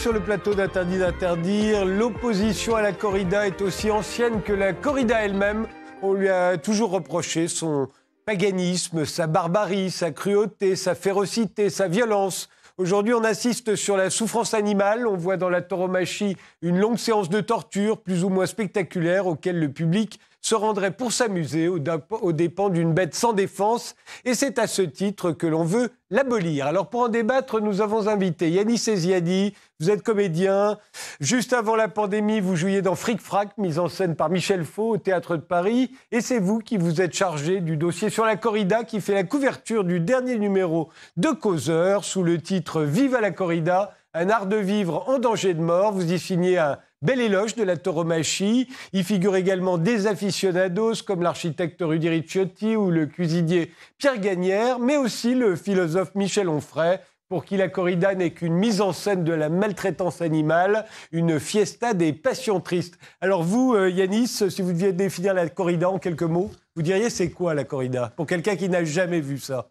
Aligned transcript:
Sur 0.00 0.14
le 0.14 0.20
plateau 0.20 0.54
d'Interdit 0.54 0.98
d'interdire. 0.98 1.84
L'opposition 1.84 2.74
à 2.74 2.80
la 2.80 2.92
corrida 2.92 3.46
est 3.46 3.60
aussi 3.60 3.90
ancienne 3.90 4.40
que 4.40 4.54
la 4.54 4.72
corrida 4.72 5.22
elle-même. 5.22 5.66
On 6.00 6.14
lui 6.14 6.30
a 6.30 6.56
toujours 6.56 6.90
reproché 6.90 7.48
son 7.48 7.86
paganisme, 8.24 9.04
sa 9.04 9.26
barbarie, 9.26 9.90
sa 9.90 10.10
cruauté, 10.10 10.74
sa 10.74 10.94
férocité, 10.94 11.68
sa 11.68 11.86
violence. 11.86 12.48
Aujourd'hui, 12.78 13.12
on 13.12 13.24
assiste 13.24 13.76
sur 13.76 13.98
la 13.98 14.08
souffrance 14.08 14.54
animale. 14.54 15.06
On 15.06 15.18
voit 15.18 15.36
dans 15.36 15.50
la 15.50 15.60
tauromachie 15.60 16.38
une 16.62 16.78
longue 16.78 16.96
séance 16.96 17.28
de 17.28 17.42
torture, 17.42 18.00
plus 18.00 18.24
ou 18.24 18.30
moins 18.30 18.46
spectaculaire, 18.46 19.26
auquel 19.26 19.60
le 19.60 19.70
public 19.70 20.18
se 20.40 20.54
rendrait 20.54 20.90
pour 20.90 21.12
s'amuser 21.12 21.68
aux 21.68 22.32
dépens 22.32 22.70
d'une 22.70 22.92
bête 22.92 23.14
sans 23.14 23.32
défense. 23.32 23.94
Et 24.24 24.34
c'est 24.34 24.58
à 24.58 24.66
ce 24.66 24.82
titre 24.82 25.32
que 25.32 25.46
l'on 25.46 25.64
veut 25.64 25.90
l'abolir. 26.10 26.66
Alors 26.66 26.88
pour 26.88 27.02
en 27.02 27.08
débattre, 27.08 27.60
nous 27.60 27.80
avons 27.80 28.08
invité 28.08 28.50
Yannis 28.50 28.82
Eziadi. 28.88 29.54
Vous 29.78 29.90
êtes 29.90 30.02
comédien. 30.02 30.78
Juste 31.20 31.52
avant 31.52 31.76
la 31.76 31.88
pandémie, 31.88 32.40
vous 32.40 32.56
jouiez 32.56 32.82
dans 32.82 32.94
Fric 32.94 33.20
Frac, 33.20 33.56
mise 33.58 33.78
en 33.78 33.88
scène 33.88 34.16
par 34.16 34.30
Michel 34.30 34.64
Faux 34.64 34.90
au 34.90 34.96
Théâtre 34.98 35.36
de 35.36 35.42
Paris. 35.42 35.90
Et 36.10 36.20
c'est 36.20 36.38
vous 36.38 36.58
qui 36.58 36.76
vous 36.76 37.00
êtes 37.00 37.14
chargé 37.14 37.60
du 37.60 37.76
dossier 37.76 38.10
sur 38.10 38.24
la 38.24 38.36
corrida 38.36 38.84
qui 38.84 39.00
fait 39.00 39.14
la 39.14 39.24
couverture 39.24 39.84
du 39.84 40.00
dernier 40.00 40.38
numéro 40.38 40.88
de 41.16 41.28
Causeur 41.28 42.04
sous 42.04 42.22
le 42.22 42.40
titre 42.40 42.82
Vive 42.82 43.14
à 43.14 43.20
la 43.20 43.30
corrida, 43.30 43.94
un 44.14 44.30
art 44.30 44.46
de 44.46 44.56
vivre 44.56 45.04
en 45.08 45.18
danger 45.18 45.54
de 45.54 45.60
mort. 45.60 45.92
Vous 45.92 46.12
y 46.12 46.18
signez 46.18 46.58
un 46.58 46.78
Bel 47.02 47.22
éloge 47.22 47.54
de 47.54 47.62
la 47.62 47.78
tauromachie. 47.78 48.68
Il 48.92 49.04
figure 49.04 49.34
également 49.34 49.78
des 49.78 50.06
aficionados 50.06 51.02
comme 51.06 51.22
l'architecte 51.22 51.80
Rudy 51.80 52.10
Ricciotti 52.10 52.76
ou 52.76 52.90
le 52.90 53.06
cuisinier 53.06 53.72
Pierre 53.96 54.20
Gagnère, 54.20 54.78
mais 54.78 54.98
aussi 54.98 55.34
le 55.34 55.56
philosophe 55.56 56.14
Michel 56.14 56.50
Onfray, 56.50 57.00
pour 57.30 57.46
qui 57.46 57.56
la 57.56 57.68
corrida 57.68 58.14
n'est 58.14 58.32
qu'une 58.32 58.52
mise 58.52 58.82
en 58.82 58.92
scène 58.92 59.24
de 59.24 59.32
la 59.32 59.48
maltraitance 59.48 60.20
animale, 60.20 60.84
une 61.10 61.40
fiesta 61.40 61.94
des 61.94 62.12
passions 62.12 62.60
tristes. 62.60 62.98
Alors 63.22 63.44
vous, 63.44 63.72
euh, 63.72 63.88
Yanis, 63.88 64.28
si 64.28 64.60
vous 64.60 64.72
deviez 64.72 64.92
définir 64.92 65.32
la 65.32 65.48
corrida 65.48 65.88
en 65.88 65.98
quelques 65.98 66.22
mots, 66.22 66.50
vous 66.76 66.82
diriez 66.82 67.08
c'est 67.08 67.30
quoi 67.30 67.54
la 67.54 67.64
corrida? 67.64 68.12
Pour 68.14 68.26
quelqu'un 68.26 68.56
qui 68.56 68.68
n'a 68.68 68.84
jamais 68.84 69.20
vu 69.20 69.38
ça. 69.38 69.70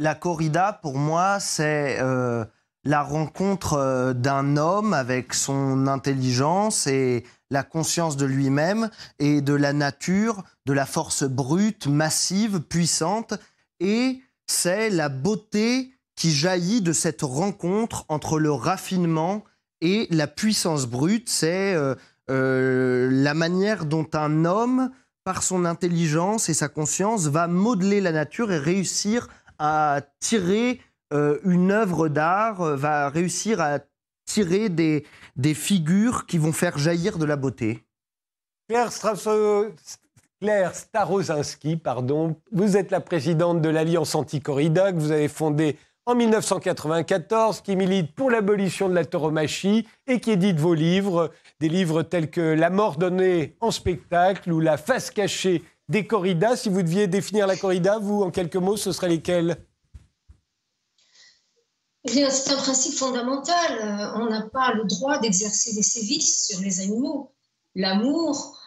La 0.00 0.16
corrida, 0.16 0.80
pour 0.82 0.96
moi, 0.96 1.38
c'est 1.38 1.98
euh, 2.00 2.44
la 2.84 3.02
rencontre 3.02 3.74
euh, 3.74 4.12
d'un 4.12 4.56
homme 4.56 4.92
avec 4.92 5.34
son 5.34 5.86
intelligence 5.86 6.86
et 6.86 7.24
la 7.50 7.62
conscience 7.62 8.16
de 8.16 8.26
lui-même 8.26 8.90
et 9.18 9.40
de 9.40 9.54
la 9.54 9.72
nature, 9.72 10.42
de 10.66 10.72
la 10.72 10.86
force 10.86 11.24
brute, 11.24 11.86
massive, 11.86 12.60
puissante, 12.60 13.34
et 13.80 14.20
c'est 14.46 14.90
la 14.90 15.08
beauté 15.08 15.92
qui 16.16 16.30
jaillit 16.30 16.82
de 16.82 16.92
cette 16.92 17.22
rencontre 17.22 18.04
entre 18.08 18.38
le 18.38 18.52
raffinement 18.52 19.44
et 19.80 20.06
la 20.10 20.26
puissance 20.26 20.86
brute, 20.86 21.28
c'est 21.28 21.74
euh, 21.74 21.94
euh, 22.30 23.08
la 23.10 23.34
manière 23.34 23.84
dont 23.84 24.08
un 24.14 24.44
homme, 24.44 24.90
par 25.24 25.42
son 25.42 25.64
intelligence 25.64 26.48
et 26.48 26.54
sa 26.54 26.68
conscience, 26.68 27.26
va 27.26 27.48
modeler 27.48 28.00
la 28.00 28.12
nature 28.12 28.52
et 28.52 28.58
réussir 28.58 29.28
à 29.58 30.00
tirer 30.20 30.80
euh, 31.14 31.38
une 31.44 31.70
œuvre 31.70 32.08
d'art 32.08 32.60
euh, 32.60 32.76
va 32.76 33.08
réussir 33.08 33.60
à 33.60 33.78
tirer 34.26 34.68
des, 34.68 35.04
figures 35.54 36.26
qui 36.26 36.38
vont 36.38 36.52
faire 36.52 36.76
jaillir 36.78 37.18
de 37.18 37.24
la 37.24 37.36
beauté. 37.36 37.84
Claire, 38.68 38.90
Claire 40.40 40.74
Starosinski, 40.74 41.76
pardon, 41.76 42.36
vous 42.50 42.76
êtes 42.76 42.90
la 42.90 43.00
présidente 43.00 43.60
de 43.60 43.68
l'Alliance 43.68 44.14
Anticorrida 44.14 44.92
que 44.92 44.98
vous 44.98 45.12
avez 45.12 45.28
fondée 45.28 45.76
en 46.06 46.14
1994, 46.14 47.60
qui 47.60 47.76
milite 47.76 48.14
pour 48.14 48.30
l'abolition 48.30 48.88
de 48.88 48.94
la 48.94 49.04
tauromachie 49.04 49.86
et 50.06 50.20
qui 50.20 50.32
édite 50.32 50.58
vos 50.58 50.74
livres, 50.74 51.30
des 51.60 51.68
livres 51.68 52.02
tels 52.02 52.30
que 52.30 52.40
La 52.40 52.70
mort 52.70 52.96
donnée 52.96 53.56
en 53.60 53.70
spectacle 53.70 54.52
ou 54.52 54.60
La 54.60 54.76
face 54.76 55.10
cachée 55.10 55.62
des 55.88 56.06
corridas. 56.06 56.56
Si 56.56 56.68
vous 56.68 56.82
deviez 56.82 57.06
définir 57.06 57.46
la 57.46 57.56
corrida, 57.56 57.98
vous, 57.98 58.22
en 58.22 58.30
quelques 58.30 58.56
mots, 58.56 58.76
ce 58.76 58.92
serait 58.92 59.08
lesquels? 59.08 59.56
C'est 62.06 62.50
un 62.50 62.56
principe 62.56 62.94
fondamental. 62.94 63.78
Euh, 63.80 64.20
on 64.20 64.28
n'a 64.28 64.42
pas 64.42 64.72
le 64.74 64.84
droit 64.84 65.18
d'exercer 65.18 65.74
des 65.74 65.82
sévices 65.82 66.46
sur 66.46 66.60
les 66.60 66.80
animaux. 66.80 67.32
L'amour, 67.74 68.58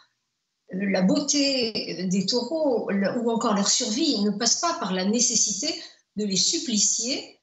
euh, 0.74 0.90
la 0.90 1.02
beauté 1.02 2.06
des 2.10 2.26
taureaux 2.26 2.90
ou 2.90 3.30
encore 3.30 3.54
leur 3.54 3.68
survie 3.68 4.20
ne 4.22 4.30
passe 4.30 4.56
pas 4.56 4.74
par 4.80 4.92
la 4.92 5.04
nécessité 5.04 5.72
de 6.16 6.24
les 6.24 6.36
supplicier 6.36 7.38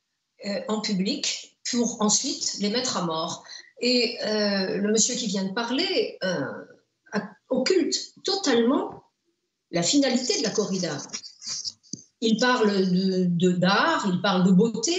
euh, 0.45 0.61
en 0.67 0.81
public 0.81 1.57
pour 1.71 2.01
ensuite 2.01 2.57
les 2.59 2.69
mettre 2.69 2.97
à 2.97 3.05
mort. 3.05 3.43
Et 3.81 4.17
le 4.21 4.89
monsieur 4.89 5.15
qui 5.15 5.27
vient 5.27 5.43
de 5.43 5.53
parler 5.53 6.17
occulte 7.49 8.13
totalement 8.23 9.03
la 9.71 9.83
finalité 9.83 10.37
de 10.37 10.43
la 10.43 10.49
corrida. 10.49 10.97
Il 12.21 12.39
parle 12.39 12.87
de 12.89 13.51
d'art, 13.51 14.05
il 14.07 14.21
parle 14.21 14.45
de 14.45 14.51
beauté, 14.51 14.95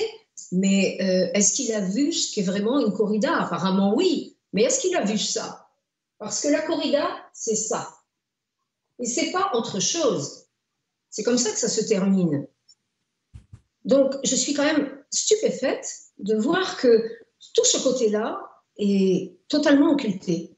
mais 0.53 0.99
euh, 1.01 1.31
est-ce 1.35 1.53
qu'il 1.53 1.73
a 1.73 1.81
vu 1.81 2.13
ce 2.13 2.35
qu'est 2.35 2.43
vraiment 2.43 2.81
une 2.81 2.93
corrida? 2.93 3.37
Apparemment 3.37 3.95
oui. 3.95 4.37
Mais 4.53 4.63
est-ce 4.63 4.81
qu'il 4.81 4.97
a 4.97 5.05
vu 5.05 5.19
ça? 5.19 5.69
Parce 6.19 6.41
que 6.41 6.49
la 6.49 6.63
corrida, 6.63 7.09
c'est 7.33 7.57
ça. 7.57 7.95
Et 8.99 9.07
c'est 9.07 9.33
pas 9.33 9.51
autre 9.55 9.81
chose. 9.81 10.47
C'est 11.11 11.23
comme 11.23 11.39
ça 11.39 11.51
que 11.51 11.59
ça 11.59 11.69
se 11.69 11.83
termine. 11.83 12.47
Donc, 13.85 14.15
je 14.25 14.35
suis 14.35 14.55
quand 14.55 14.65
même 14.65 14.91
stupéfaite 15.11 15.87
de 16.19 16.37
voir 16.37 16.77
que 16.77 17.05
tout 17.55 17.65
ce 17.65 17.83
côté-là 17.83 18.41
est 18.79 19.37
totalement 19.49 19.93
occulté. 19.93 20.57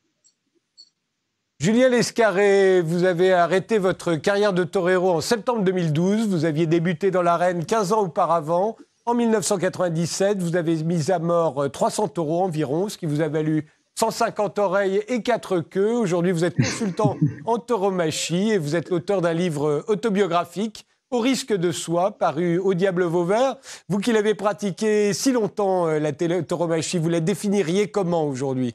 Julien 1.60 1.88
Lescarré, 1.88 2.82
vous 2.82 3.02
avez 3.02 3.32
arrêté 3.32 3.78
votre 3.78 4.14
carrière 4.14 4.52
de 4.52 4.62
torero 4.62 5.10
en 5.10 5.20
septembre 5.20 5.64
2012. 5.64 6.28
Vous 6.28 6.44
aviez 6.44 6.66
débuté 6.66 7.10
dans 7.10 7.22
l'arène 7.22 7.66
15 7.66 7.92
ans 7.92 8.02
auparavant. 8.02 8.76
En 9.08 9.14
1997, 9.14 10.42
vous 10.42 10.54
avez 10.54 10.84
mis 10.84 11.10
à 11.10 11.18
mort 11.18 11.72
300 11.72 12.04
euh, 12.04 12.20
euros 12.20 12.42
environ, 12.42 12.90
ce 12.90 12.98
qui 12.98 13.06
vous 13.06 13.22
a 13.22 13.28
valu 13.28 13.64
150 13.98 14.58
oreilles 14.58 15.02
et 15.08 15.22
4 15.22 15.60
queues. 15.60 15.94
Aujourd'hui, 15.94 16.30
vous 16.30 16.44
êtes 16.44 16.54
consultant 16.54 17.16
en 17.46 17.56
tauromachie 17.56 18.50
et 18.50 18.58
vous 18.58 18.76
êtes 18.76 18.90
l'auteur 18.90 19.22
d'un 19.22 19.32
livre 19.32 19.82
autobiographique, 19.88 20.84
Au 21.10 21.20
risque 21.20 21.54
de 21.54 21.72
soi, 21.72 22.18
paru 22.18 22.58
au 22.58 22.74
Diable 22.74 23.04
Vauvert. 23.04 23.56
Vous 23.88 23.96
qui 23.96 24.12
l'avez 24.12 24.34
pratiqué 24.34 25.14
si 25.14 25.32
longtemps, 25.32 25.88
euh, 25.88 25.98
la 25.98 26.12
tauromachie, 26.12 26.98
vous 26.98 27.08
la 27.08 27.20
définiriez 27.20 27.90
comment 27.90 28.28
aujourd'hui? 28.28 28.74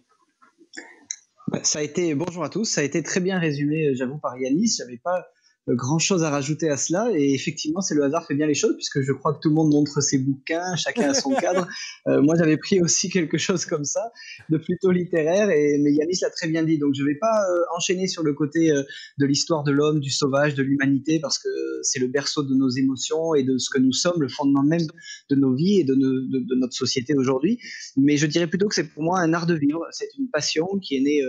Bah, 1.50 1.60
ça 1.62 1.78
a 1.78 1.82
été 1.84 2.16
bonjour 2.16 2.44
à 2.44 2.50
tous, 2.50 2.66
ça 2.66 2.82
a 2.82 2.84
été 2.84 3.04
très 3.04 3.20
bien 3.20 3.38
résumé, 3.38 3.90
euh, 3.90 3.94
j'avoue 3.94 4.18
par 4.18 4.36
Yanis. 4.36 4.78
J'avais 4.80 4.98
pas 4.98 5.28
grand 5.68 6.00
chose 6.00 6.24
à 6.24 6.30
rajouter 6.30 6.70
à 6.70 6.78
cela. 6.78 7.10
Et 7.16 7.34
effectivement, 7.34 7.82
c'est 7.82 7.96
le 7.96 8.04
hasard 8.04 8.26
fait 8.26 8.36
bien 8.36 8.48
les 8.48 8.54
choses, 8.54 8.76
puisque 8.76 9.02
je 9.02 9.12
crois 9.14 9.34
que 9.34 9.40
tout 9.40 9.50
le 9.50 9.56
monde 9.56 9.72
montre 9.72 10.02
ses 10.02 10.18
bouquins, 10.18 10.76
chacun 10.76 11.10
a 11.10 11.14
son 11.14 11.34
cadre. 11.42 11.68
Euh, 12.08 12.22
moi, 12.22 12.36
j'avais 12.38 12.58
pris 12.58 12.82
aussi 12.82 13.10
quelque 13.10 13.38
chose 13.38 13.66
comme 13.66 13.86
ça, 13.86 14.12
de 14.50 14.58
plutôt 14.58 14.92
littéraire, 14.92 15.50
et, 15.50 15.78
mais 15.80 15.94
Yanis 15.94 16.20
l'a 16.22 16.30
très 16.30 16.48
bien 16.48 16.64
dit. 16.64 16.78
Donc, 16.78 16.94
je 16.96 17.02
ne 17.04 17.08
vais 17.08 17.16
pas 17.16 17.46
euh, 17.50 17.64
enchaîner 17.76 18.08
sur 18.08 18.24
le 18.24 18.34
côté 18.34 18.72
euh, 18.72 18.84
de 19.20 19.26
l'histoire 19.26 19.64
de 19.64 19.72
l'homme, 19.72 20.00
du 20.00 20.10
sauvage, 20.10 20.56
de 20.56 20.64
l'humanité, 20.64 21.20
parce 21.22 21.40
que 21.40 21.50
c'est 21.84 22.00
le 22.00 22.08
berceau 22.08 22.44
de 22.44 22.54
nos 22.54 22.70
émotions 22.70 23.34
et 23.36 23.44
de 23.44 23.58
ce 23.58 23.70
que 23.70 23.80
nous 23.80 23.94
sommes, 23.94 24.22
le 24.22 24.28
fondement 24.28 24.64
même 24.64 24.86
de 25.30 25.36
nos 25.36 25.56
vies 25.56 25.80
et 25.80 25.84
de, 25.84 25.94
de 25.96 26.56
notre 26.56 26.74
société 26.74 27.16
aujourd'hui. 27.16 27.60
Mais 27.98 28.18
je 28.18 28.26
dirais 28.26 28.48
plutôt 28.48 28.68
que 28.68 28.76
c'est 28.76 28.90
pour 28.90 29.04
moi 29.04 29.20
un 29.20 29.34
art 29.34 29.46
de 29.46 29.54
vivre. 29.54 29.86
C'est 29.92 30.10
une 30.18 30.30
passion 30.30 30.68
qui 30.82 30.98
est 30.98 31.02
née 31.02 31.22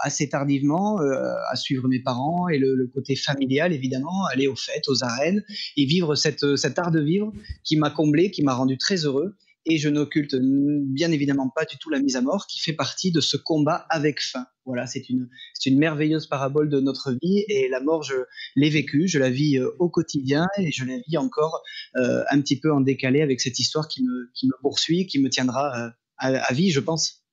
assez 0.00 0.28
tardivement 0.28 1.00
euh, 1.00 1.34
à 1.50 1.56
suivre 1.56 1.88
mes 1.88 2.00
parents 2.00 2.48
et 2.48 2.58
le, 2.58 2.90
côté 2.92 3.16
familial 3.16 3.72
évidemment, 3.72 4.26
aller 4.26 4.46
aux 4.46 4.56
fêtes, 4.56 4.88
aux 4.88 5.02
arènes 5.02 5.42
et 5.76 5.84
vivre 5.84 6.14
cette, 6.14 6.56
cet 6.56 6.78
art 6.78 6.90
de 6.90 7.00
vivre 7.00 7.32
qui 7.64 7.76
m'a 7.76 7.90
comblé, 7.90 8.30
qui 8.30 8.42
m'a 8.42 8.54
rendu 8.54 8.78
très 8.78 9.04
heureux. 9.04 9.36
Et 9.66 9.78
je 9.78 9.88
n'occulte 9.88 10.36
bien 10.38 11.10
évidemment 11.10 11.48
pas 11.48 11.64
du 11.64 11.78
tout 11.78 11.88
la 11.88 11.98
mise 11.98 12.16
à 12.16 12.20
mort 12.20 12.46
qui 12.46 12.60
fait 12.60 12.74
partie 12.74 13.12
de 13.12 13.20
ce 13.22 13.38
combat 13.38 13.86
avec 13.88 14.20
fin. 14.20 14.46
Voilà, 14.66 14.86
c'est 14.86 15.08
une, 15.08 15.30
une 15.64 15.78
merveilleuse 15.78 16.26
parabole 16.26 16.68
de 16.68 16.80
notre 16.80 17.12
vie 17.12 17.44
et 17.48 17.68
la 17.70 17.80
mort, 17.80 18.02
je 18.02 18.14
l'ai 18.56 18.68
vécue, 18.68 19.08
je 19.08 19.18
la 19.18 19.30
vis 19.30 19.58
euh, 19.58 19.70
au 19.78 19.88
quotidien 19.88 20.46
et 20.58 20.70
je 20.70 20.84
la 20.84 20.98
vis 21.08 21.16
encore 21.16 21.62
euh, 21.96 22.22
un 22.30 22.40
petit 22.42 22.60
peu 22.60 22.70
en 22.72 22.82
décalé 22.82 23.22
avec 23.22 23.40
cette 23.40 23.58
histoire 23.58 23.88
qui 23.88 24.02
me, 24.02 24.30
qui 24.34 24.46
me 24.46 24.52
poursuit, 24.60 25.06
qui 25.06 25.18
me 25.18 25.30
tiendra 25.30 25.92
à 26.18 26.52
vie, 26.52 26.70
je 26.70 26.80
pense. 26.80 27.23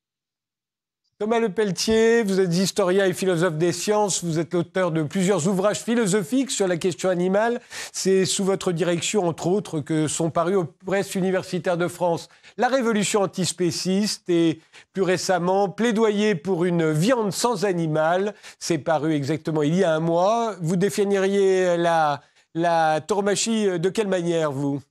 Thomas 1.21 1.38
Le 1.38 1.50
Pelletier, 1.50 2.23
vous 2.23 2.39
êtes 2.39 2.51
historien 2.51 3.06
et 3.06 3.13
philosophe 3.13 3.53
des 3.53 3.73
sciences, 3.73 4.23
vous 4.23 4.39
êtes 4.39 4.56
l'auteur 4.56 4.89
de 4.89 5.03
plusieurs 5.03 5.47
ouvrages 5.47 5.81
philosophiques 5.81 6.50
sur 6.50 6.68
la 6.68 6.77
question 6.77 7.09
animale. 7.09 7.62
C'est 7.94 8.25
sous 8.25 8.44
votre 8.44 8.71
direction, 8.71 9.27
entre 9.27 9.45
autres, 9.45 9.81
que 9.81 10.07
sont 10.07 10.31
parus 10.31 10.57
aux 10.57 10.65
presses 10.83 11.13
universitaires 11.13 11.77
de 11.77 11.88
France 11.88 12.27
La 12.57 12.69
Révolution 12.69 13.21
antispéciste 13.21 14.27
et 14.31 14.62
plus 14.94 15.03
récemment 15.03 15.69
Plaidoyer 15.69 16.33
pour 16.33 16.65
une 16.65 16.91
viande 16.91 17.31
sans 17.31 17.65
animal. 17.65 18.33
C'est 18.57 18.79
paru 18.79 19.13
exactement 19.13 19.62
il 19.62 19.75
y 19.75 19.83
a 19.83 19.94
un 19.94 20.00
mois. 20.00 20.56
Vous 20.59 20.75
définiriez 20.75 21.77
la, 21.77 22.21
la 22.56 23.00
tauromachie 23.00 23.79
de 23.79 23.89
quelle 23.89 24.07
manière, 24.07 24.51
vous? 24.51 24.81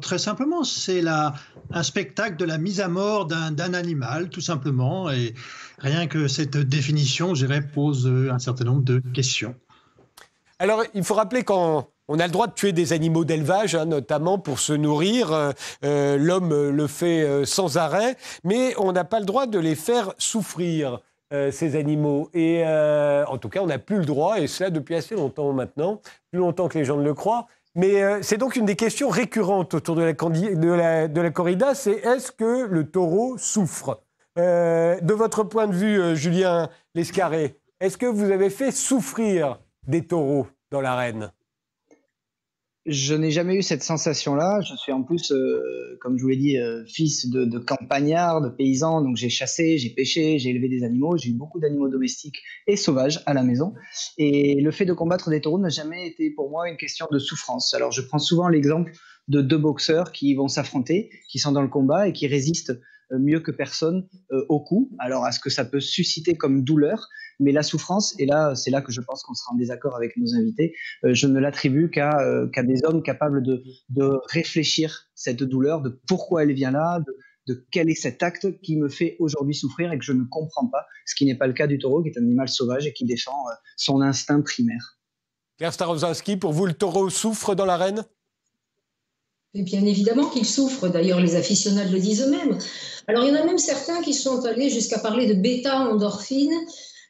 Très 0.00 0.18
simplement, 0.18 0.64
c'est 0.64 1.02
un 1.06 1.82
spectacle 1.82 2.36
de 2.36 2.44
la 2.44 2.58
mise 2.58 2.80
à 2.80 2.88
mort 2.88 3.26
d'un 3.26 3.74
animal, 3.74 4.30
tout 4.30 4.40
simplement. 4.40 5.10
Et 5.10 5.34
rien 5.78 6.06
que 6.06 6.28
cette 6.28 6.56
définition, 6.56 7.34
je 7.34 7.46
dirais, 7.46 7.62
pose 7.62 8.06
un 8.06 8.38
certain 8.38 8.64
nombre 8.64 8.82
de 8.82 9.02
questions. 9.12 9.54
Alors, 10.60 10.82
il 10.94 11.04
faut 11.04 11.14
rappeler 11.14 11.44
qu'on 11.44 11.84
a 12.08 12.26
le 12.26 12.32
droit 12.32 12.48
de 12.48 12.52
tuer 12.52 12.72
des 12.72 12.92
animaux 12.92 13.24
d'élevage, 13.24 13.76
hein, 13.76 13.84
notamment 13.84 14.38
pour 14.38 14.58
se 14.58 14.72
nourrir. 14.72 15.32
Euh, 15.32 15.52
euh, 15.84 16.16
l'homme 16.16 16.70
le 16.70 16.86
fait 16.88 17.22
euh, 17.22 17.44
sans 17.44 17.76
arrêt, 17.76 18.16
mais 18.42 18.74
on 18.76 18.90
n'a 18.90 19.04
pas 19.04 19.20
le 19.20 19.26
droit 19.26 19.46
de 19.46 19.58
les 19.58 19.76
faire 19.76 20.12
souffrir. 20.18 21.00
ces 21.30 21.76
animaux. 21.76 22.30
Et 22.32 22.64
en 22.64 23.36
tout 23.36 23.50
cas, 23.50 23.60
on 23.60 23.66
n'a 23.66 23.78
plus 23.78 23.98
le 23.98 24.06
droit, 24.06 24.40
et 24.40 24.46
cela 24.46 24.70
depuis 24.70 24.94
assez 24.94 25.14
longtemps 25.14 25.52
maintenant, 25.52 26.00
plus 26.30 26.40
longtemps 26.40 26.68
que 26.68 26.78
les 26.78 26.86
gens 26.86 26.96
ne 26.96 27.04
le 27.04 27.12
croient, 27.12 27.48
mais 27.78 28.02
euh, 28.02 28.18
c'est 28.22 28.38
donc 28.38 28.56
une 28.56 28.64
des 28.66 28.74
questions 28.74 29.08
récurrentes 29.08 29.72
autour 29.72 29.94
de 29.94 30.02
la, 30.02 31.30
corrida, 31.30 31.76
c'est 31.76 31.92
est-ce 31.92 32.32
que 32.32 32.66
le 32.66 32.90
taureau 32.90 33.38
souffre? 33.38 34.02
Euh, 34.36 35.00
De 35.00 35.14
votre 35.14 35.44
point 35.44 35.68
de 35.68 35.74
vue, 35.74 36.00
euh, 36.00 36.14
Julien 36.16 36.70
Lescarré, 36.96 37.60
est-ce 37.78 37.96
que 37.96 38.06
vous 38.06 38.32
avez 38.32 38.50
fait 38.50 38.72
souffrir 38.72 39.60
des 39.86 40.04
taureaux 40.04 40.48
dans 40.72 40.80
l'arène? 40.80 41.30
Je 42.88 43.14
n'ai 43.14 43.30
jamais 43.30 43.54
eu 43.56 43.62
cette 43.62 43.82
sensation-là. 43.82 44.60
Je 44.62 44.74
suis 44.76 44.92
en 44.92 45.02
plus, 45.02 45.30
euh, 45.30 45.98
comme 46.00 46.16
je 46.16 46.22
vous 46.22 46.28
l'ai 46.28 46.36
dit, 46.36 46.58
euh, 46.58 46.84
fils 46.86 47.28
de, 47.28 47.44
de 47.44 47.58
campagnard, 47.58 48.40
de 48.40 48.48
paysan. 48.48 49.02
Donc 49.02 49.16
j'ai 49.16 49.28
chassé, 49.28 49.78
j'ai 49.78 49.90
pêché, 49.90 50.38
j'ai 50.38 50.50
élevé 50.50 50.68
des 50.68 50.84
animaux. 50.84 51.16
J'ai 51.16 51.30
eu 51.30 51.34
beaucoup 51.34 51.60
d'animaux 51.60 51.88
domestiques 51.88 52.42
et 52.66 52.76
sauvages 52.76 53.22
à 53.26 53.34
la 53.34 53.42
maison. 53.42 53.74
Et 54.16 54.60
le 54.60 54.70
fait 54.70 54.86
de 54.86 54.94
combattre 54.94 55.30
des 55.30 55.40
taureaux 55.40 55.58
n'a 55.58 55.68
jamais 55.68 56.08
été 56.08 56.30
pour 56.30 56.50
moi 56.50 56.68
une 56.68 56.76
question 56.76 57.06
de 57.10 57.18
souffrance. 57.18 57.74
Alors 57.74 57.92
je 57.92 58.00
prends 58.00 58.18
souvent 58.18 58.48
l'exemple 58.48 58.92
de 59.28 59.42
deux 59.42 59.58
boxeurs 59.58 60.10
qui 60.10 60.34
vont 60.34 60.48
s'affronter, 60.48 61.10
qui 61.28 61.38
sont 61.38 61.52
dans 61.52 61.62
le 61.62 61.68
combat 61.68 62.08
et 62.08 62.12
qui 62.12 62.26
résistent 62.26 62.72
mieux 63.16 63.40
que 63.40 63.50
personne 63.50 64.06
euh, 64.32 64.44
au 64.48 64.60
coup. 64.60 64.90
Alors, 64.98 65.24
à 65.24 65.32
ce 65.32 65.40
que 65.40 65.50
ça 65.50 65.64
peut 65.64 65.80
susciter 65.80 66.34
comme 66.34 66.62
douleur, 66.62 67.08
mais 67.40 67.52
la 67.52 67.62
souffrance, 67.62 68.14
et 68.18 68.26
là, 68.26 68.54
c'est 68.54 68.70
là 68.70 68.82
que 68.82 68.92
je 68.92 69.00
pense 69.00 69.22
qu'on 69.22 69.34
sera 69.34 69.52
en 69.52 69.56
désaccord 69.56 69.96
avec 69.96 70.16
nos 70.16 70.34
invités, 70.34 70.74
euh, 71.04 71.14
je 71.14 71.26
ne 71.26 71.38
l'attribue 71.38 71.90
qu'à 71.90 72.62
des 72.62 72.84
hommes 72.84 73.02
capables 73.02 73.42
de, 73.42 73.62
réfléchir 74.30 75.06
cette 75.14 75.42
douleur, 75.42 75.80
de 75.80 76.00
pourquoi 76.06 76.42
elle 76.42 76.52
vient 76.52 76.70
là, 76.70 77.00
de, 77.46 77.66
quel 77.70 77.88
est 77.88 77.94
cet 77.94 78.22
acte 78.22 78.60
qui 78.60 78.76
me 78.76 78.90
fait 78.90 79.16
aujourd'hui 79.20 79.54
souffrir 79.54 79.90
et 79.90 79.98
que 79.98 80.04
je 80.04 80.12
ne 80.12 80.24
comprends 80.24 80.66
pas, 80.66 80.84
ce 81.06 81.14
qui 81.14 81.24
n'est 81.24 81.36
pas 81.36 81.46
le 81.46 81.54
cas 81.54 81.66
du 81.66 81.78
taureau, 81.78 82.02
qui 82.02 82.10
est 82.10 82.18
un 82.18 82.22
animal 82.22 82.48
sauvage 82.48 82.86
et 82.86 82.92
qui 82.92 83.06
défend 83.06 83.46
son 83.76 84.02
instinct 84.02 84.42
primaire. 84.42 84.98
Claire 85.56 85.72
Starozowski, 85.72 86.36
pour 86.36 86.52
vous, 86.52 86.66
le 86.66 86.74
taureau 86.74 87.08
souffre 87.08 87.54
dans 87.54 87.64
l'arène? 87.64 88.04
Bien 89.54 89.84
évidemment 89.84 90.28
qu'ils 90.28 90.46
souffrent, 90.46 90.88
d'ailleurs 90.88 91.20
les 91.20 91.34
aficionados 91.34 91.92
le 91.92 92.00
disent 92.00 92.22
eux-mêmes. 92.22 92.58
Alors 93.08 93.24
il 93.24 93.34
y 93.34 93.36
en 93.36 93.40
a 93.40 93.44
même 93.44 93.58
certains 93.58 94.02
qui 94.02 94.12
sont 94.12 94.44
allés 94.44 94.68
jusqu'à 94.68 94.98
parler 94.98 95.26
de 95.26 95.32
bêta-endorphine 95.32 96.54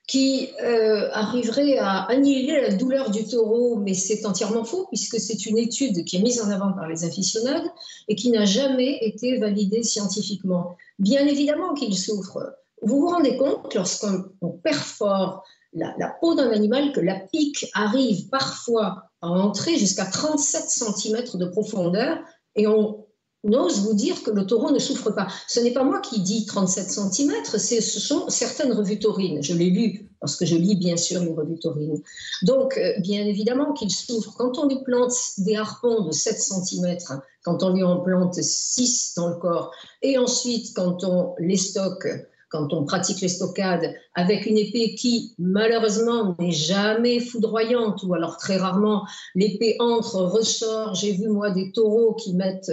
qui 0.07 0.49
euh, 0.63 1.11
arriverait 1.13 1.77
à 1.77 2.05
annihiler 2.05 2.63
la 2.63 2.73
douleur 2.73 3.11
du 3.11 3.27
taureau, 3.27 3.77
mais 3.77 3.95
c'est 3.95 4.25
entièrement 4.25 4.65
faux 4.65 4.87
puisque 4.87 5.21
c'est 5.21 5.45
une 5.45 5.59
étude 5.59 6.05
qui 6.05 6.17
est 6.17 6.23
mise 6.23 6.41
en 6.41 6.51
avant 6.51 6.73
par 6.73 6.89
les 6.89 7.05
aficionados 7.05 7.69
et 8.07 8.15
qui 8.15 8.31
n'a 8.31 8.45
jamais 8.45 8.99
été 9.03 9.39
validée 9.39 9.83
scientifiquement. 9.83 10.77
Bien 11.01 11.27
évidemment 11.27 11.75
qu'ils 11.75 11.99
souffrent. 11.99 12.55
Vous 12.81 13.01
vous 13.01 13.09
rendez 13.09 13.37
compte 13.37 13.75
lorsqu'on 13.75 14.51
perfore 14.63 15.43
la, 15.75 15.95
la 15.99 16.09
peau 16.21 16.37
d'un 16.37 16.53
animal 16.53 16.93
que 16.93 17.01
la 17.01 17.17
pique 17.17 17.67
arrive 17.75 18.29
parfois 18.29 19.11
à 19.21 19.29
entrer 19.29 19.77
jusqu'à 19.77 20.07
37 20.07 20.63
cm 20.71 21.25
de 21.35 21.47
profondeur 21.47 22.19
et 22.55 22.69
on 22.69 23.05
ose 23.45 23.81
vous 23.81 23.95
dire 23.95 24.23
que 24.23 24.31
le 24.31 24.47
taureau 24.47 24.71
ne 24.71 24.79
souffre 24.79 25.11
pas. 25.11 25.29
Ce 25.47 25.61
n'est 25.61 25.73
pas 25.73 25.85
moi 25.85 26.01
qui 26.01 26.21
dis 26.21 26.47
37 26.47 26.91
cm, 26.91 27.33
ce 27.45 27.81
sont 27.81 28.29
certaines 28.29 28.73
revues 28.73 28.99
taurines. 28.99 29.43
Je 29.43 29.55
l'ai 29.55 29.71
lu 29.71 30.09
parce 30.21 30.37
que 30.37 30.45
je 30.45 30.57
lis 30.57 30.75
bien 30.75 30.97
sûr 30.97 31.23
les 31.23 31.33
revues 31.33 31.59
taurines. 31.59 32.03
Donc, 32.43 32.77
euh, 32.77 32.99
bien 33.01 33.25
évidemment 33.25 33.73
qu'il 33.73 33.91
souffre. 33.91 34.35
Quand 34.37 34.59
on 34.59 34.67
lui 34.67 34.83
plante 34.83 35.13
des 35.39 35.57
harpons 35.57 36.05
de 36.05 36.13
7 36.13 36.41
cm, 36.41 36.97
quand 37.45 37.63
on 37.63 37.71
lui 37.71 37.85
en 37.85 38.01
plante 38.01 38.35
6 38.35 39.15
dans 39.17 39.29
le 39.29 39.37
corps, 39.37 39.71
et 40.03 40.19
ensuite 40.19 40.75
quand 40.75 41.05
on 41.05 41.35
les 41.39 41.57
stocke 41.57 42.09
quand 42.51 42.73
on 42.73 42.85
pratique 42.85 43.21
les 43.21 43.29
stockades 43.29 43.95
avec 44.15 44.47
une 44.47 44.57
épée 44.57 44.95
qui, 44.95 45.35
malheureusement, 45.39 46.35
n'est 46.39 46.51
jamais 46.51 47.21
foudroyante, 47.21 48.03
ou 48.05 48.15
alors 48.15 48.39
très 48.39 48.57
rarement, 48.57 49.07
l'épée 49.35 49.77
entre, 49.81 50.23
ressort. 50.23 50.95
J'ai 50.95 51.13
vu, 51.13 51.29
moi, 51.29 51.51
des 51.51 51.73
taureaux 51.73 52.15
qui 52.15 52.35
mettent 52.35 52.73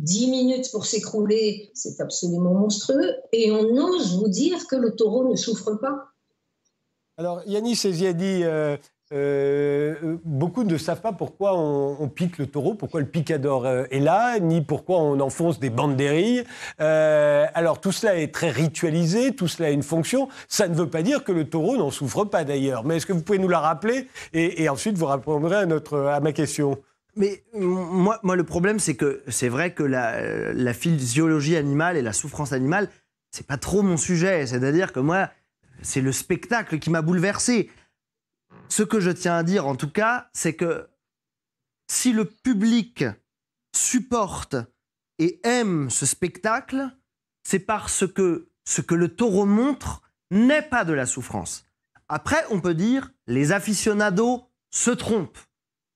10 0.00 0.26
euh, 0.26 0.30
minutes 0.30 0.70
pour 0.72 0.86
s'écrouler, 0.86 1.70
c'est 1.74 2.00
absolument 2.00 2.54
monstrueux. 2.54 3.14
Et 3.32 3.50
on 3.50 3.76
ose 3.76 4.18
vous 4.18 4.28
dire 4.28 4.66
que 4.66 4.76
le 4.76 4.94
taureau 4.94 5.30
ne 5.30 5.36
souffre 5.36 5.74
pas. 5.74 6.08
Alors, 7.16 7.42
Yannis 7.46 7.80
Eziadi, 7.84 8.44
euh, 8.44 8.76
euh, 9.12 10.18
beaucoup 10.24 10.62
ne 10.62 10.78
savent 10.78 11.00
pas 11.00 11.12
pourquoi 11.12 11.58
on, 11.58 12.08
pique 12.08 12.38
le 12.38 12.46
taureau, 12.46 12.74
pourquoi 12.74 13.00
le 13.00 13.06
picador 13.06 13.66
euh, 13.66 13.84
est 13.90 13.98
là, 13.98 14.38
ni 14.38 14.60
pourquoi 14.60 14.98
on 14.98 15.18
enfonce 15.18 15.58
des 15.58 15.70
banderilles. 15.70 16.44
Euh, 16.80 17.46
alors 17.54 17.80
tout 17.80 17.90
cela 17.90 18.16
est 18.16 18.32
très 18.32 18.50
ritualisé, 18.50 19.34
tout 19.34 19.48
cela 19.48 19.68
a 19.68 19.72
une 19.72 19.82
fonction. 19.82 20.28
Ça 20.46 20.68
ne 20.68 20.74
veut 20.74 20.88
pas 20.88 21.02
dire 21.02 21.24
que 21.24 21.32
le 21.32 21.44
taureau 21.44 21.76
n'en 21.76 21.90
souffre 21.90 22.24
pas 22.24 22.44
d'ailleurs. 22.44 22.84
Mais 22.84 22.98
est-ce 22.98 23.06
que 23.06 23.12
vous 23.12 23.22
pouvez 23.22 23.40
nous 23.40 23.48
la 23.48 23.58
rappeler? 23.58 24.06
Et, 24.32 24.68
ensuite 24.68 24.96
vous 24.96 25.06
répondrez 25.06 25.56
à, 25.56 25.66
notre, 25.66 25.98
à 25.98 26.20
ma 26.20 26.32
question 26.32 26.78
mais 27.20 27.44
moi, 27.52 28.18
moi, 28.22 28.34
le 28.34 28.44
problème, 28.44 28.78
c'est 28.78 28.96
que 28.96 29.22
c'est 29.28 29.50
vrai 29.50 29.74
que 29.74 29.82
la, 29.82 30.72
physiologie 30.72 31.54
animale 31.54 31.98
et 31.98 32.02
la 32.02 32.14
souffrance 32.14 32.54
animale, 32.54 32.88
c'est 33.30 33.46
pas 33.46 33.58
trop 33.58 33.82
mon 33.82 33.98
sujet. 33.98 34.46
C'est-à-dire 34.46 34.94
que 34.94 35.00
moi, 35.00 35.30
c'est 35.82 36.00
le 36.00 36.12
spectacle 36.12 36.78
qui 36.78 36.88
m'a 36.88 37.02
bouleversé. 37.02 37.70
Ce 38.70 38.82
que 38.82 39.00
je 39.00 39.10
tiens 39.10 39.36
à 39.36 39.42
dire, 39.42 39.66
en 39.66 39.76
tout 39.76 39.90
cas, 39.90 40.30
c'est 40.32 40.54
que 40.54 40.88
si 41.90 42.14
le 42.14 42.24
public 42.24 43.04
supporte 43.76 44.56
et 45.18 45.46
aime 45.46 45.90
ce 45.90 46.06
spectacle, 46.06 46.88
c'est 47.42 47.58
parce 47.58 48.06
que 48.06 48.48
ce 48.64 48.80
que 48.80 48.94
le 48.94 49.14
taureau 49.14 49.44
montre 49.44 50.00
n'est 50.30 50.62
pas 50.62 50.86
de 50.86 50.94
la 50.94 51.04
souffrance. 51.04 51.66
Après, 52.08 52.42
on 52.48 52.62
peut 52.62 52.74
dire 52.74 53.12
les 53.26 53.52
aficionados 53.52 54.48
se 54.70 54.90
trompent. 54.90 55.38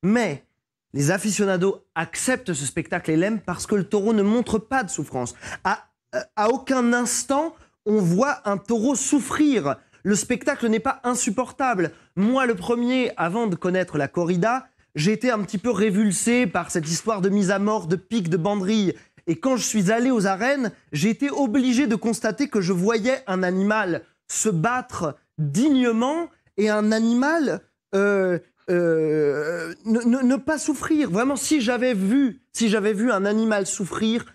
Mais 0.03 0.47
les 0.95 1.11
aficionados 1.11 1.83
acceptent 1.95 2.55
ce 2.55 2.65
spectacle 2.65 3.11
et 3.11 3.17
l'aiment 3.17 3.41
parce 3.41 3.67
que 3.67 3.75
le 3.75 3.85
taureau 3.85 4.15
ne 4.15 4.23
montre 4.23 4.59
pas 4.59 4.85
de 4.85 4.91
souffrance. 4.91 5.35
À, 5.65 5.89
à 6.37 6.49
aucun 6.49 6.93
instant, 6.93 7.55
on 7.85 7.99
voit 7.99 8.41
un 8.49 8.57
taureau 8.57 8.95
souffrir. 8.95 9.77
Le 10.05 10.15
spectacle 10.15 10.69
n'est 10.69 10.81
pas 10.81 11.01
insupportable. 11.03 11.91
Moi, 12.15 12.47
le 12.47 12.55
premier, 12.55 13.11
avant 13.17 13.49
de 13.49 13.57
connaître 13.57 13.99
la 13.99 14.07
corrida, 14.07 14.69
j'ai 14.95 15.13
été 15.13 15.33
un 15.33 15.41
petit 15.41 15.59
peu 15.59 15.71
révulsé 15.71 16.47
par 16.47 16.71
cette 16.71 16.89
histoire 16.89 17.21
de 17.21 17.29
mise 17.29 17.51
à 17.51 17.59
mort, 17.59 17.89
de 17.89 17.97
pique, 17.97 18.31
de 18.31 18.37
banderille. 18.37 18.95
Et 19.27 19.37
quand 19.37 19.57
je 19.57 19.65
suis 19.65 19.91
allé 19.91 20.13
aux 20.13 20.27
arènes, 20.27 20.71
j'ai 20.93 21.11
été 21.11 21.29
obligé 21.29 21.89
de 21.89 21.97
constater 21.97 22.49
que 22.49 22.61
je 22.61 22.73
voyais 22.73 23.25
un 23.27 23.43
animal 23.43 24.03
se 24.29 24.49
battre 24.49 25.17
dignement 25.39 26.29
et 26.57 26.71
un 26.71 26.93
animal 26.93 27.63
euh, 27.97 28.39
euh, 28.71 29.75
ne, 29.85 30.37
pas 30.37 30.59
souffrir. 30.59 31.11
Vraiment, 31.11 31.37
si 31.37 31.61
j'avais 31.61 31.95
vu, 31.95 32.41
si 32.53 32.69
j'avais 32.69 32.93
vu 32.93 33.11
un 33.11 33.25
animal 33.25 33.67
souffrir, 33.67 34.27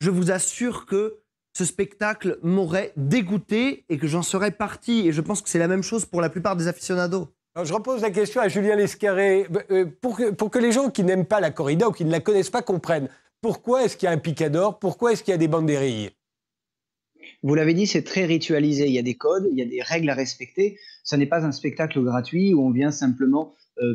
je 0.00 0.10
vous 0.10 0.30
assure 0.30 0.86
que 0.86 1.18
ce 1.54 1.64
spectacle 1.64 2.38
m'aurait 2.42 2.92
dégoûté 2.96 3.84
et 3.88 3.98
que 3.98 4.06
j'en 4.06 4.22
serais 4.22 4.50
parti. 4.50 5.08
Et 5.08 5.12
je 5.12 5.20
pense 5.20 5.42
que 5.42 5.48
c'est 5.48 5.58
la 5.58 5.68
même 5.68 5.82
chose 5.82 6.04
pour 6.04 6.20
la 6.20 6.28
plupart 6.28 6.56
des 6.56 6.68
aficionados. 6.68 7.28
je 7.62 7.72
repose 7.72 8.02
la 8.02 8.10
question 8.10 8.40
à 8.40 8.48
Julien 8.48 8.76
Lescarré. 8.76 9.46
Euh, 9.70 9.86
pour 10.00 10.16
que, 10.16 10.30
pour 10.30 10.50
que 10.50 10.58
les 10.58 10.72
gens 10.72 10.90
qui 10.90 11.02
n'aiment 11.02 11.26
pas 11.26 11.40
la 11.40 11.50
corrida 11.50 11.88
ou 11.88 11.92
qui 11.92 12.04
ne 12.04 12.12
la 12.12 12.20
connaissent 12.20 12.50
pas 12.50 12.62
comprennent, 12.62 13.08
pourquoi 13.40 13.84
est-ce 13.84 13.96
qu'il 13.96 14.06
y 14.06 14.10
a 14.10 14.12
un 14.12 14.18
picador? 14.18 14.78
Pourquoi 14.78 15.12
est-ce 15.12 15.22
qu'il 15.22 15.32
y 15.32 15.34
a 15.34 15.38
des 15.38 15.48
banderilles? 15.48 16.10
Vous 17.42 17.54
l'avez 17.54 17.74
dit, 17.74 17.86
c'est 17.86 18.02
très 18.02 18.24
ritualisé. 18.24 18.86
Il 18.86 18.92
y 18.92 18.98
a 18.98 19.02
des 19.02 19.14
codes, 19.14 19.48
il 19.50 19.58
y 19.58 19.62
a 19.62 19.64
des 19.64 19.80
règles 19.80 20.10
à 20.10 20.14
respecter. 20.14 20.78
Ce 21.04 21.16
n'est 21.16 21.26
pas 21.26 21.44
un 21.44 21.52
spectacle 21.52 22.02
gratuit 22.02 22.52
où 22.54 22.66
on 22.66 22.70
vient 22.70 22.90
simplement 22.90 23.54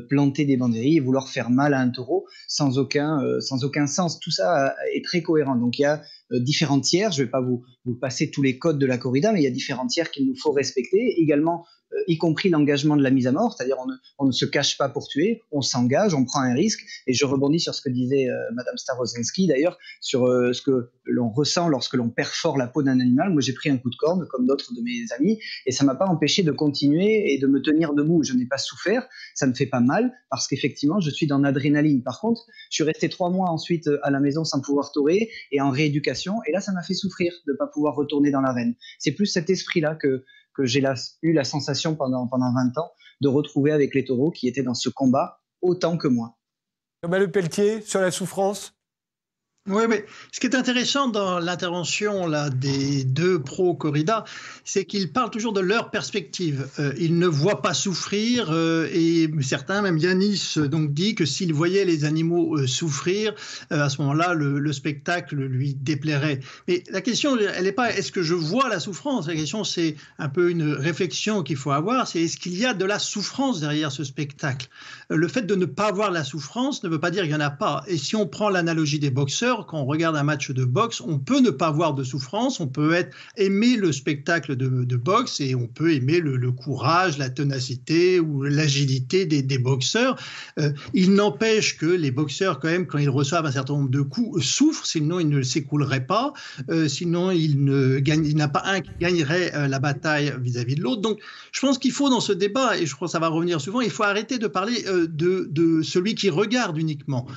planter 0.10 0.46
des 0.46 0.58
banderilles 0.58 0.98
et 0.98 1.00
vouloir 1.00 1.30
faire 1.30 1.50
mal 1.50 1.74
à 1.74 1.80
un 1.80 1.90
taureau 1.90 2.26
sans 2.48 2.78
aucun, 2.78 3.22
euh, 3.24 3.40
sens. 3.88 4.20
Tout 4.20 4.32
ça 4.32 4.76
est 4.96 5.04
très 5.04 5.22
cohérent. 5.22 5.56
Donc 5.56 5.80
il 5.80 5.84
y 5.84 5.86
a 5.86 6.02
différents 6.32 6.80
tiers. 6.80 7.12
Je 7.12 7.22
ne 7.22 7.26
vais 7.26 7.32
pas 7.32 7.42
vous, 7.42 7.64
vous 7.86 7.96
passer 7.96 8.32
tous 8.32 8.42
les 8.42 8.58
codes 8.58 8.80
de 8.80 8.86
la 8.86 8.98
corrida, 8.98 9.32
mais 9.32 9.42
il 9.42 9.44
y 9.44 9.48
a 9.48 9.52
différents 9.52 9.88
tiers 9.88 10.12
qu'il 10.12 10.28
nous 10.28 10.36
faut 10.42 10.52
respecter. 10.52 11.16
Également, 11.18 11.66
euh, 11.66 11.83
y 12.08 12.18
compris 12.18 12.50
l'engagement 12.50 12.96
de 12.96 13.04
la 13.04 13.12
mise 13.12 13.28
à 13.28 13.32
mort, 13.32 13.56
c'est-à-dire 13.56 13.78
on 14.20 14.26
ne, 14.26 14.32
se 14.32 14.46
cache 14.46 14.78
pas 14.78 14.90
pour 14.90 15.08
tuer, 15.08 15.42
on 15.52 15.62
s'engage, 15.62 16.14
on 16.14 16.26
prend 16.26 16.42
un 16.42 16.54
risque. 16.54 16.82
Et 17.08 17.14
je 17.14 17.26
rebondis 17.26 17.60
sur 17.60 17.74
ce 17.74 17.82
que 17.82 17.90
disait 17.90 18.30
euh, 18.30 18.36
Madame 18.54 18.78
Starosensky 18.78 19.48
d'ailleurs, 19.48 19.78
sur 20.02 20.26
euh, 20.26 20.54
ce 20.54 20.62
que 20.62 20.90
l'on 21.06 21.30
ressent 21.30 21.68
lorsque 21.68 21.94
l'on 21.94 22.10
perfore 22.10 22.58
la 22.58 22.68
peau 22.68 22.84
d'un 22.84 23.00
animal. 23.00 23.32
Moi, 23.32 23.42
j'ai 23.42 23.54
pris 23.54 23.70
un 23.70 23.78
coup 23.78 23.90
de 23.90 23.96
corne, 23.96 24.28
comme 24.30 24.46
d'autres 24.46 24.74
de 24.74 24.82
mes 24.82 25.06
amis, 25.18 25.40
et 25.66 25.72
ça 25.72 25.84
m'a 25.84 25.96
pas 25.96 26.06
empêché 26.06 26.44
de 26.44 26.52
continuer 26.52 27.34
et 27.34 27.40
de 27.40 27.48
me 27.48 27.62
tenir 27.62 27.94
debout. 27.94 28.24
Je 28.24 28.34
n'ai 28.34 28.46
pas 28.46 28.58
souffert, 28.58 29.08
ça 29.36 29.48
ne 29.48 29.54
fait 29.54 29.66
pas 29.66 29.80
mal, 29.80 30.14
parce 30.30 30.48
qu'effectivement, 30.48 31.00
je 31.00 31.10
suis 31.10 31.28
dans 31.28 31.40
l'adrénaline. 31.40 32.04
Par 32.04 32.20
contre, 32.20 32.44
je 32.70 32.76
suis 32.76 32.84
resté 32.84 33.10
trois 33.10 33.30
mois 33.30 33.50
ensuite 33.50 33.90
à 34.04 34.12
la 34.12 34.20
maison 34.20 34.44
sans 34.44 34.62
pouvoir 34.62 34.92
torer 34.92 35.30
et 35.52 35.62
en 35.62 35.70
rééducation, 35.70 36.36
et 36.48 36.52
là, 36.52 36.62
ça 36.62 36.72
m'a 36.72 36.84
fait 36.84 36.94
souffrir 36.94 37.34
de 37.48 37.52
ne 37.52 37.58
pas 37.58 37.68
pouvoir 37.68 37.96
retourner 37.96 38.32
dans 38.32 38.42
l'arène. 38.42 38.76
C'est 39.00 39.12
plus 39.12 39.26
cet 39.26 39.50
esprit-là 39.50 39.96
que 39.96 40.24
que 40.56 40.66
j'ai 40.66 40.84
eu 41.22 41.34
la 41.34 41.44
sensation 41.44 41.96
pendant, 41.96 42.28
pendant 42.28 42.54
20 42.54 42.78
ans 42.78 42.92
de 43.22 43.28
retrouver 43.28 43.72
avec 43.72 43.96
les 43.96 44.06
taureaux 44.06 44.32
qui 44.32 44.48
étaient 44.48 44.64
dans 44.64 44.74
ce 44.74 44.90
combat 44.90 45.42
autant 45.62 45.98
que 45.98 46.08
moi. 46.08 46.38
Le 47.04 47.28
Pelletier, 47.28 47.82
sur 47.82 48.02
la 48.02 48.12
souffrance 48.12 48.76
oui, 49.70 49.84
mais 49.88 50.06
ce 50.34 50.42
qui 50.42 50.48
est 50.48 50.56
intéressant 50.56 51.08
dans 51.08 51.40
l'intervention 51.40 52.28
là 52.28 52.50
des 52.50 53.06
deux 53.06 53.42
pro 53.42 53.74
corrida, 53.74 54.26
c'est 54.66 54.84
qu'ils 54.84 55.14
parlent 55.14 55.30
toujours 55.30 55.54
de 55.54 55.62
leur 55.62 55.90
perspective. 55.90 56.68
Euh, 56.80 56.94
ils 57.00 57.18
ne 57.18 57.28
voient 57.28 57.62
pas 57.62 57.74
souffrir 57.74 58.52
euh, 58.52 58.90
et 58.92 59.30
certains, 59.40 59.82
même 59.82 59.98
Yanis, 59.98 60.56
donc 60.58 60.94
dit 60.94 61.16
que 61.16 61.26
s'il 61.26 61.54
voyait 61.54 61.86
les 61.86 62.04
animaux 62.04 62.58
euh, 62.58 62.68
souffrir, 62.68 63.36
à 63.70 63.88
ce 63.88 64.02
moment-là, 64.02 64.34
le, 64.34 64.74
spectacle 64.74 65.38
lui 65.38 65.76
déplairait. 65.76 66.42
Mais 66.68 66.84
la 66.90 67.00
question, 67.00 67.38
elle 67.38 67.64
n'est 67.64 67.72
pas 67.72 67.96
est-ce 67.96 68.12
que 68.12 68.22
je 68.22 68.34
vois 68.34 68.68
la 68.68 68.82
souffrance? 68.82 69.28
La 69.28 69.36
question, 69.36 69.64
c'est 69.64 69.96
un 70.20 70.28
peu 70.28 70.52
une 70.52 70.74
réflexion 70.74 71.42
qu'il 71.42 71.56
faut 71.56 71.72
avoir. 71.72 72.06
C'est 72.06 72.22
est-ce 72.22 72.36
qu'il 72.36 72.58
y 72.58 72.66
a 72.66 72.74
de 72.74 72.84
la 72.84 73.00
souffrance 73.00 73.62
derrière 73.62 73.94
ce 73.94 74.04
spectacle? 74.04 74.68
Le 75.10 75.28
fait 75.30 75.44
de 75.44 75.56
ne 75.56 75.66
pas 75.66 75.94
voir 75.94 76.12
la 76.12 76.26
souffrance 76.26 76.84
ne 76.84 76.90
veut 76.90 77.00
pas 77.00 77.12
dire 77.12 77.22
qu'il 77.22 77.32
n'y 77.32 77.38
en 77.38 77.46
a 77.46 77.50
pas. 77.50 77.86
Et 77.88 77.98
si 77.98 78.18
on 78.18 78.28
prend 78.28 78.50
l'analogie 78.50 79.00
des 79.00 79.12
boxeurs 79.12 79.53
quand 79.62 79.82
on 79.82 79.86
regarde 79.86 80.16
un 80.16 80.24
match 80.24 80.52
de 80.52 80.66
boxe, 80.66 81.02
on 81.02 81.20
peut 81.20 81.40
ne 81.40 81.50
pas 81.50 81.72
voir 81.72 81.94
de 81.94 82.04
souffrance, 82.04 82.60
on 82.60 82.68
peut 82.68 82.94
être, 82.94 83.16
aimer 83.38 83.78
le 83.78 83.92
spectacle 83.92 84.56
de, 84.56 84.96
boxe 84.96 85.42
et 85.42 85.56
on 85.56 85.68
peut 85.68 85.94
aimer 85.94 86.20
le, 86.20 86.52
courage, 86.52 87.18
la 87.18 87.30
ténacité 87.30 88.20
ou 88.20 88.44
l'agilité 88.44 89.26
des, 89.26 89.58
boxeurs. 89.58 90.18
Euh, 90.60 90.72
il 90.94 91.14
n'empêche 91.14 91.78
que 91.78 91.86
les 91.86 92.12
boxeurs, 92.12 92.60
quand 92.60 92.70
même, 92.70 92.88
quand 92.88 92.98
ils 92.98 93.10
reçoivent 93.10 93.46
un 93.46 93.52
certain 93.52 93.74
nombre 93.74 93.90
de 93.90 94.02
coups, 94.02 94.44
souffrent, 94.44 94.86
sinon 94.86 95.20
ils 95.20 95.30
ne 95.30 95.42
s'écouleraient 95.42 96.06
pas, 96.06 96.34
euh, 96.70 96.88
sinon 96.88 97.32
il 97.32 97.64
ne 97.64 98.00
gagne, 98.00 98.26
il 98.26 98.36
n'a 98.36 98.48
pas 98.48 98.64
un 98.66 98.82
qui 98.82 98.92
gagnerait 99.00 99.54
euh, 99.56 99.68
la 99.68 99.80
bataille 99.80 100.34
vis-à-vis 100.42 100.76
de 100.76 100.82
l'autre. 100.82 101.02
Donc, 101.02 101.20
je 101.52 101.62
pense 101.62 101.78
qu'il 101.78 101.92
faut 101.92 102.10
dans 102.10 102.22
ce 102.22 102.34
débat, 102.34 102.78
et 102.78 102.86
je 102.86 102.96
crois 102.96 103.08
que 103.08 103.12
ça 103.12 103.20
va 103.20 103.28
revenir 103.28 103.62
souvent, 103.62 103.82
il 103.82 103.92
faut 103.92 104.04
arrêter 104.04 104.38
de 104.38 104.48
parler 104.48 104.84
de, 104.84 105.48
de, 105.50 105.82
celui 105.82 106.16
qui 106.16 106.30
regarde 106.30 106.78
uniquement. 106.78 107.28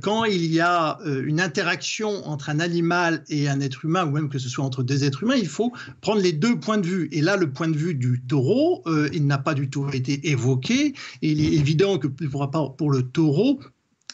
quand 0.00 0.24
il 0.24 0.46
y 0.52 0.60
a 0.60 0.98
une 1.04 1.40
interaction 1.40 1.59
interaction 1.60 2.26
entre 2.26 2.48
un 2.48 2.58
animal 2.58 3.22
et 3.28 3.46
un 3.46 3.60
être 3.60 3.84
humain, 3.84 4.06
ou 4.06 4.12
même 4.12 4.30
que 4.30 4.38
ce 4.38 4.48
soit 4.48 4.64
entre 4.64 4.82
des 4.82 5.04
êtres 5.04 5.24
humains, 5.24 5.36
il 5.36 5.48
faut 5.48 5.72
prendre 6.00 6.22
les 6.22 6.32
deux 6.32 6.58
points 6.58 6.78
de 6.78 6.86
vue. 6.86 7.08
Et 7.12 7.20
là, 7.20 7.36
le 7.36 7.52
point 7.52 7.68
de 7.68 7.76
vue 7.76 7.94
du 7.94 8.22
taureau, 8.26 8.82
euh, 8.86 9.10
il 9.12 9.26
n'a 9.26 9.36
pas 9.36 9.52
du 9.52 9.68
tout 9.68 9.86
été 9.92 10.30
évoqué. 10.30 10.94
Il 11.20 11.44
est 11.44 11.52
évident 11.52 11.98
que 11.98 12.06
pour, 12.06 12.90
le 12.90 13.02
taureau, 13.02 13.60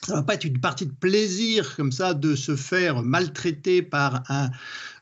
ça 0.05 0.15
va 0.15 0.23
pas 0.25 0.35
être 0.35 0.45
une 0.45 0.59
partie 0.59 0.87
de 0.87 0.93
plaisir 0.93 1.76
comme 1.76 1.93
ça 1.93 2.15
de 2.15 2.35
se 2.35 2.57
faire 2.57 3.05
maltraiter 3.05 3.81
par 3.81 4.25
un 4.29 4.50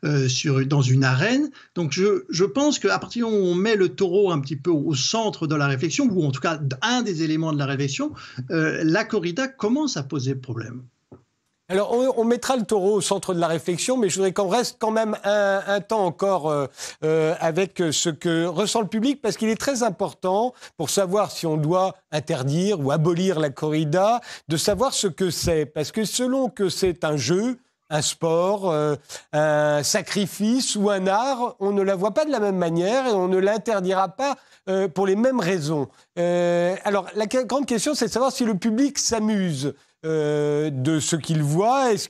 euh, 0.05 0.29
dans 0.67 0.83
une 0.83 1.03
arène. 1.03 1.51
Donc 1.75 1.93
je, 1.93 2.25
je 2.29 2.45
pense 2.45 2.79
qu'à 2.79 2.99
partir 2.99 3.27
où 3.27 3.33
on 3.33 3.55
met 3.55 3.75
le 3.75 3.89
taureau 3.89 4.33
un 4.33 4.41
petit 4.41 4.57
peu 4.57 4.71
au 4.71 4.95
centre 4.95 5.47
de 5.47 5.55
la 5.55 5.67
réflexion, 5.67 6.11
ou 6.13 6.25
en 6.25 6.31
tout 6.31 6.43
cas 6.43 6.61
un 6.83 7.01
des 7.01 7.23
éléments 7.23 7.55
de 7.55 7.59
la 7.59 7.67
réflexion, 7.67 8.13
euh, 8.51 8.83
la 8.85 9.05
corrida 9.05 9.49
commence 9.49 9.97
à 9.97 10.03
poser 10.03 10.35
problème. 10.35 10.83
Alors, 11.71 11.93
on, 11.93 12.25
mettra 12.25 12.57
le 12.57 12.65
taureau 12.65 12.97
au 12.97 13.01
centre 13.01 13.33
de 13.33 13.41
la 13.41 13.47
réflexion, 13.47 13.97
mais 13.97 14.11
je 14.11 14.17
voudrais 14.17 14.35
qu'on 14.35 14.49
reste 14.49 14.77
quand 14.79 14.91
même 14.91 15.17
un, 15.25 15.81
temps 15.81 16.05
encore 16.05 16.51
euh, 16.51 16.67
euh, 17.05 17.35
avec 17.41 17.83
ce 17.91 18.11
que 18.11 18.45
ressent 18.45 18.83
le 18.83 18.87
public, 18.87 19.23
parce 19.23 19.39
qu'il 19.39 19.49
est 19.49 19.59
très 19.59 19.83
important 19.83 20.53
pour 20.77 20.91
savoir 20.91 21.31
si 21.31 21.47
on 21.47 21.57
doit 21.57 21.95
interdire 22.13 22.81
ou 22.81 22.91
abolir 22.91 23.41
la 23.41 23.49
corrida, 23.49 24.21
de 24.49 24.59
savoir 24.59 24.93
ce 24.93 25.07
que 25.07 25.31
c'est. 25.31 25.65
Parce 25.65 25.91
que 25.91 26.05
selon 26.05 26.51
que 26.51 26.69
c'est 26.69 27.03
un 27.03 27.17
jeu, 27.17 27.57
un 27.89 28.03
sport, 28.03 28.71
euh, 28.71 28.97
un 29.33 29.83
sacrifice 29.83 30.77
ou 30.77 30.91
un 30.91 31.07
art, 31.07 31.57
on 31.61 31.73
ne 31.73 31.81
la 31.81 31.95
voit 31.95 32.13
pas 32.13 32.27
de 32.27 32.31
la 32.31 32.41
même 32.41 32.59
manière 32.59 33.07
et 33.07 33.13
on 33.13 33.29
ne 33.29 33.39
l'interdira 33.39 34.09
pas 34.09 34.37
pour 34.95 35.07
les 35.07 35.17
mêmes 35.17 35.41
raisons. 35.41 35.89
alors, 36.17 37.07
la 37.15 37.27
grande 37.27 37.67
question, 37.67 37.95
c'est 37.95 38.07
de 38.07 38.11
savoir 38.11 38.33
si 38.33 38.45
le 38.47 38.55
public 38.55 38.99
s'amuse. 38.99 39.75
Euh, 40.05 40.69
de 40.71 41.01
ce 41.01 41.17
qu'il 41.17 41.43
voit, 41.43 41.93
est-ce 41.93 42.09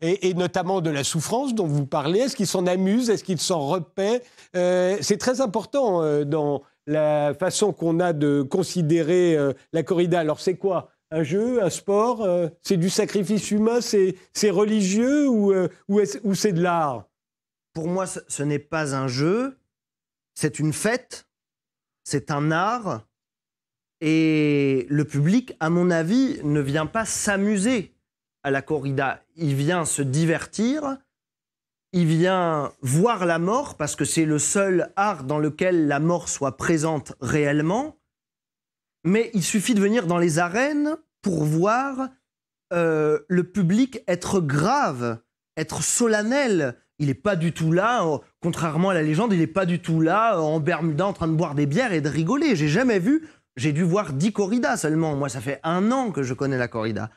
et, 0.00 0.34
notamment 0.34 0.80
de 0.80 0.90
la 0.90 1.04
souffrance 1.04 1.54
dont 1.54 1.66
vous 1.66 1.86
parlez, 1.86 2.20
est-ce 2.20 2.34
qu'il 2.34 2.46
s'en 2.46 2.66
amuse, 2.66 3.08
est-ce 3.08 3.22
qu'il 3.22 3.38
s'en 3.38 3.60
repaît 3.68 4.22
euh, 4.56 4.96
C'est 5.00 5.16
très 5.16 5.40
important 5.40 6.02
euh, 6.02 6.24
dans 6.24 6.62
la 6.88 7.34
façon 7.34 7.72
qu'on 7.72 8.00
a 8.00 8.12
de 8.12 8.42
considérer 8.42 9.36
la 9.72 9.82
corrida. 9.82 10.20
Alors 10.20 10.40
c'est 10.40 10.56
quoi? 10.56 10.90
Un 11.10 11.22
jeu, 11.22 11.62
un 11.62 11.70
sport 11.70 12.26
C'est 12.62 12.76
du 12.76 12.90
sacrifice 12.90 13.50
humain 13.50 13.80
C'est 13.80 14.50
religieux 14.50 15.28
ou, 15.28 15.52
ou, 15.88 16.34
c'est 16.34 16.52
de 16.52 16.62
l'art? 16.62 17.06
Pour 17.74 17.88
moi, 17.88 18.06
ce 18.06 18.42
n'est 18.42 18.60
pas 18.60 18.94
un 18.94 19.08
jeu, 19.08 19.58
c'est 20.34 20.60
une 20.60 20.72
fête, 20.72 21.26
c'est 22.04 22.30
un 22.30 22.52
art, 22.52 23.05
et 24.00 24.86
le 24.90 25.04
public, 25.04 25.54
à 25.60 25.70
mon 25.70 25.90
avis, 25.90 26.38
ne 26.44 26.60
vient 26.60 26.86
pas 26.86 27.04
s'amuser 27.04 27.94
à 28.42 28.50
la 28.50 28.62
corrida. 28.62 29.22
Il 29.36 29.54
vient 29.54 29.84
se 29.84 30.02
divertir, 30.02 30.98
il 31.92 32.06
vient 32.06 32.72
voir 32.82 33.26
la 33.26 33.38
mort, 33.38 33.76
parce 33.76 33.96
que 33.96 34.04
c'est 34.04 34.26
le 34.26 34.38
seul 34.38 34.92
art 34.96 35.24
dans 35.24 35.38
lequel 35.38 35.88
la 35.88 35.98
mort 35.98 36.28
soit 36.28 36.56
présente 36.56 37.14
réellement. 37.20 37.96
Mais 39.04 39.30
il 39.34 39.42
suffit 39.42 39.74
de 39.74 39.80
venir 39.80 40.06
dans 40.06 40.18
les 40.18 40.38
arènes 40.38 40.96
pour 41.22 41.44
voir 41.44 42.08
euh, 42.72 43.20
le 43.28 43.44
public 43.44 44.02
être 44.08 44.40
grave, 44.40 45.18
être 45.56 45.82
solennel. 45.82 46.76
Il 46.98 47.06
n'est 47.06 47.14
pas 47.14 47.36
du 47.36 47.52
tout 47.52 47.72
là, 47.72 48.04
euh, 48.04 48.18
contrairement 48.40 48.90
à 48.90 48.94
la 48.94 49.02
légende, 49.02 49.32
il 49.32 49.38
n'est 49.38 49.46
pas 49.46 49.66
du 49.66 49.80
tout 49.80 50.00
là 50.00 50.40
en 50.40 50.60
Bermuda 50.60 51.06
en 51.06 51.12
train 51.12 51.28
de 51.28 51.34
boire 51.34 51.54
des 51.54 51.66
bières 51.66 51.92
et 51.92 52.00
de 52.00 52.08
rigoler. 52.08 52.56
J'ai 52.56 52.68
jamais 52.68 52.98
vu 52.98 53.28
j'ai 53.56 53.72
dû 53.72 53.82
voir 53.82 54.12
10 54.12 54.32
corridas 54.32 54.76
seulement. 54.76 55.16
Moi, 55.16 55.28
ça 55.28 55.40
fait 55.40 55.60
un 55.62 55.90
an 55.92 56.10
que 56.10 56.22
je 56.22 56.34
connais 56.34 56.58
la 56.58 56.68
corrida. 56.68 57.10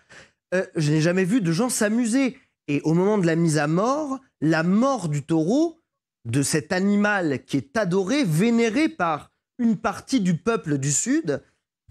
Euh, 0.54 0.66
je 0.76 0.92
n'ai 0.92 1.02
jamais 1.02 1.26
vu 1.26 1.42
de 1.42 1.52
gens 1.52 1.70
s'amuser. 1.70 2.38
Et 2.68 2.82
au 2.84 2.94
moment 2.94 3.18
de 3.18 3.26
la 3.26 3.36
mise 3.36 3.58
à 3.58 3.68
mort, 3.68 4.20
la 4.42 4.64
mort 4.64 5.10
du 5.10 5.24
taureau, 5.24 5.80
de 6.26 6.42
cet 6.42 6.72
animal 6.72 7.44
qui 7.46 7.58
est 7.58 7.78
adoré, 7.78 8.24
vénéré 8.24 8.90
par 8.90 9.32
une 9.58 9.78
partie 9.78 10.22
du 10.22 10.38
peuple 10.38 10.78
du 10.78 10.92
Sud, 10.92 11.42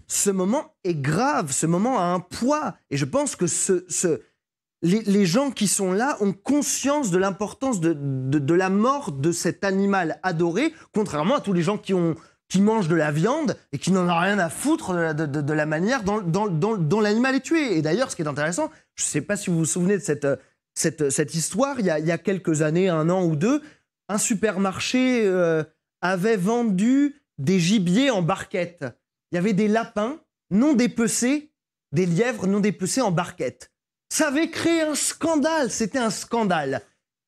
ce 0.07 0.29
moment 0.29 0.75
est 0.83 0.95
grave, 0.95 1.51
ce 1.51 1.65
moment 1.65 1.99
a 1.99 2.03
un 2.03 2.19
poids. 2.19 2.75
Et 2.89 2.97
je 2.97 3.05
pense 3.05 3.35
que 3.35 3.47
ce, 3.47 3.85
les, 4.81 5.25
gens 5.25 5.51
qui 5.51 5.67
sont 5.67 5.91
là 5.91 6.17
ont 6.19 6.33
conscience 6.33 7.11
de 7.11 7.17
l'importance 7.17 7.79
de, 7.79 8.53
la 8.53 8.69
mort 8.69 9.11
de 9.11 9.31
cet 9.31 9.63
animal 9.63 10.19
adoré, 10.23 10.73
contrairement 10.93 11.35
à 11.35 11.41
tous 11.41 11.53
les 11.53 11.61
gens 11.61 11.77
qui 11.77 11.93
ont 11.93 12.15
qui 12.49 12.61
mange 12.61 12.87
de 12.87 12.95
la 12.95 13.11
viande 13.11 13.55
et 13.71 13.77
qui 13.77 13.91
n'en 13.91 14.07
a 14.07 14.19
rien 14.19 14.39
à 14.39 14.49
foutre 14.49 14.93
de 15.13 15.53
la, 15.53 15.65
manière 15.67 16.03
dont, 16.03 16.99
l'animal 16.99 17.35
est 17.35 17.41
tué. 17.41 17.77
Et 17.77 17.81
d'ailleurs, 17.81 18.09
ce 18.09 18.15
qui 18.15 18.23
est 18.23 18.27
intéressant, 18.27 18.71
je 18.95 19.03
ne 19.03 19.07
sais 19.07 19.21
pas 19.21 19.37
si 19.37 19.51
vous 19.51 19.59
vous 19.59 19.65
souvenez 19.65 19.97
de 19.97 20.03
cette, 20.03 20.27
cette, 20.73 21.11
cette 21.11 21.35
histoire, 21.35 21.79
il 21.79 21.85
y, 21.85 21.89
a, 21.91 21.99
il 21.99 22.07
y, 22.07 22.11
a, 22.11 22.17
quelques 22.17 22.63
années, 22.63 22.89
un 22.89 23.09
an 23.09 23.23
ou 23.23 23.35
deux, 23.35 23.61
un 24.09 24.17
supermarché 24.17 25.25
euh, 25.25 25.63
avait 26.01 26.37
vendu 26.37 27.21
des 27.37 27.59
gibiers 27.59 28.09
en 28.09 28.23
barquette. 28.23 28.83
Il 29.31 29.35
y 29.35 29.37
avait 29.37 29.53
des 29.53 29.67
lapins 29.67 30.19
non 30.49 30.73
dépecés, 30.73 31.51
des 31.91 32.07
lièvres 32.07 32.47
non 32.47 32.59
dépecés 32.59 33.01
en 33.01 33.11
barquette. 33.11 33.71
Ça 34.11 34.29
avait 34.29 34.49
créé 34.49 34.81
un 34.81 34.95
scandale, 34.95 35.69
c'était 35.69 35.99
un 35.99 36.09
scandale. 36.09 36.81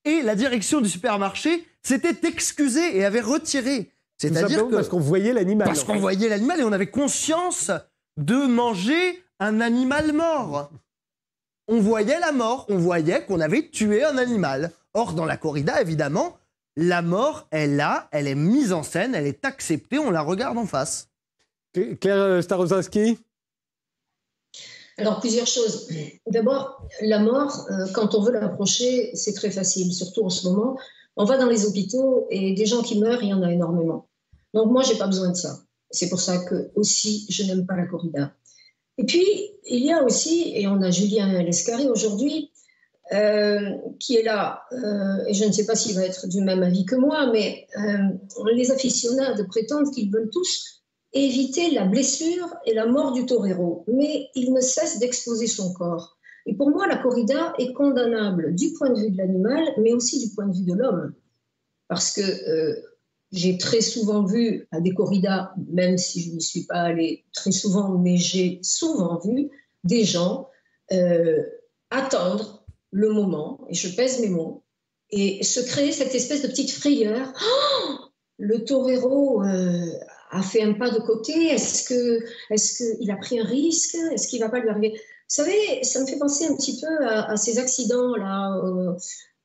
Et 0.03 0.23
la 0.23 0.35
direction 0.35 0.81
du 0.81 0.89
supermarché 0.89 1.67
s'était 1.83 2.27
excusée 2.27 2.97
et 2.97 3.05
avait 3.05 3.21
retiré 3.21 3.91
c'est-à-dire 4.21 4.67
que 4.67 4.75
parce 4.75 4.87
qu'on 4.87 4.99
voyait 4.99 5.33
l'animal. 5.33 5.67
Parce 5.67 5.83
qu'on 5.83 5.97
voyait 5.97 6.29
l'animal 6.29 6.59
et 6.59 6.63
on 6.63 6.71
avait 6.71 6.91
conscience 6.91 7.71
de 8.17 8.45
manger 8.45 9.23
un 9.39 9.61
animal 9.61 10.13
mort. 10.13 10.69
On 11.67 11.79
voyait 11.79 12.19
la 12.19 12.31
mort, 12.31 12.67
on 12.69 12.77
voyait 12.77 13.25
qu'on 13.25 13.39
avait 13.39 13.69
tué 13.69 14.03
un 14.03 14.17
animal. 14.17 14.71
Or, 14.93 15.13
dans 15.13 15.25
la 15.25 15.37
corrida, 15.37 15.81
évidemment, 15.81 16.37
la 16.75 17.01
mort 17.01 17.47
est 17.51 17.65
là, 17.65 18.09
elle 18.11 18.27
est 18.27 18.35
mise 18.35 18.73
en 18.73 18.83
scène, 18.83 19.15
elle 19.15 19.25
est 19.25 19.43
acceptée, 19.43 19.97
on 19.97 20.11
la 20.11 20.21
regarde 20.21 20.57
en 20.57 20.67
face. 20.67 21.09
Claire 21.73 22.43
Starozowski 22.43 23.17
Alors, 24.97 25.19
plusieurs 25.19 25.47
choses. 25.47 25.89
D'abord, 26.27 26.85
la 27.01 27.19
mort, 27.19 27.65
euh, 27.71 27.87
quand 27.93 28.13
on 28.13 28.21
veut 28.21 28.33
l'approcher, 28.33 29.15
c'est 29.15 29.33
très 29.33 29.49
facile, 29.49 29.91
surtout 29.93 30.23
en 30.23 30.29
ce 30.29 30.47
moment. 30.47 30.77
On 31.15 31.25
va 31.25 31.37
dans 31.37 31.47
les 31.47 31.65
hôpitaux 31.65 32.27
et 32.29 32.53
des 32.53 32.65
gens 32.65 32.83
qui 32.83 32.99
meurent, 32.99 33.23
il 33.23 33.29
y 33.29 33.33
en 33.33 33.41
a 33.41 33.51
énormément. 33.51 34.07
Donc, 34.53 34.71
moi, 34.71 34.83
je 34.83 34.93
n'ai 34.93 34.99
pas 34.99 35.07
besoin 35.07 35.29
de 35.29 35.35
ça. 35.35 35.59
C'est 35.89 36.09
pour 36.09 36.19
ça 36.19 36.37
que, 36.45 36.71
aussi, 36.75 37.25
je 37.29 37.43
n'aime 37.43 37.65
pas 37.65 37.75
la 37.75 37.85
corrida. 37.85 38.33
Et 38.97 39.05
puis, 39.05 39.25
il 39.65 39.83
y 39.85 39.91
a 39.91 40.03
aussi, 40.03 40.53
et 40.55 40.67
on 40.67 40.81
a 40.81 40.91
Julien 40.91 41.41
Lescarré 41.43 41.89
aujourd'hui, 41.89 42.51
euh, 43.13 43.59
qui 43.99 44.15
est 44.15 44.23
là, 44.23 44.63
euh, 44.71 45.25
et 45.27 45.33
je 45.33 45.45
ne 45.45 45.51
sais 45.51 45.65
pas 45.65 45.75
s'il 45.75 45.95
va 45.95 46.03
être 46.03 46.27
du 46.27 46.41
même 46.41 46.63
avis 46.63 46.85
que 46.85 46.95
moi, 46.95 47.29
mais 47.31 47.67
les 48.53 48.71
aficionados 48.71 49.47
prétendent 49.47 49.91
qu'ils 49.91 50.11
veulent 50.11 50.29
tous 50.31 50.81
éviter 51.13 51.71
la 51.71 51.85
blessure 51.85 52.47
et 52.65 52.73
la 52.73 52.85
mort 52.85 53.11
du 53.11 53.25
torero, 53.25 53.83
mais 53.87 54.29
il 54.35 54.53
ne 54.53 54.61
cesse 54.61 54.99
d'exposer 54.99 55.47
son 55.47 55.73
corps. 55.73 56.17
Et 56.45 56.55
pour 56.55 56.69
moi, 56.69 56.87
la 56.87 56.97
corrida 56.97 57.53
est 57.59 57.73
condamnable 57.73 58.55
du 58.55 58.73
point 58.73 58.89
de 58.89 58.99
vue 58.99 59.11
de 59.11 59.17
l'animal, 59.17 59.63
mais 59.77 59.93
aussi 59.93 60.25
du 60.25 60.33
point 60.33 60.47
de 60.47 60.55
vue 60.55 60.65
de 60.65 60.73
l'homme. 60.73 61.13
Parce 61.87 62.11
que 62.11 62.21
euh, 62.21 62.81
j'ai 63.31 63.57
très 63.57 63.81
souvent 63.81 64.25
vu 64.25 64.67
à 64.71 64.81
des 64.81 64.93
corridas, 64.93 65.53
même 65.71 65.97
si 65.97 66.21
je 66.21 66.31
n'y 66.31 66.41
suis 66.41 66.65
pas 66.65 66.81
allée 66.81 67.23
très 67.33 67.51
souvent, 67.51 67.97
mais 67.97 68.17
j'ai 68.17 68.59
souvent 68.61 69.19
vu 69.19 69.49
des 69.83 70.03
gens 70.03 70.49
euh, 70.91 71.43
attendre 71.89 72.65
le 72.91 73.11
moment, 73.11 73.65
et 73.69 73.73
je 73.73 73.95
pèse 73.95 74.19
mes 74.19 74.29
mots, 74.29 74.63
et 75.09 75.43
se 75.43 75.61
créer 75.61 75.91
cette 75.91 76.13
espèce 76.13 76.41
de 76.41 76.47
petite 76.47 76.71
frayeur. 76.71 77.33
Oh 77.41 78.11
le 78.41 78.65
torero 78.65 79.43
euh, 79.43 79.85
a 80.31 80.41
fait 80.41 80.63
un 80.63 80.73
pas 80.73 80.89
de 80.89 80.99
côté 80.99 81.31
Est-ce 81.31 81.87
que 81.87 82.25
est-ce 82.49 82.97
qu'il 82.97 83.11
a 83.11 83.15
pris 83.15 83.39
un 83.39 83.45
risque? 83.45 83.95
Est-ce 84.11 84.27
qu'il 84.27 84.41
va 84.41 84.49
pas 84.49 84.59
lui 84.59 84.69
arriver? 84.69 84.93
Vous 84.93 85.43
savez, 85.43 85.83
ça 85.83 86.01
me 86.01 86.07
fait 86.07 86.17
penser 86.17 86.47
un 86.47 86.55
petit 86.55 86.81
peu 86.81 87.07
à, 87.07 87.37
ces 87.37 87.59
accidents 87.59 88.15
là. 88.15 88.57
Euh, 88.57 88.93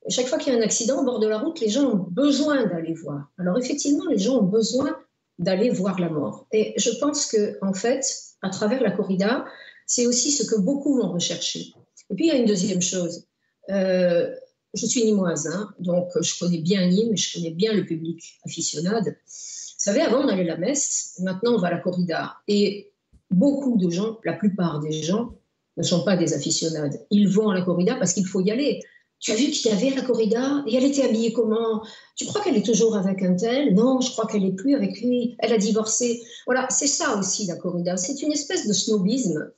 chaque 0.09 0.27
fois 0.27 0.37
qu'il 0.37 0.53
y 0.53 0.55
a 0.55 0.59
un 0.59 0.63
accident 0.63 1.01
au 1.01 1.03
bord 1.03 1.19
de 1.19 1.27
la 1.27 1.39
route, 1.39 1.59
les 1.59 1.69
gens 1.69 1.89
ont 1.89 2.05
besoin 2.09 2.65
d'aller 2.65 2.93
voir. 2.93 3.31
Alors 3.37 3.57
effectivement, 3.57 4.05
les 4.09 4.17
gens 4.17 4.37
ont 4.37 4.43
besoin 4.43 4.97
d'aller 5.39 5.69
voir 5.69 5.99
la 5.99 6.09
mort. 6.09 6.47
Et 6.51 6.73
je 6.77 6.89
pense 6.99 7.25
que 7.25 7.57
en 7.61 7.73
fait, 7.73 8.03
à 8.41 8.49
travers 8.49 8.81
la 8.81 8.91
corrida, 8.91 9.45
c'est 9.85 10.07
aussi 10.07 10.31
ce 10.31 10.43
que 10.43 10.59
beaucoup 10.59 10.97
vont 10.97 11.11
rechercher. 11.11 11.73
Et 12.09 12.15
puis 12.15 12.25
il 12.25 12.27
y 12.27 12.31
a 12.31 12.37
une 12.37 12.45
deuxième 12.45 12.81
chose. 12.81 13.25
Euh, 13.69 14.33
je 14.73 14.85
suis 14.85 15.03
nimoise, 15.03 15.47
hein, 15.47 15.73
donc 15.79 16.09
je 16.19 16.39
connais 16.39 16.59
bien 16.59 16.87
Nîmes, 16.87 17.17
je 17.17 17.37
connais 17.37 17.51
bien 17.51 17.73
le 17.73 17.85
public 17.85 18.39
aficionade. 18.45 19.05
Vous 19.07 19.83
savez, 19.83 20.01
avant, 20.01 20.23
on 20.23 20.27
allait 20.27 20.49
à 20.49 20.55
la 20.55 20.57
messe, 20.57 21.19
maintenant, 21.23 21.53
on 21.53 21.57
va 21.57 21.67
à 21.67 21.71
la 21.71 21.79
corrida. 21.79 22.35
Et 22.47 22.91
beaucoup 23.31 23.77
de 23.77 23.89
gens, 23.89 24.19
la 24.23 24.33
plupart 24.33 24.79
des 24.79 24.91
gens, 24.91 25.33
ne 25.77 25.83
sont 25.83 26.03
pas 26.03 26.17
des 26.17 26.33
aficionades. 26.33 26.99
Ils 27.11 27.29
vont 27.29 27.49
à 27.49 27.55
la 27.55 27.61
corrida 27.61 27.95
parce 27.95 28.13
qu'il 28.13 28.25
faut 28.25 28.41
y 28.41 28.51
aller. 28.51 28.79
Tu 29.19 29.31
as 29.31 29.35
vu 29.35 29.45
qu'il 29.49 29.71
y 29.71 29.73
avait 29.73 29.95
la 29.95 30.03
corrida 30.03 30.63
et 30.67 30.75
elle 30.75 30.83
était 30.83 31.03
habillée 31.03 31.33
comment? 31.33 31.83
Tu 32.15 32.25
crois 32.25 32.41
qu'elle 32.41 32.57
est 32.57 32.65
toujours 32.65 32.95
avec 32.95 33.23
un 33.23 33.35
tel? 33.35 33.73
Non, 33.73 33.99
je 33.99 34.11
crois 34.11 34.27
qu'elle 34.27 34.43
n'est 34.43 34.55
plus 34.55 34.75
avec 34.75 35.01
lui. 35.01 35.35
Elle 35.39 35.53
a 35.53 35.57
divorcé. 35.57 36.21
Voilà, 36.45 36.67
c'est 36.69 36.87
ça 36.87 37.17
aussi 37.17 37.47
la 37.47 37.55
corrida. 37.55 37.97
C'est 37.97 38.21
une 38.21 38.31
espèce 38.31 38.67
de 38.67 38.73
snobisme 38.73 39.51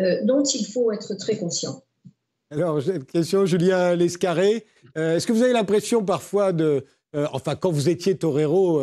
euh, 0.00 0.20
dont 0.24 0.42
il 0.42 0.64
faut 0.66 0.90
être 0.92 1.14
très 1.14 1.36
conscient. 1.36 1.82
Alors, 2.50 2.80
j'ai 2.80 2.96
une 2.96 3.04
question, 3.04 3.44
Julien 3.44 3.94
Lescarré. 3.94 4.64
Euh, 4.96 5.16
est-ce 5.16 5.26
que 5.26 5.32
vous 5.32 5.42
avez 5.42 5.52
l'impression 5.52 6.04
parfois 6.04 6.52
de, 6.52 6.84
euh, 7.14 7.26
enfin, 7.32 7.56
quand 7.56 7.70
vous 7.70 7.88
étiez 7.88 8.16
torero, 8.16 8.80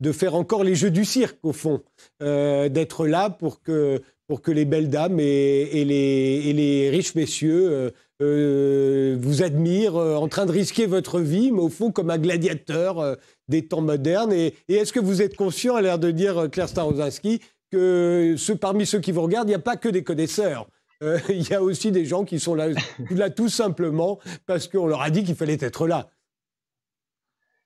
de 0.00 0.12
faire 0.12 0.34
encore 0.34 0.64
les 0.64 0.74
jeux 0.74 0.90
du 0.90 1.04
cirque, 1.04 1.38
au 1.42 1.52
fond, 1.52 1.82
d'être 2.20 3.06
là 3.06 3.30
pour 3.30 3.62
que, 3.62 4.00
pour 4.28 4.42
que 4.42 4.50
les 4.50 4.64
belles 4.64 4.90
dames 4.90 5.20
et 5.20 5.84
les, 5.84 6.90
riches 6.90 7.14
messieurs 7.14 7.92
vous 8.20 9.42
admirent, 9.42 9.96
en 9.96 10.28
train 10.28 10.46
de 10.46 10.52
risquer 10.52 10.86
votre 10.86 11.20
vie, 11.20 11.52
mais 11.52 11.60
au 11.60 11.68
fond 11.68 11.92
comme 11.92 12.10
un 12.10 12.18
gladiateur 12.18 13.16
des 13.48 13.66
temps 13.66 13.82
modernes. 13.82 14.32
Et, 14.32 14.54
est-ce 14.68 14.92
que 14.92 15.00
vous 15.00 15.22
êtes 15.22 15.36
conscient, 15.36 15.76
à 15.76 15.82
l'air 15.82 15.98
de 15.98 16.10
dire 16.10 16.48
Claire 16.50 16.68
Starozinski, 16.68 17.40
que 17.70 18.36
parmi 18.54 18.86
ceux 18.86 19.00
qui 19.00 19.12
vous 19.12 19.22
regardent, 19.22 19.48
il 19.48 19.52
n'y 19.52 19.56
a 19.56 19.60
pas 19.60 19.76
que 19.76 19.88
des 19.88 20.02
connaisseurs 20.02 20.66
il 21.28 21.48
y 21.48 21.52
a 21.52 21.62
aussi 21.62 21.92
des 21.92 22.06
gens 22.06 22.24
qui 22.24 22.40
sont 22.40 22.54
là, 22.54 22.68
là 23.10 23.30
tout 23.30 23.48
simplement 23.48 24.18
parce 24.46 24.68
qu'on 24.68 24.86
leur 24.86 25.02
a 25.02 25.10
dit 25.10 25.24
qu'il 25.24 25.34
fallait 25.34 25.58
être 25.60 25.86
là. 25.86 26.08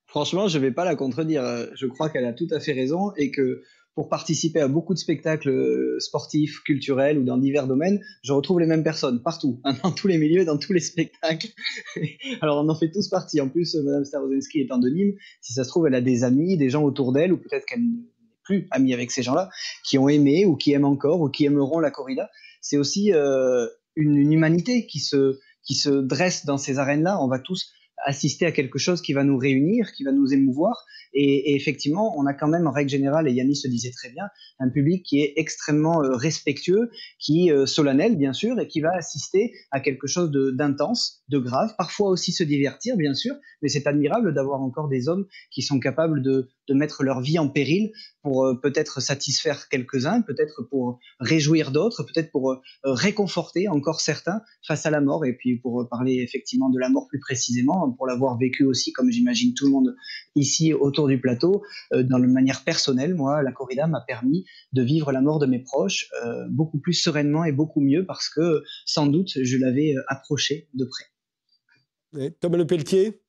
Franchement, 0.07 0.49
je 0.49 0.59
ne 0.59 0.63
vais 0.63 0.73
pas 0.73 0.85
la 0.85 0.97
contredire. 0.97 1.45
Je 1.75 1.87
crois 1.87 2.11
qu'elle 2.11 2.25
a 2.25 2.33
tout 2.33 2.49
à 2.51 2.59
fait 2.59 2.73
raison 2.73 3.13
et 3.17 3.31
que 3.31 3.63
pour 3.95 4.09
participer 4.09 4.61
à 4.61 4.69
beaucoup 4.69 4.95
de 4.95 4.99
spectacles 4.99 5.51
euh, 5.51 5.99
sportifs, 5.99 6.61
culturels 6.65 7.19
ou 7.19 7.25
dans 7.25 7.37
divers 7.37 7.67
domaines, 7.67 8.01
je 8.23 8.33
retrouve 8.33 8.61
les 8.61 8.67
mêmes 8.67 8.85
personnes 8.85 9.23
partout, 9.23 9.61
hein, 9.65 9.75
dans 9.83 9.91
tous 9.91 10.07
les 10.07 10.19
milieux, 10.19 10.45
dans 10.45 10.59
tous 10.59 10.73
les 10.73 10.81
spectacles. 10.81 11.49
Alors 12.41 12.65
on 12.65 12.69
en 12.69 12.75
fait 12.75 12.91
tous 12.91 13.09
partie. 13.09 13.41
En 13.41 13.49
plus, 13.49 13.75
euh, 13.75 13.83
Madame 13.83 14.05
Starozensky 14.05 14.61
étant 14.61 14.79
de 14.79 14.89
Nîmes, 14.89 15.15
si 15.41 15.53
ça 15.53 15.65
se 15.65 15.69
trouve, 15.69 15.87
elle 15.87 15.95
a 15.95 16.01
des 16.01 16.25
amis, 16.25 16.57
des 16.57 16.71
gens 16.71 16.83
autour 16.83 17.13
d'elle, 17.13 17.33
ou 17.33 17.37
peut-être 17.37 17.67
qu'elle 17.67 17.83
n'est 17.83 18.07
plus 18.45 18.69
amie 18.71 18.95
avec 18.95 19.11
ces 19.11 19.23
gens-là, 19.23 19.51
qui 19.85 19.99
ont 19.99 20.09
aimé 20.09 20.45
ou 20.47 20.57
qui 20.57 20.73
aiment 20.73 20.85
encore 20.85 21.21
ou 21.21 21.29
qui 21.29 21.45
aimeront 21.45 21.81
la 21.81 21.91
corrida. 21.91 22.31
C'est 22.61 22.77
aussi 22.77 23.13
euh, 23.13 23.67
une, 23.97 24.17
une, 24.17 24.33
humanité 24.33 24.87
qui 24.87 25.01
se, 25.01 25.39
qui 25.65 25.75
se 25.75 25.91
dresse 25.91 26.47
dans 26.47 26.59
ces 26.59 26.79
arènes-là. 26.79 27.23
On 27.23 27.29
va 27.29 27.39
tous 27.39 27.73
assister 28.07 28.47
à 28.47 28.53
quelque 28.53 28.79
chose 28.79 29.03
qui 29.03 29.13
va 29.13 29.25
nous 29.25 29.37
réunir, 29.37 29.93
qui 29.93 30.05
va 30.05 30.13
nous 30.13 30.33
émouvoir. 30.33 30.85
Et, 31.13 31.55
effectivement, 31.57 32.15
on 32.19 32.27
a 32.27 32.35
quand 32.35 32.49
même, 32.49 32.67
en 32.67 32.71
règle 32.71 32.91
générale, 32.91 33.29
et 33.29 33.33
Yannis 33.33 33.57
se 33.57 33.69
disait 33.69 33.91
très 33.91 34.11
bien, 34.11 34.25
un 34.59 34.69
public 34.69 35.05
qui 35.05 35.21
est 35.21 35.33
extrêmement 35.37 36.03
euh, 36.03 36.15
respectueux, 36.15 36.91
qui 37.19 37.51
euh, 37.51 37.67
solennel, 37.67 38.17
bien 38.17 38.33
sûr, 38.33 38.59
et 38.61 38.67
qui 38.67 38.81
va 38.81 38.91
assister 38.95 39.53
à 39.71 39.81
quelque 39.81 40.07
chose 40.07 40.31
d'intense, 40.31 41.23
de, 41.29 41.39
grave, 41.39 41.75
parfois 41.77 42.09
aussi 42.09 42.33
se 42.33 42.45
divertir, 42.45 42.97
bien 42.97 43.15
sûr, 43.15 43.35
mais 43.63 43.69
c'est 43.69 43.87
admirable 43.87 44.35
d'avoir 44.35 44.61
encore 44.61 44.89
des 44.89 45.09
hommes 45.09 45.27
qui 45.51 45.63
sont 45.63 45.81
capables 45.81 46.23
de, 46.23 46.49
de 46.69 46.75
mettre 46.75 47.03
leur 47.03 47.21
vie 47.21 47.39
en 47.39 47.49
péril 47.49 47.93
pour 48.23 48.45
euh, 48.45 48.55
peut-être 48.61 49.01
satisfaire 49.01 49.69
quelques-uns, 49.69 50.23
peut-être 50.23 50.63
pour 50.69 50.99
réjouir 51.19 51.71
d'autres, 51.71 52.03
peut-être 52.03 52.31
pour 52.31 52.53
euh, 52.53 52.59
réconforter 52.85 53.69
encore 53.69 54.01
certains 54.01 54.43
face 54.67 54.87
à 54.87 54.91
la 54.91 55.01
mort, 55.01 55.25
et 55.25 55.35
puis 55.35 55.57
pour 55.57 55.89
parler 55.89 56.17
effectivement 56.17 56.71
de 56.71 56.79
la 56.79 56.89
mort 56.89 57.07
plus 57.09 57.21
précisément, 57.21 57.91
pour 57.93 58.07
l'avoir 58.07 58.39
vécu 58.39 58.65
aussi, 58.65 58.93
comme 58.93 59.11
j'imagine 59.11 59.55
tout 59.55 59.67
le 59.67 59.73
monde 59.73 59.97
ici 60.35 60.73
autour 60.73 61.09
du 61.09 61.21
plateau, 61.21 61.63
euh, 61.93 62.03
dans 62.03 62.19
une 62.19 62.33
manière 62.33 62.65
personnelle, 62.65 63.15
moi, 63.15 63.43
la 63.43 63.53
corrida 63.53 63.87
m'a 63.87 64.03
permis 64.07 64.45
de 64.73 64.83
vivre 64.83 65.13
la 65.13 65.21
mort 65.21 65.39
de 65.39 65.47
mes 65.47 65.61
proches 65.61 66.09
beaucoup 66.51 66.79
plus 66.79 66.93
sereinement 66.93 67.45
et 67.45 67.53
beaucoup 67.53 67.81
mieux 67.81 68.05
parce 68.07 68.29
que 68.29 68.63
sans 68.85 69.07
doute 69.07 69.31
je 69.43 69.57
l'avais 69.57 69.95
approché 70.09 70.69
de 70.75 70.85
près. 70.85 72.31
Thomas 72.41 72.59
Le 72.59 72.67
Pelletier? 72.67 73.21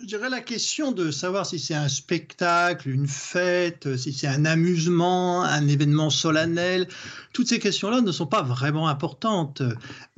Je 0.00 0.06
dirais 0.06 0.30
la 0.30 0.40
question 0.40 0.92
de 0.92 1.10
savoir 1.10 1.44
si 1.46 1.58
c'est 1.58 1.74
un 1.74 1.88
spectacle, 1.88 2.88
une 2.88 3.08
fête, 3.08 3.96
si 3.96 4.12
c'est 4.12 4.28
un 4.28 4.44
amusement, 4.44 5.42
un 5.42 5.66
événement 5.66 6.10
solennel, 6.10 6.86
toutes 7.38 7.48
ces 7.48 7.58
questions-là 7.58 8.00
ne 8.00 8.10
sont 8.10 8.26
pas 8.26 8.42
vraiment 8.42 8.88
importantes. 8.88 9.62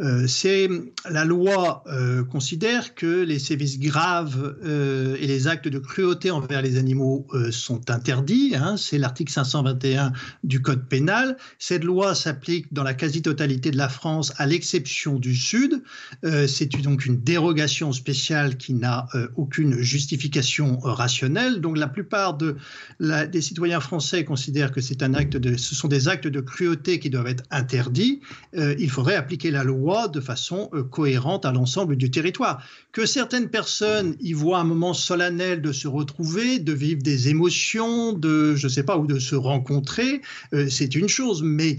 Euh, 0.01 0.27
c'est 0.27 0.71
la 1.09 1.25
loi 1.25 1.85
euh, 1.87 2.25
considère 2.25 2.95
que 2.95 3.25
les 3.25 3.39
sévices 3.39 3.79
graves 3.79 4.57
euh, 4.65 5.17
et 5.21 5.27
les 5.27 5.47
actes 5.47 5.69
de 5.69 5.79
cruauté 5.79 6.31
envers 6.31 6.63
les 6.63 6.79
animaux 6.79 7.27
sont 7.51 7.91
interdits. 7.91 8.55
Hein. 8.57 8.77
c'est 8.77 8.99
l'article 8.99 9.33
521 9.33 10.13
du 10.45 10.63
Code 10.63 10.89
pénal. 10.89 11.37
Cette 11.59 11.85
loi 11.85 12.15
s'applique 12.15 12.73
dans 12.73 12.83
la 12.83 12.95
quasi-totalité 12.95 13.71
de 13.71 13.77
la 13.77 13.89
France, 13.89 14.33
à 14.37 14.47
l'exception 14.47 15.19
du 15.19 15.35
Sud. 15.35 15.83
c'est 16.23 16.69
donc 16.81 17.05
une 17.07 17.21
dérogation 17.21 17.93
spéciale 17.93 18.57
qui 18.57 18.73
n'a 18.73 19.09
aucune 19.37 19.81
justification 19.81 20.79
rationnelle. 20.79 21.61
Donc 21.61 21.77
la 21.77 21.89
plupart 21.89 22.37
de 22.37 22.57
des 23.01 23.41
citoyens 23.41 23.81
français 23.81 24.25
considèrent 24.25 24.73
que 24.73 24.81
c'est 24.81 25.03
un 25.03 25.15
acte 25.15 25.37
de, 25.37 25.57
ce 25.57 25.75
sont 25.75 25.89
des 25.89 26.09
actes 26.09 26.27
de 26.27 26.41
cruauté 26.41 26.99
qui 26.99 27.11
doivent 27.11 27.27
être 27.27 27.45
interdits, 27.51 28.21
euh, 28.57 28.75
il 28.79 28.91
faudrait 28.91 29.17
appliquer 29.17 29.51
la 29.51 29.65
loi 29.65 30.09
de 30.09 30.21
façon 30.21 30.69
euh, 30.73 30.83
cohérente 30.83 31.45
à 31.45 31.53
l'ensemble 31.53 31.97
du 31.97 32.11
territoire. 32.11 32.63
Que 32.93 33.07
certaines 33.07 33.49
personnes 33.49 34.17
y 34.21 34.33
voient 34.33 34.59
un 34.59 34.65
moment 34.65 34.95
solennel 34.95 35.63
de 35.63 35.73
se 35.73 35.89
retrouver, 35.89 36.59
de 36.59 36.73
vivre 36.73 37.03
des 37.03 37.29
émotions, 37.29 38.13
de 38.13 38.55
je 38.57 38.69
sais 38.69 38.83
pas 38.83 38.97
ou 38.97 39.07
de 39.07 39.19
se 39.19 39.37
rencontrer, 39.37 40.21
euh, 40.53 40.69
c'est 40.69 40.95
une 40.95 41.09
chose. 41.09 41.43
Mais 41.43 41.77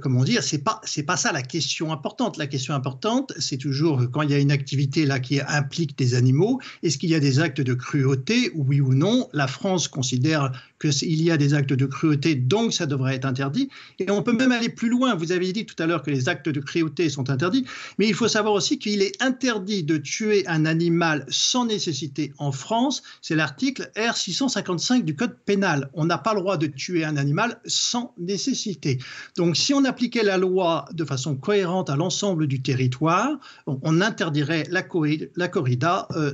comment 0.00 0.24
dire, 0.24 0.42
c'est 0.42 0.62
pas 0.62 0.80
c'est 0.84 1.02
pas 1.02 1.16
ça 1.16 1.32
la 1.32 1.42
question 1.42 1.92
importante. 1.92 2.36
La 2.36 2.46
question 2.46 2.74
importante, 2.74 3.32
c'est 3.38 3.56
toujours 3.56 4.02
quand 4.10 4.22
il 4.22 4.30
y 4.30 4.34
a 4.34 4.38
une 4.38 4.52
activité 4.52 5.06
là 5.06 5.18
qui 5.18 5.40
implique 5.40 5.96
des 5.98 6.14
animaux, 6.14 6.60
est-ce 6.82 6.98
qu'il 6.98 7.10
y 7.10 7.14
a 7.14 7.20
des 7.20 7.40
actes 7.40 7.60
de 7.60 7.74
cruauté, 7.74 8.50
oui 8.54 8.80
ou 8.80 8.94
non? 8.94 9.28
La 9.32 9.46
France 9.46 9.88
considère 9.88 10.52
qu'il 10.80 11.22
y 11.22 11.30
a 11.30 11.36
des 11.36 11.54
actes 11.54 11.72
de 11.72 11.86
cruauté, 11.86 12.34
donc 12.34 12.72
ça 12.72 12.86
devrait 12.86 13.14
être 13.14 13.24
interdit. 13.24 13.68
Et 13.98 14.10
on 14.10 14.22
peut 14.22 14.32
même 14.32 14.52
aller 14.52 14.68
plus 14.68 14.88
loin. 14.88 15.14
Vous 15.14 15.32
avez 15.32 15.52
dit 15.52 15.66
tout 15.66 15.80
à 15.82 15.86
l'heure 15.86 16.02
que 16.02 16.10
les 16.10 16.28
actes 16.28 16.48
de 16.48 16.60
cruauté 16.60 17.08
sont 17.08 17.30
interdits, 17.30 17.64
mais 17.98 18.06
il 18.06 18.14
faut 18.14 18.28
savoir 18.28 18.54
aussi 18.54 18.78
qu'il 18.78 19.02
est 19.02 19.20
interdit 19.22 19.82
de 19.82 19.96
tuer 19.96 20.46
un 20.46 20.66
animal 20.66 21.24
sans 21.28 21.66
nécessité 21.66 22.32
en 22.38 22.52
France. 22.52 23.02
C'est 23.22 23.34
l'article 23.34 23.90
R655 23.96 25.02
du 25.02 25.16
Code 25.16 25.36
pénal. 25.44 25.90
On 25.94 26.04
n'a 26.04 26.18
pas 26.18 26.34
le 26.34 26.40
droit 26.40 26.56
de 26.56 26.66
tuer 26.66 27.04
un 27.04 27.16
animal 27.16 27.60
sans 27.66 28.14
nécessité. 28.18 28.98
Donc 29.36 29.56
si 29.56 29.74
on 29.74 29.84
appliquait 29.84 30.22
la 30.22 30.36
loi 30.36 30.86
de 30.92 31.04
façon 31.04 31.36
cohérente 31.36 31.90
à 31.90 31.96
l'ensemble 31.96 32.46
du 32.46 32.62
territoire, 32.62 33.30
on 33.66 34.00
interdirait 34.00 34.64
la, 34.70 34.82
corrida 34.82 36.08
euh, 36.12 36.32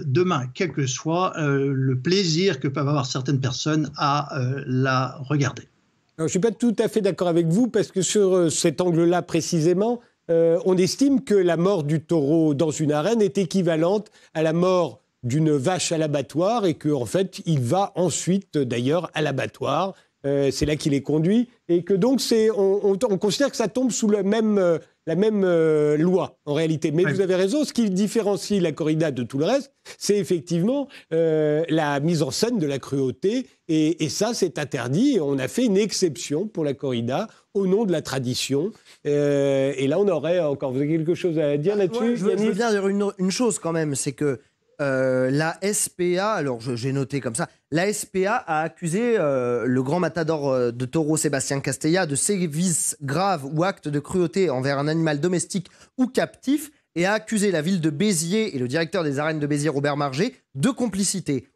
quel 0.54 0.72
que 0.72 0.86
soit 0.86 1.32
euh, 1.38 1.72
le 1.74 1.98
plaisir 1.98 2.60
que 2.60 2.68
peuvent 2.68 2.88
avoir 2.88 3.06
certaines 3.06 3.40
personnes 3.40 3.90
à 3.96 4.38
euh, 4.38 4.62
la 4.66 5.16
regarder. 5.20 5.62
je 6.18 6.24
ne 6.24 6.28
suis 6.28 6.38
pas 6.38 6.50
tout 6.50 6.76
à 6.78 6.88
fait 6.88 7.00
d'accord 7.00 7.28
avec 7.28 7.46
vous 7.46 7.68
parce 7.68 7.90
que 7.90 8.02
sur 8.02 8.50
cet 8.50 8.80
angle-là 8.80 9.22
précisément, 9.22 10.00
on 10.28 10.76
estime 10.76 11.24
que 11.24 11.34
la 11.34 11.56
mort 11.56 11.82
du 11.82 12.00
taureau 12.00 12.54
dans 12.54 12.70
une 12.70 12.92
arène 12.92 13.20
est 13.20 13.36
équivalente 13.36 14.12
à 14.32 14.44
la 14.44 14.52
mort 14.52 15.00
d'une 15.24 15.50
vache 15.50 15.90
à 15.90 15.98
l'abattoir 15.98 16.66
et 16.66 16.74
qu'en 16.74 17.02
en 17.02 17.04
fait, 17.04 17.42
il 17.46 17.58
va 17.58 17.90
ensuite 17.96 18.56
d'ailleurs 18.56 19.10
à 19.14 19.22
l'abattoir. 19.22 19.94
c'est 20.22 20.66
là 20.66 20.76
qu'il 20.76 20.94
est 20.94 21.02
conduit 21.02 21.48
et 21.68 21.82
que 21.82 21.94
donc 21.94 22.20
on, 22.56 22.96
on, 23.02 23.18
considère 23.18 23.50
que 23.50 23.56
ça 23.56 23.66
tombe 23.66 23.90
sous 23.90 24.06
le 24.06 24.22
même 24.22 24.78
la 25.10 25.16
même 25.16 25.42
euh, 25.42 25.96
loi 25.96 26.38
en 26.46 26.54
réalité. 26.54 26.92
Mais 26.92 27.02
vous 27.02 27.20
avez 27.20 27.34
raison, 27.34 27.64
ce 27.64 27.72
qui 27.72 27.90
différencie 27.90 28.62
la 28.62 28.70
corrida 28.70 29.10
de 29.10 29.24
tout 29.24 29.38
le 29.38 29.44
reste, 29.44 29.72
c'est 29.98 30.16
effectivement 30.16 30.86
euh, 31.12 31.64
la 31.68 31.98
mise 31.98 32.22
en 32.22 32.30
scène 32.30 32.58
de 32.58 32.66
la 32.68 32.78
cruauté. 32.78 33.48
Et, 33.66 34.08
ça, 34.08 34.34
c'est 34.34 34.56
interdit. 34.56 35.18
on 35.20 35.36
a 35.40 35.48
fait 35.48 35.64
une 35.64 35.76
exception 35.76 36.46
pour 36.46 36.64
la 36.64 36.74
corrida 36.74 37.26
au 37.54 37.66
nom 37.66 37.84
de 37.86 37.90
la 37.90 38.02
tradition. 38.02 38.70
Euh, 39.04 39.72
et 39.76 39.88
là, 39.88 39.98
on 39.98 40.06
aurait 40.06 40.38
encore. 40.38 40.70
Vous 40.70 40.78
avez 40.78 40.88
quelque 40.88 41.14
chose 41.14 41.40
à 41.40 41.56
dire 41.56 41.74
là-dessus 41.74 42.16
je, 42.16 42.24
veux 42.26 42.52
bien 42.52 42.70
dire 42.70 42.86
une, 42.86 43.10
une 43.18 43.32
chose 43.32 43.58
quand 43.58 43.72
même, 43.72 43.96
c'est 43.96 44.12
que 44.12 44.38
euh, 44.80 45.30
la 45.30 45.58
SPA, 45.62 46.32
alors 46.32 46.60
j'ai 46.60 46.92
noté 46.92 47.20
comme 47.20 47.34
ça, 47.34 47.48
la 47.70 47.92
SPA 47.92 48.36
a 48.36 48.62
accusé 48.62 49.18
euh, 49.18 49.64
le 49.66 49.82
grand 49.82 50.00
matador 50.00 50.48
euh, 50.48 50.70
de 50.70 50.86
taureau 50.86 51.16
Sébastien 51.16 51.60
Castella 51.60 52.06
de 52.06 52.14
sévices 52.14 52.96
graves 53.02 53.44
ou 53.44 53.62
actes 53.62 53.88
de 53.88 54.00
cruauté 54.00 54.48
envers 54.48 54.78
un 54.78 54.88
animal 54.88 55.20
domestique 55.20 55.68
ou 55.98 56.06
captif 56.06 56.70
et 56.94 57.04
a 57.04 57.12
accusé 57.12 57.50
la 57.50 57.62
ville 57.62 57.80
de 57.80 57.90
Béziers 57.90 58.56
et 58.56 58.58
le 58.58 58.68
directeur 58.68 59.04
des 59.04 59.18
arènes 59.18 59.38
de 59.38 59.46
Béziers, 59.46 59.68
Robert 59.68 59.96
Marger, 59.96 60.34
de 60.54 60.70
complicité. 60.70 61.46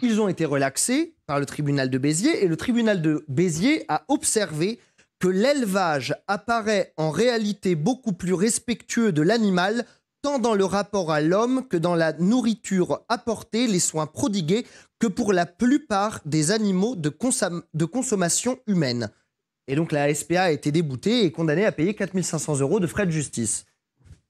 Ils 0.00 0.20
ont 0.20 0.28
été 0.28 0.44
relaxés 0.44 1.14
par 1.26 1.40
le 1.40 1.46
tribunal 1.46 1.90
de 1.90 1.98
Béziers 1.98 2.44
et 2.44 2.48
le 2.48 2.56
tribunal 2.56 3.02
de 3.02 3.24
Béziers 3.28 3.84
a 3.88 4.04
observé 4.08 4.78
que 5.18 5.28
l'élevage 5.28 6.14
apparaît 6.26 6.92
en 6.96 7.10
réalité 7.10 7.74
beaucoup 7.74 8.12
plus 8.12 8.34
respectueux 8.34 9.12
de 9.12 9.22
l'animal 9.22 9.84
tant 10.22 10.38
dans 10.38 10.54
le 10.54 10.64
rapport 10.64 11.10
à 11.10 11.20
l'homme 11.20 11.66
que 11.68 11.76
dans 11.76 11.96
la 11.96 12.12
nourriture 12.14 13.00
apportée, 13.08 13.66
les 13.66 13.80
soins 13.80 14.06
prodigués, 14.06 14.64
que 15.00 15.08
pour 15.08 15.32
la 15.32 15.46
plupart 15.46 16.20
des 16.24 16.52
animaux 16.52 16.94
de, 16.94 17.08
consommation 17.84 18.58
humaine. 18.68 19.10
Et 19.66 19.74
donc 19.74 19.90
la 19.90 20.12
SPA 20.14 20.44
a 20.44 20.50
été 20.52 20.70
déboutée 20.70 21.24
et 21.24 21.32
condamnée 21.32 21.66
à 21.66 21.72
payer 21.72 21.94
4500 21.94 22.60
euros 22.60 22.78
de 22.78 22.86
frais 22.86 23.06
de 23.06 23.10
justice. 23.10 23.66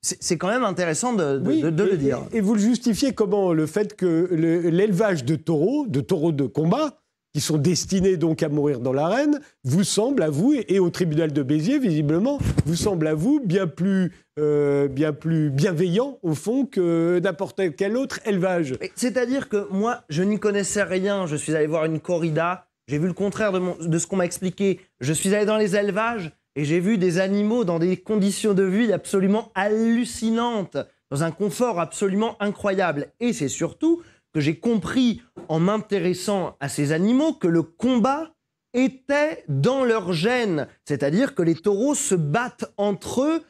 C'est 0.00 0.37
quand 0.37 0.48
même 0.48 0.64
intéressant 0.64 1.12
de, 1.12 1.40
le 1.44 1.96
dire. 1.96 2.26
Et, 2.33 2.40
vous 2.40 2.55
le 2.55 2.61
justifiez 2.61 3.12
comment 3.12 3.52
Le 3.52 3.66
fait 3.66 3.94
que 3.94 4.28
l'élevage 4.33 5.24
de 5.24 5.37
taureaux, 5.37 5.87
de 5.87 6.00
taureaux 6.00 6.33
de 6.33 6.46
combat, 6.46 7.01
qui 7.33 7.40
sont 7.40 7.57
destinés 7.57 8.16
donc 8.16 8.42
à 8.42 8.49
mourir 8.49 8.81
dans 8.81 8.92
l'arène, 8.92 9.40
vous 9.64 9.85
semble 9.85 10.23
à 10.23 10.31
vous, 10.31 10.55
et 10.55 10.79
au 10.79 10.90
tribunal 10.90 11.33
de 11.33 11.42
Béziers, 11.42 11.79
visiblement, 11.79 12.38
vous 12.66 12.77
semble 12.77 13.07
à 13.07 13.14
vous 13.14 13.40
bien 13.45 13.66
plus, 13.66 14.12
euh, 14.38 14.87
bien 14.87 15.12
plus 15.12 15.51
bienveillant, 15.51 16.18
au 16.23 16.35
fond, 16.35 16.66
que 16.66 17.21
n'importe 17.21 17.75
quel 17.77 17.97
autre 17.97 18.21
élevage. 18.27 18.75
C'est-à-dire 18.97 19.49
que 19.49 19.66
moi, 19.71 20.03
je 20.11 20.23
n'y 20.23 20.38
connaissais 20.38 20.83
rien, 20.83 21.27
je 21.27 21.37
suis 21.37 21.55
allé 21.55 21.66
voir 21.66 21.87
une 21.87 22.01
corrida, 22.01 22.66
j'ai 22.87 22.99
vu 22.99 23.07
le 23.07 23.14
contraire 23.14 23.53
de, 23.53 23.87
de 23.87 23.99
ce 23.99 24.07
qu'on 24.07 24.16
m'a 24.16 24.27
expliqué, 24.27 24.81
je 25.01 25.12
suis 25.12 25.35
allé 25.35 25.47
dans 25.47 25.57
les 25.57 25.75
élevages, 25.75 26.33
et 26.55 26.66
j'ai 26.66 26.81
vu 26.81 26.99
des 26.99 27.18
animaux 27.18 27.64
dans 27.64 27.79
des 27.79 27.97
conditions 27.97 28.53
de 28.53 28.62
vie 28.62 28.92
absolument 28.92 29.51
hallucinantes, 29.55 30.77
dans 31.11 31.23
un 31.23 31.31
confort 31.31 31.81
absolument 31.81 32.37
incroyable. 32.40 33.07
Et 33.21 33.33
c'est 33.33 33.49
surtout 33.49 34.03
que 34.33 34.40
j'ai 34.40 34.59
compris 34.59 35.23
en 35.49 35.61
m'intéressant 35.61 36.57
à 36.61 36.68
ces 36.68 36.92
animaux 36.92 37.35
que 37.35 37.49
le 37.49 37.62
combat 37.62 38.33
était 38.75 39.45
dans 39.49 39.85
leur 39.85 40.12
gène, 40.12 40.66
c'est-à-dire 40.87 41.35
que 41.35 41.42
les 41.42 41.55
taureaux 41.55 41.95
se 41.95 42.14
battent 42.14 42.73
entre 42.77 43.23
eux 43.23 43.42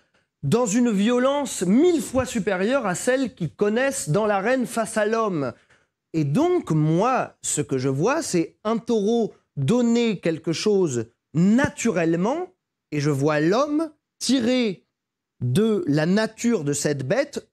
dans 0.42 0.66
une 0.66 0.90
violence 0.90 1.62
mille 1.62 2.03
fois 2.03 2.25
supérieure 2.27 2.87
à 2.87 2.97
celle 2.97 3.35
qu'ils 3.35 3.55
connaissent 3.55 4.09
dans 4.09 4.27
l'arène 4.27 4.66
face 4.66 4.97
à 4.97 5.07
l'homme. 5.07 5.53
Et 6.12 6.25
donc, 6.25 6.73
moi, 6.73 7.37
ce 7.42 7.61
que 7.61 7.79
je 7.79 7.88
vois, 7.88 8.23
c'est 8.23 8.57
un 8.64 8.79
taureau 8.79 9.33
donner 9.57 10.18
quelque 10.18 10.53
chose 10.53 11.07
naturellement, 11.35 12.49
et 12.90 13.01
je 13.01 13.11
vois 13.11 13.40
l'homme 13.40 13.90
tirer 14.18 14.85
de 15.40 15.85
la 15.87 16.07
nature 16.07 16.64
de 16.64 16.73
cette 16.73 17.07
bête 17.07 17.49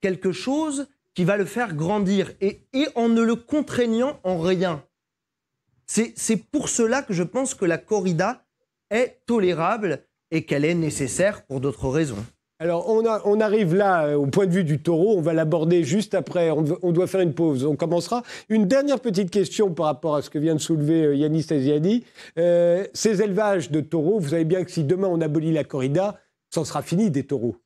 quelque 0.00 0.32
chose 0.32 0.88
qui 1.14 1.24
va 1.24 1.36
le 1.36 1.44
faire 1.44 1.74
grandir 1.74 2.32
et, 2.40 2.60
en 2.94 3.08
ne 3.08 3.22
le 3.22 3.36
contraignant 3.36 4.18
en 4.24 4.38
rien. 4.38 4.84
C'est 5.86 6.36
pour 6.50 6.68
cela 6.68 7.02
que 7.02 7.14
je 7.14 7.22
pense 7.22 7.54
que 7.54 7.64
la 7.64 7.78
corrida 7.78 8.44
est 8.90 9.20
tolérable 9.26 10.04
et 10.30 10.44
qu'elle 10.44 10.64
est 10.64 10.74
nécessaire 10.74 11.44
pour 11.46 11.60
d'autres 11.60 11.88
raisons. 11.88 12.24
Alors, 12.60 12.88
on, 12.88 13.40
arrive 13.40 13.74
là 13.74 14.06
euh, 14.06 14.14
au 14.14 14.26
point 14.26 14.46
de 14.46 14.52
vue 14.52 14.64
du 14.64 14.80
taureau. 14.80 15.16
On 15.18 15.20
va 15.20 15.32
l'aborder 15.32 15.82
juste 15.82 16.14
après. 16.14 16.50
On, 16.50 16.92
doit 16.92 17.08
faire 17.08 17.20
une 17.20 17.34
pause. 17.34 17.64
On 17.64 17.74
commencera. 17.74 18.22
Une 18.48 18.66
dernière 18.66 19.00
petite 19.00 19.30
question 19.30 19.74
par 19.74 19.86
rapport 19.86 20.14
à 20.14 20.22
ce 20.22 20.30
que 20.30 20.38
vient 20.38 20.54
de 20.54 20.60
soulever 20.60 21.04
euh, 21.04 21.16
Yannis 21.16 21.46
Taziani. 21.46 22.04
Euh, 22.38 22.86
ces 22.94 23.20
élevages 23.22 23.72
de 23.72 23.80
taureaux, 23.80 24.20
vous 24.20 24.30
savez 24.30 24.44
bien 24.44 24.62
que 24.64 24.70
si 24.70 24.84
demain 24.84 25.08
on 25.08 25.20
abolit 25.20 25.52
la 25.52 25.64
corrida, 25.64 26.20
ça 26.48 26.64
sera 26.64 26.82
fini 26.82 27.10
des 27.10 27.24
taureaux 27.24 27.56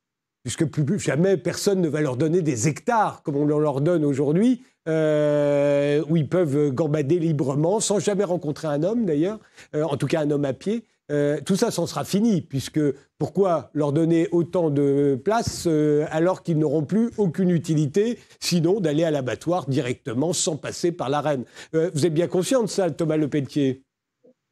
puisque 0.42 0.66
plus 0.66 0.98
jamais 0.98 1.36
personne 1.36 1.80
ne 1.80 1.88
va 1.88 2.00
leur 2.00 2.16
donner 2.16 2.42
des 2.42 2.68
hectares 2.68 3.22
comme 3.22 3.36
on 3.36 3.44
leur 3.44 3.80
donne 3.80 4.04
aujourd'hui, 4.04 4.62
euh, 4.88 6.02
où 6.08 6.16
ils 6.16 6.28
peuvent 6.28 6.70
gambader 6.70 7.18
librement, 7.18 7.78
sans 7.78 7.98
jamais 7.98 8.24
rencontrer 8.24 8.68
un 8.68 8.82
homme 8.82 9.04
d'ailleurs, 9.04 9.38
euh, 9.74 9.82
en 9.82 9.98
tout 9.98 10.06
cas 10.06 10.20
un 10.20 10.30
homme 10.30 10.46
à 10.46 10.54
pied. 10.54 10.84
Euh, 11.10 11.40
tout 11.44 11.56
ça, 11.56 11.70
s'en 11.70 11.86
sera 11.86 12.04
fini, 12.04 12.40
puisque 12.40 12.80
pourquoi 13.18 13.70
leur 13.74 13.92
donner 13.92 14.28
autant 14.30 14.70
de 14.70 15.20
place 15.22 15.66
alors 16.10 16.42
qu'ils 16.42 16.58
n'auront 16.58 16.84
plus 16.84 17.10
aucune 17.18 17.50
utilité, 17.50 18.18
sinon 18.40 18.80
d'aller 18.80 19.04
à 19.04 19.10
l'abattoir 19.10 19.68
directement 19.68 20.32
sans 20.32 20.56
passer 20.56 20.92
par 20.92 21.08
l'arène 21.08 21.44
Vous 21.72 22.06
êtes 22.06 22.14
bien 22.14 22.26
conscient 22.26 22.62
de 22.62 22.68
ça, 22.68 22.90
Thomas 22.90 23.16
Lepelletier 23.16 23.84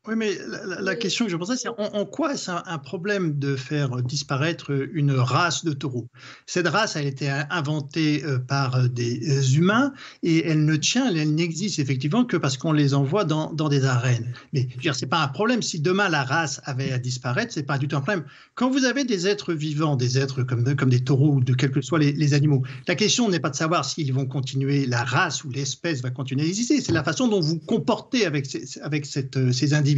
oui, 0.08 0.14
mais 0.16 0.38
la, 0.80 0.94
question 0.94 1.24
que 1.24 1.32
je 1.32 1.36
posais, 1.36 1.56
c'est 1.56 1.68
en, 1.68 2.04
quoi 2.04 2.34
est-ce 2.34 2.50
un, 2.50 2.78
problème 2.78 3.38
de 3.38 3.56
faire 3.56 4.02
disparaître 4.02 4.70
une 4.92 5.12
race 5.12 5.64
de 5.64 5.72
taureaux? 5.72 6.06
Cette 6.46 6.68
race 6.68 6.94
a 6.94 7.02
été 7.02 7.28
inventée 7.28 8.24
euh, 8.24 8.38
par 8.38 8.76
euh, 8.76 8.88
des 8.88 9.28
euh, 9.28 9.42
humains 9.56 9.92
et 10.22 10.46
elle 10.46 10.64
ne 10.64 10.76
tient, 10.76 11.12
elle 11.12 11.34
n'existe 11.34 11.80
effectivement 11.80 12.24
que 12.24 12.36
parce 12.36 12.56
qu'on 12.56 12.72
les 12.72 12.94
envoie 12.94 13.24
dans, 13.24 13.52
des 13.68 13.84
arènes. 13.84 14.32
Mais 14.52 14.68
ce 14.80 14.88
n'est 14.88 15.08
pas 15.08 15.22
un 15.22 15.28
problème. 15.28 15.60
Si 15.60 15.80
demain 15.80 16.08
la 16.08 16.22
race 16.22 16.60
avait 16.64 16.92
à 16.92 16.98
disparaître, 16.98 17.52
ce 17.52 17.60
n'est 17.60 17.66
pas 17.66 17.78
du 17.78 17.88
tout 17.88 17.96
un 17.96 18.00
problème. 18.00 18.24
Quand 18.54 18.70
vous 18.70 18.84
avez 18.84 19.04
des 19.04 19.26
êtres 19.26 19.54
vivants, 19.54 19.96
des 19.96 20.18
êtres 20.18 20.44
comme, 20.44 20.76
comme 20.76 20.90
des 20.90 21.02
taureaux 21.02 21.34
ou 21.34 21.40
de 21.42 21.52
quels 21.52 21.72
que 21.72 21.80
soient 21.80 21.98
les, 21.98 22.34
animaux, 22.34 22.62
la 22.86 22.94
question 22.94 23.28
n'est 23.28 23.40
pas 23.40 23.50
de 23.50 23.56
savoir 23.56 23.84
s'ils 23.84 24.12
vont 24.12 24.26
continuer, 24.26 24.86
la 24.86 25.02
race 25.02 25.42
ou 25.42 25.50
l'espèce 25.50 26.00
va 26.00 26.10
continuer 26.10 26.44
à 26.44 26.46
exister. 26.46 26.80
C'est 26.80 26.92
la 26.92 27.02
façon 27.02 27.26
dont 27.26 27.40
vous 27.40 27.58
comportez 27.58 28.24
avec 28.24 28.46
ces, 28.46 28.78
avec 28.82 29.04
cette, 29.04 29.52
ces 29.52 29.74
individus 29.74 29.95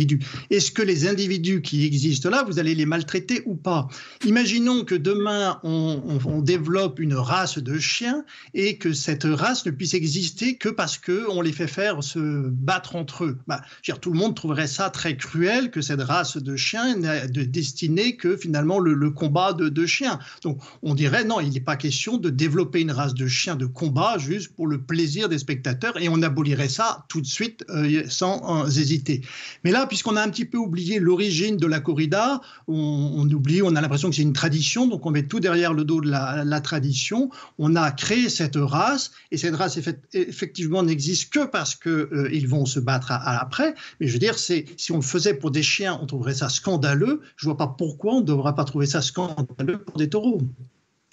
est-ce 0.51 0.71
que 0.71 0.83
les 0.83 1.07
individus 1.07 1.63
qui 1.63 1.85
existent 1.85 2.31
là, 2.31 2.45
vous 2.45 2.59
allez 2.59 2.75
les 2.75 2.87
maltraiter 2.87 3.43
ou 3.47 3.55
pas? 3.55 3.89
Imaginons 4.25 4.85
que 4.85 4.95
demain, 4.95 5.61
on, 5.63 6.09
développe 6.43 7.01
une 7.01 7.15
race 7.15 7.59
de 7.59 7.79
chiens 7.79 8.25
et 8.55 8.79
que 8.79 8.93
cette 8.93 9.25
race 9.25 9.67
ne 9.67 9.71
puisse 9.71 9.95
exister 9.95 10.57
que 10.57 10.69
parce 10.69 10.99
qu'on 10.99 11.41
les 11.41 11.53
fait 11.53 11.67
faire 11.67 12.03
se 12.03 12.49
battre 12.49 12.97
entre 12.97 13.25
eux. 13.25 13.39
Bah, 13.47 13.63
tout 14.01 14.13
le 14.13 14.19
monde 14.19 14.35
trouverait 14.35 14.69
ça 14.69 14.91
très 14.91 15.17
cruel 15.17 15.71
que 15.71 15.81
cette 15.81 16.01
race 16.01 16.37
de 16.37 16.57
chiens 16.57 16.97
n'est 16.97 17.27
destinée 17.29 18.17
que 18.17 18.37
finalement 18.37 18.79
le, 18.79 19.11
combat 19.11 19.53
de, 19.53 19.69
de, 19.69 19.87
chiens. 19.87 20.19
Donc 20.43 20.61
on 20.83 20.95
dirait 20.95 21.25
non, 21.25 21.41
il 21.41 21.51
n'est 21.51 21.61
pas 21.61 21.77
question 21.77 22.19
de 22.19 22.31
développer 22.31 22.81
une 22.81 22.93
race 22.93 23.15
de 23.15 23.27
chiens 23.27 23.57
de 23.57 23.67
combat 23.67 24.17
juste 24.19 24.55
pour 24.55 24.67
le 24.67 24.81
plaisir 24.81 25.29
des 25.29 25.39
spectateurs 25.39 26.01
et 26.01 26.09
on 26.09 26.23
abolirait 26.23 26.69
ça 26.69 27.05
tout 27.09 27.21
de 27.21 27.27
suite 27.27 27.65
euh, 27.71 28.05
sans 28.09 28.67
hésiter. 28.79 29.23
Mais 29.65 29.71
là, 29.71 29.87
puisqu'on 29.89 30.17
a 30.17 30.23
un 30.23 30.31
petit 30.31 30.45
peu 30.45 30.59
oublié 30.59 30.99
l'origine 30.99 31.57
de 31.57 31.67
la 31.67 31.81
corrida, 31.81 32.41
on, 32.67 33.29
oublie, 33.31 33.63
on 33.63 33.75
a 33.75 33.81
l'impression 33.81 34.11
que 34.11 34.17
c'est 34.17 34.23
une 34.23 34.33
tradition, 34.33 34.87
donc 34.87 35.05
on 35.07 35.11
met 35.11 35.25
tout 35.25 35.41
derrière 35.41 35.75
le 35.75 35.85
dos 35.85 36.01
de 36.01 36.11
la, 36.11 36.61
tradition. 36.61 37.31
On 37.59 37.77
a 37.77 37.91
créé 37.91 38.29
cette 38.29 38.57
race, 38.57 39.13
et 39.31 39.37
cette 39.37 39.55
race 39.55 39.79
effectivement 40.13 40.83
n'existe 40.83 41.33
que 41.33 41.47
parce 41.47 41.75
qu'ils 41.75 41.91
euh, 41.91 42.47
vont 42.47 42.67
se 42.67 42.81
battre 42.81 43.11
à, 43.11 43.41
après. 43.41 43.75
Mais 44.01 44.07
je 44.07 44.13
veux 44.13 44.19
dire, 44.19 44.39
si 44.39 44.65
on 44.91 44.97
le 44.97 45.03
faisait 45.03 45.35
pour 45.35 45.51
des 45.51 45.63
chiens, 45.63 45.99
on 46.03 46.07
trouverait 46.07 46.35
ça 46.35 46.49
scandaleux. 46.49 47.21
Je 47.37 47.47
vois 47.47 47.57
pas 47.57 47.69
pourquoi 47.69 48.15
on 48.15 48.21
ne 48.21 48.27
devrait 48.27 48.55
pas 48.55 48.65
trouver 48.65 48.87
ça 48.87 49.03
scandaleux 49.03 49.79
pour 49.79 49.97
des 49.97 50.09
taureaux. 50.09 50.41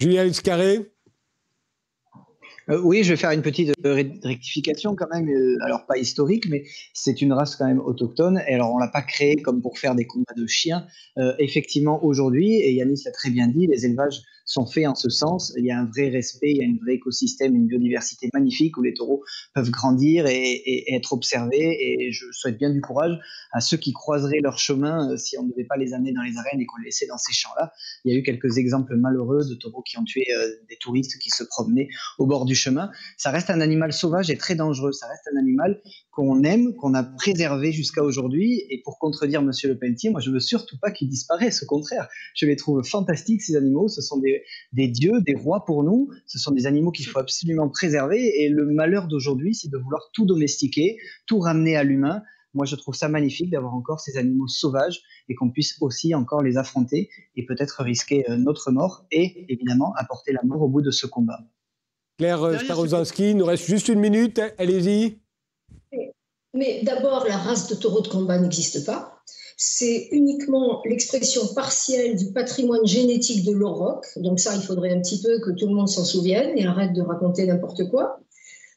Julien 0.00 0.24
Iscarré 0.24 0.90
euh, 2.68 2.80
oui, 2.82 3.04
je 3.04 3.10
vais 3.10 3.16
faire 3.16 3.30
une 3.30 3.42
petite 3.42 3.72
euh, 3.84 3.94
rectification 4.22 4.96
quand 4.96 5.08
même. 5.12 5.28
Euh, 5.28 5.56
alors 5.62 5.86
pas 5.86 5.98
historique, 5.98 6.48
mais 6.48 6.64
c'est 6.94 7.22
une 7.22 7.32
race 7.32 7.56
quand 7.56 7.66
même 7.66 7.80
autochtone. 7.80 8.42
Et 8.48 8.54
alors 8.54 8.74
on 8.74 8.78
l'a 8.78 8.88
pas 8.88 9.02
créée 9.02 9.36
comme 9.36 9.62
pour 9.62 9.78
faire 9.78 9.94
des 9.94 10.06
combats 10.06 10.34
de 10.36 10.46
chiens. 10.46 10.86
effectivement, 11.38 12.04
aujourd'hui, 12.04 12.56
et 12.56 12.72
Yannis 12.72 13.02
l'a 13.04 13.12
très 13.12 13.30
bien 13.30 13.48
dit, 13.48 13.66
les 13.66 13.86
élevages 13.86 14.22
sont 14.46 14.64
faits 14.64 14.86
en 14.86 14.94
ce 14.94 15.10
sens. 15.10 15.52
Il 15.58 15.66
y 15.66 15.70
a 15.70 15.78
un 15.78 15.84
vrai 15.84 16.08
respect, 16.08 16.52
il 16.52 16.56
y 16.58 16.64
a 16.64 16.68
un 16.68 16.76
vrai 16.82 16.94
écosystème, 16.94 17.54
une 17.54 17.66
biodiversité 17.66 18.30
magnifique 18.32 18.78
où 18.78 18.82
les 18.82 18.94
taureaux 18.94 19.22
peuvent 19.54 19.70
grandir 19.70 20.26
et, 20.28 20.94
être 20.94 21.12
observés. 21.12 21.76
Et 21.80 22.12
je 22.12 22.26
souhaite 22.30 22.56
bien 22.56 22.70
du 22.70 22.80
courage 22.80 23.18
à 23.52 23.60
ceux 23.60 23.76
qui 23.76 23.92
croiseraient 23.92 24.40
leur 24.40 24.58
chemin 24.58 25.10
euh, 25.10 25.16
si 25.16 25.36
on 25.36 25.42
ne 25.42 25.50
devait 25.50 25.64
pas 25.64 25.76
les 25.76 25.92
amener 25.92 26.12
dans 26.12 26.22
les 26.22 26.36
arènes 26.36 26.60
et 26.60 26.66
qu'on 26.66 26.78
les 26.78 26.86
laissait 26.86 27.06
dans 27.06 27.18
ces 27.18 27.32
champs-là. 27.32 27.72
Il 28.04 28.12
y 28.12 28.16
a 28.16 28.18
eu 28.18 28.22
quelques 28.22 28.56
exemples 28.56 28.94
malheureux 28.96 29.44
de 29.48 29.54
taureaux 29.54 29.82
qui 29.82 29.98
ont 29.98 30.04
tué 30.04 30.24
euh, 30.30 30.48
des 30.68 30.76
touristes 30.76 31.18
qui 31.18 31.30
se 31.30 31.42
promenaient 31.42 31.88
au 32.18 32.26
bord 32.26 32.44
du 32.44 32.54
chemin. 32.54 32.90
Ça 33.16 33.32
reste 33.32 33.50
un 33.50 33.60
animal 33.60 33.92
sauvage 33.92 34.30
et 34.30 34.36
très 34.36 34.54
dangereux. 34.54 34.92
Ça 34.92 35.08
reste 35.08 35.28
un 35.34 35.38
animal 35.38 35.80
qu'on 36.12 36.44
aime, 36.44 36.74
qu'on 36.76 36.94
a 36.94 37.02
préservé 37.02 37.72
jusqu'à 37.72 38.04
aujourd'hui. 38.04 38.62
Et 38.70 38.80
pour 38.84 38.98
contredire 38.98 39.42
Monsieur 39.42 39.68
Le 39.68 39.76
Pelletier, 39.76 40.10
moi 40.10 40.20
je 40.20 40.30
veux 40.30 40.40
surtout 40.40 40.78
pas 40.80 40.92
qu'il 40.92 41.08
disparaisse. 41.08 41.64
Au 41.64 41.66
contraire, 41.66 42.08
je 42.34 42.46
les 42.46 42.56
trouve 42.56 42.84
fantastiques 42.84 43.42
ces 43.42 43.56
animaux. 43.56 43.88
Ce 43.88 44.00
sont 44.00 44.18
des, 44.18 44.35
des 44.72 44.88
dieux, 44.88 45.20
des 45.22 45.34
rois 45.34 45.64
pour 45.64 45.82
nous. 45.84 46.10
Ce 46.26 46.38
sont 46.38 46.50
des 46.50 46.66
animaux 46.66 46.90
qu'il 46.90 47.06
faut 47.06 47.18
absolument 47.18 47.68
préserver. 47.68 48.42
Et 48.42 48.48
le 48.48 48.66
malheur 48.66 49.08
d'aujourd'hui, 49.08 49.54
c'est 49.54 49.70
de 49.70 49.78
vouloir 49.78 50.10
tout 50.12 50.26
domestiquer, 50.26 50.98
tout 51.26 51.38
ramener 51.38 51.76
à 51.76 51.84
l'humain. 51.84 52.22
Moi, 52.54 52.64
je 52.64 52.76
trouve 52.76 52.94
ça 52.94 53.08
magnifique 53.08 53.50
d'avoir 53.50 53.74
encore 53.74 54.00
ces 54.00 54.16
animaux 54.16 54.48
sauvages 54.48 55.02
et 55.28 55.34
qu'on 55.34 55.50
puisse 55.50 55.76
aussi 55.80 56.14
encore 56.14 56.42
les 56.42 56.56
affronter 56.56 57.10
et 57.34 57.44
peut-être 57.44 57.82
risquer 57.82 58.28
euh, 58.30 58.36
notre 58.36 58.70
mort 58.70 59.04
et 59.10 59.44
évidemment 59.52 59.92
apporter 59.96 60.32
la 60.32 60.40
mort 60.42 60.62
au 60.62 60.68
bout 60.68 60.80
de 60.80 60.90
ce 60.90 61.06
combat. 61.06 61.40
Claire 62.18 62.42
euh, 62.42 62.58
Starozanski, 62.58 63.30
il 63.32 63.36
nous 63.36 63.44
reste 63.44 63.66
juste 63.66 63.88
une 63.88 64.00
minute. 64.00 64.40
Allez-y. 64.56 65.18
Mais 66.54 66.80
d'abord, 66.82 67.26
la 67.28 67.36
race 67.36 67.68
de 67.68 67.74
taureau 67.74 68.00
de 68.00 68.08
combat 68.08 68.38
n'existe 68.38 68.86
pas 68.86 69.15
c'est 69.56 70.08
uniquement 70.12 70.82
l'expression 70.84 71.46
partielle 71.54 72.16
du 72.16 72.30
patrimoine 72.32 72.86
génétique 72.86 73.44
de 73.44 73.52
l'auroch. 73.52 74.04
Donc 74.16 74.38
ça, 74.38 74.54
il 74.54 74.60
faudrait 74.60 74.92
un 74.92 75.00
petit 75.00 75.22
peu 75.22 75.40
que 75.40 75.50
tout 75.50 75.66
le 75.66 75.74
monde 75.74 75.88
s'en 75.88 76.04
souvienne 76.04 76.56
et 76.56 76.66
arrête 76.66 76.92
de 76.92 77.00
raconter 77.00 77.46
n'importe 77.46 77.88
quoi. 77.88 78.20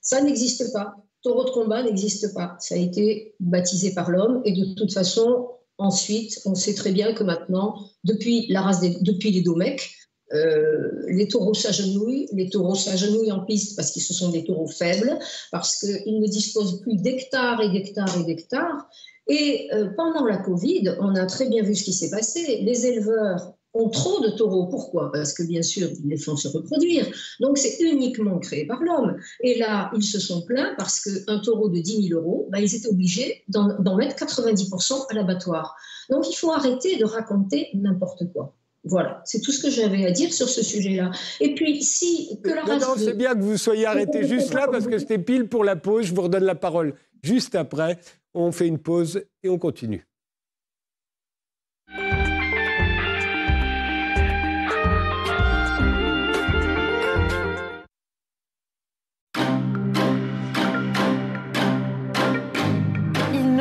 Ça 0.01 0.21
n'existe 0.21 0.71
pas. 0.71 0.95
Taureau 1.21 1.43
de 1.43 1.49
combat 1.49 1.83
n'existe 1.83 2.33
pas. 2.33 2.55
Ça 2.59 2.75
a 2.75 2.77
été 2.77 3.35
baptisé 3.41 3.93
par 3.93 4.09
l'homme 4.09 4.41
et 4.45 4.53
de 4.53 4.73
toute 4.73 4.93
façon, 4.93 5.49
ensuite, 5.77 6.39
on 6.45 6.55
sait 6.55 6.73
très 6.73 6.93
bien 6.93 7.13
que 7.13 7.23
maintenant, 7.23 7.75
depuis 8.05 8.47
la 8.47 8.61
race 8.61 8.79
depuis 8.79 9.31
les 9.31 9.41
Domèques, 9.41 9.91
euh, 10.31 10.91
les 11.07 11.27
taureaux 11.27 11.55
s'agenouillent, 11.55 12.27
les 12.31 12.49
taureaux 12.49 12.75
s'agenouillent 12.75 13.31
en 13.31 13.43
piste 13.43 13.75
parce 13.75 13.91
que 13.91 13.99
ce 13.99 14.13
sont 14.13 14.29
des 14.29 14.45
taureaux 14.45 14.67
faibles, 14.67 15.19
parce 15.51 15.79
qu'ils 15.79 16.19
ne 16.21 16.27
disposent 16.27 16.79
plus 16.81 16.95
d'hectares 16.95 17.61
et 17.61 17.69
d'hectares 17.69 18.15
et 18.17 18.23
d'hectares, 18.23 18.87
et 19.29 19.69
euh, 19.73 19.89
pendant 19.95 20.25
la 20.25 20.37
Covid, 20.37 20.95
on 20.99 21.15
a 21.15 21.25
très 21.27 21.47
bien 21.47 21.63
vu 21.63 21.75
ce 21.75 21.83
qui 21.83 21.93
s'est 21.93 22.09
passé. 22.09 22.61
Les 22.63 22.87
éleveurs 22.87 23.53
ont 23.75 23.89
trop 23.89 24.19
de 24.21 24.29
taureaux. 24.29 24.67
Pourquoi? 24.67 25.11
Parce 25.11 25.33
que 25.33 25.43
bien 25.43 25.61
sûr, 25.61 25.87
ils 26.03 26.09
les 26.09 26.17
font 26.17 26.35
se 26.35 26.47
reproduire. 26.47 27.05
Donc 27.39 27.59
c'est 27.59 27.79
uniquement 27.79 28.39
créé 28.39 28.65
par 28.65 28.81
l'homme. 28.81 29.17
Et 29.41 29.59
là, 29.59 29.91
ils 29.95 30.03
se 30.03 30.19
sont 30.19 30.41
plaints 30.41 30.73
parce 30.77 30.99
qu'un 31.01 31.39
taureau 31.39 31.69
de 31.69 31.79
10 31.79 32.07
000 32.09 32.19
euros, 32.19 32.47
bah, 32.51 32.59
ils 32.59 32.75
étaient 32.75 32.89
obligés 32.89 33.43
d'en 33.47 33.95
mettre 33.95 34.15
90% 34.15 35.05
à 35.09 35.13
l'abattoir. 35.13 35.75
Donc 36.09 36.27
il 36.29 36.35
faut 36.35 36.51
arrêter 36.51 36.97
de 36.97 37.05
raconter 37.05 37.67
n'importe 37.75 38.23
quoi. 38.33 38.55
Voilà, 38.85 39.21
c'est 39.25 39.41
tout 39.41 39.51
ce 39.51 39.61
que 39.61 39.69
j'avais 39.69 40.05
à 40.05 40.11
dire 40.11 40.31
sur 40.31 40.47
ce 40.47 40.63
sujet-là. 40.63 41.11
Et 41.41 41.53
puis, 41.53 41.83
si 41.83 42.39
que 42.41 42.49
la 42.49 42.61
race 42.61 42.81
non, 42.81 42.93
c'est 42.97 43.13
bien 43.13 43.35
que 43.35 43.41
vous 43.41 43.57
soyez 43.57 43.85
arrêté 43.85 44.25
juste 44.25 44.53
là 44.53 44.69
parce 44.71 44.87
que 44.87 44.97
c'était 44.97 45.19
pile 45.19 45.49
pour 45.49 45.65
la 45.65 45.75
pause. 45.75 46.05
Je 46.05 46.15
vous 46.15 46.21
redonne 46.21 46.45
la 46.45 46.55
parole 46.55 46.95
juste 47.21 47.55
après. 47.55 47.99
On 48.33 48.51
fait 48.51 48.67
une 48.67 48.79
pause 48.79 49.25
et 49.43 49.49
on 49.49 49.57
continue. 49.57 50.08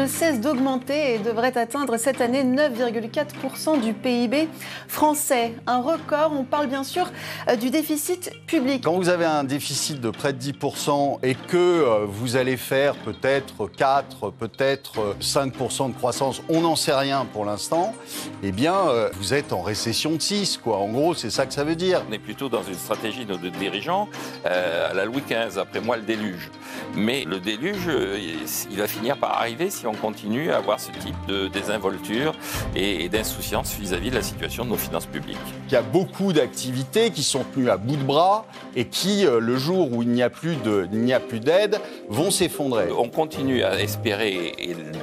Cesse 0.08 0.40
d'augmenter 0.40 1.14
et 1.14 1.18
devrait 1.18 1.56
atteindre 1.56 1.96
cette 1.96 2.20
année 2.20 2.42
9,4% 2.42 3.80
du 3.80 3.92
PIB 3.92 4.48
français. 4.88 5.54
Un 5.66 5.80
record, 5.80 6.32
on 6.34 6.44
parle 6.44 6.66
bien 6.66 6.84
sûr 6.84 7.10
euh, 7.48 7.56
du 7.56 7.70
déficit 7.70 8.30
public. 8.46 8.82
Quand 8.84 8.94
vous 8.94 9.08
avez 9.08 9.24
un 9.24 9.44
déficit 9.44 10.00
de 10.00 10.10
près 10.10 10.32
de 10.32 10.40
10% 10.40 11.18
et 11.22 11.34
que 11.34 11.56
euh, 11.56 12.06
vous 12.06 12.36
allez 12.36 12.56
faire 12.56 12.94
peut-être 12.96 13.68
4, 13.68 14.30
peut-être 14.30 15.16
5% 15.20 15.92
de 15.92 15.94
croissance, 15.94 16.42
on 16.48 16.62
n'en 16.62 16.76
sait 16.76 16.94
rien 16.94 17.26
pour 17.32 17.44
l'instant, 17.44 17.94
eh 18.42 18.52
bien 18.52 18.74
euh, 18.74 19.10
vous 19.14 19.34
êtes 19.34 19.52
en 19.52 19.62
récession 19.62 20.12
de 20.12 20.22
6, 20.22 20.58
quoi. 20.58 20.78
En 20.78 20.88
gros, 20.88 21.14
c'est 21.14 21.30
ça 21.30 21.46
que 21.46 21.52
ça 21.52 21.64
veut 21.64 21.76
dire. 21.76 22.02
On 22.08 22.12
est 22.12 22.18
plutôt 22.18 22.48
dans 22.48 22.62
une 22.62 22.74
stratégie 22.74 23.26
de 23.26 23.36
dirigeants 23.48 24.08
à 24.44 24.94
la 24.94 25.04
Louis 25.04 25.22
XV, 25.28 25.58
après 25.58 25.80
moi 25.80 25.96
le 25.96 26.02
déluge. 26.02 26.50
Mais 26.96 27.24
le 27.24 27.40
déluge, 27.40 27.88
il 28.70 28.76
va 28.76 28.86
finir 28.86 29.16
par 29.18 29.38
arriver 29.38 29.70
si 29.70 29.86
on 29.86 29.94
continue 30.00 30.50
à 30.50 30.56
avoir 30.58 30.80
ce 30.80 30.90
type 30.92 31.16
de 31.26 31.48
désinvolture 31.48 32.34
et, 32.74 33.08
d'insouciance 33.08 33.74
vis-à-vis 33.78 34.10
de 34.10 34.16
la 34.16 34.22
situation 34.22 34.64
de 34.64 34.70
nos 34.70 34.76
finances 34.76 35.06
publiques. 35.06 35.36
Il 35.68 35.72
y 35.72 35.76
a 35.76 35.82
beaucoup 35.82 36.32
d'activités 36.32 37.10
qui 37.10 37.22
sont 37.22 37.44
tenues 37.44 37.70
à 37.70 37.76
bout 37.76 37.96
de 37.96 38.02
bras 38.02 38.46
et 38.76 38.86
qui, 38.86 39.26
euh, 39.26 39.40
le 39.40 39.56
jour 39.56 39.92
où 39.92 40.02
il 40.02 40.08
n'y 40.08 40.22
a 40.22 40.30
plus 40.30 40.56
d'aide, 41.40 41.80
vont 42.08 42.30
s'effondrer. 42.30 42.88
On 42.96 43.08
continue 43.08 43.62
à 43.62 43.80
espérer 43.80 44.54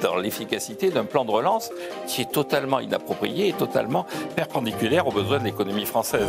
dans 0.01 0.15
l'efficacité 0.17 0.89
d'un 0.89 1.05
plan 1.05 1.25
de 1.25 1.31
relance 1.31 1.69
qui 2.08 2.21
est 2.21 2.31
totalement 2.31 2.79
inapproprié 2.79 3.49
et 3.49 3.53
totalement 3.53 4.05
perpendiculaire 4.36 5.08
aux 5.08 5.12
besoins 5.12 5.39
de 5.39 5.45
l'économie 5.45 5.86
française. 5.86 6.27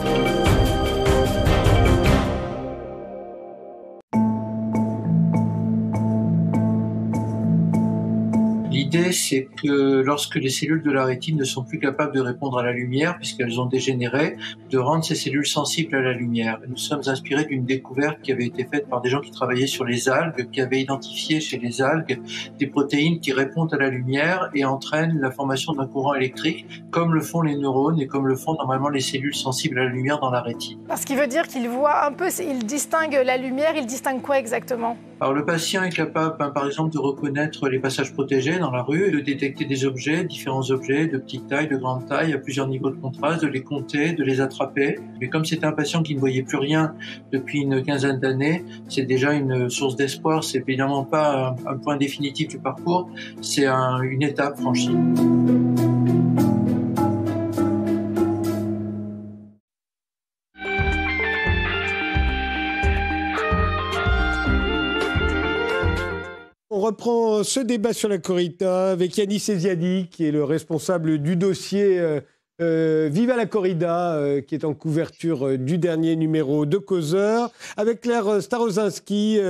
L'idée, 8.87 9.11
c'est 9.11 9.49
que 9.61 10.01
lorsque 10.01 10.37
les 10.37 10.49
cellules 10.49 10.81
de 10.81 10.93
la 10.93 11.05
rétine 11.05 11.37
ne 11.37 11.43
sont 11.43 11.65
plus 11.65 11.81
capables 11.81 12.15
de 12.15 12.21
répondre 12.21 12.57
à 12.59 12.63
la 12.63 12.71
lumière, 12.71 13.17
puisqu'elles 13.17 13.61
ont 13.61 13.67
dégénéré, 13.67 14.37
de 14.71 14.79
rendre 14.79 15.05
ces 15.05 15.17
cellules 15.17 15.45
sensibles 15.45 15.97
à 15.97 16.01
la 16.01 16.13
lumière. 16.13 16.61
Nous 16.69 16.77
sommes 16.77 17.01
inspirés 17.07 17.47
d'une 17.47 17.65
découverte 17.65 18.23
qui 18.23 18.31
avait 18.31 18.47
été 18.47 18.65
faite 18.65 18.89
par 18.89 19.01
des 19.01 19.09
gens 19.09 19.21
qui 19.21 19.33
travaillaient 19.33 19.67
sur 19.67 19.85
les 19.85 20.09
algues, 20.09 20.49
qui 20.53 20.61
avaient 20.61 20.81
identifié 20.81 21.41
chez 21.41 21.59
les 21.59 21.83
algues 21.83 22.21
des 22.61 22.69
protéines 22.69 23.19
qui 23.19 23.33
répondent 23.33 23.75
à 23.75 23.77
la 23.77 23.89
lumière 23.89 24.51
et 24.55 24.65
entraînent 24.65 25.19
la 25.19 25.33
formation 25.33 25.73
d'un 25.73 25.89
courant 25.89 26.15
électrique, 26.15 26.65
comme 26.93 27.13
le 27.13 27.23
font 27.23 27.43
les 27.43 27.57
neurones 27.57 27.99
et 27.99 28.07
comme 28.07 28.29
le 28.29 28.37
font 28.37 28.55
normalement 28.55 28.89
les 28.89 29.01
cellules 29.01 29.35
sensibles 29.35 29.81
à 29.81 29.85
la 29.87 29.91
lumière 29.91 30.21
dans 30.21 30.31
la 30.31 30.43
rétine. 30.43 30.79
Parce 30.87 31.05
qu'il 31.05 31.17
veut 31.17 31.27
dire 31.27 31.49
qu'il 31.49 31.69
voit 31.69 32.07
un 32.07 32.13
peu, 32.13 32.29
distingue 32.63 33.21
la 33.25 33.37
lumière, 33.37 33.73
il 33.75 33.87
distingue 33.87 34.23
quoi 34.23 34.39
exactement? 34.39 34.97
Alors 35.19 35.33
le 35.33 35.47
patient 35.47 35.83
est 35.83 35.95
capable, 35.95 36.37
hein, 36.41 36.51
par 36.51 36.67
exemple, 36.67 36.93
de 36.93 36.99
reconnaître 36.99 37.71
les 37.71 37.79
passages 37.79 38.13
protégés 38.13 38.59
dans 38.59 38.71
la 38.71 38.83
rue, 38.83 39.11
de 39.11 39.21
détecter 39.21 39.65
des 39.65 39.87
objets, 39.87 40.25
différents 40.25 40.71
objets 40.71 41.07
de 41.07 41.17
petite 41.17 41.47
taille, 41.47 41.69
de 41.69 41.77
grande 41.79 42.07
taille, 42.07 42.35
à 42.35 42.39
plusieurs 42.39 42.69
niveaux 42.69 42.91
de 42.91 42.97
contraste, 42.97 43.43
de 43.43 43.47
les 43.47 43.63
compter, 43.63 44.13
de 44.13 44.23
les 44.23 44.43
attraper. 44.43 44.99
Mais 45.19 45.31
comme 45.31 45.47
c'est 45.47 45.65
un 45.65 45.73
patient 45.73 46.03
qui 46.03 46.15
ne 46.15 46.21
voyait 46.21 46.43
plus 46.43 46.59
rien 46.59 46.95
depuis 47.33 47.61
une 47.61 47.83
quinzaine 47.83 48.21
d'années, 48.21 48.63
c'est 48.89 49.05
déjà 49.05 49.33
une 49.33 49.71
source 49.71 49.97
d'espoir. 49.97 50.45
C'est 50.45 50.59
évidemment 50.59 51.05
pas 51.05 51.57
un, 51.67 51.77
point 51.79 51.97
définitif 51.97 52.49
du 52.49 52.59
parcours, 52.59 53.09
c'est 53.41 53.67
une 53.67 54.23
étape 54.23 54.59
franchie. 54.59 54.97
Reprend 66.87 67.43
ce 67.43 67.59
débat 67.59 67.93
sur 67.93 68.09
la 68.09 68.19
corrida 68.19 68.91
avec 68.91 69.17
Yannis 69.17 69.45
Eziadi, 69.49 70.07
qui 70.09 70.25
est 70.25 70.31
le 70.31 70.45
responsable 70.45 71.19
du 71.19 71.35
dossier 71.35 71.99
euh, 71.99 72.21
euh, 72.63 73.09
Viva 73.11 73.35
la 73.35 73.47
corrida, 73.47 74.15
euh, 74.15 74.41
qui 74.41 74.55
est 74.55 74.65
en 74.65 74.73
couverture 74.73 75.59
du 75.59 75.79
dernier 75.79 76.15
numéro 76.15 76.65
de 76.65 76.79
Causeur, 76.79 77.51
avec 77.77 78.03
Claire 78.03 78.41
Starozinski, 78.41 79.41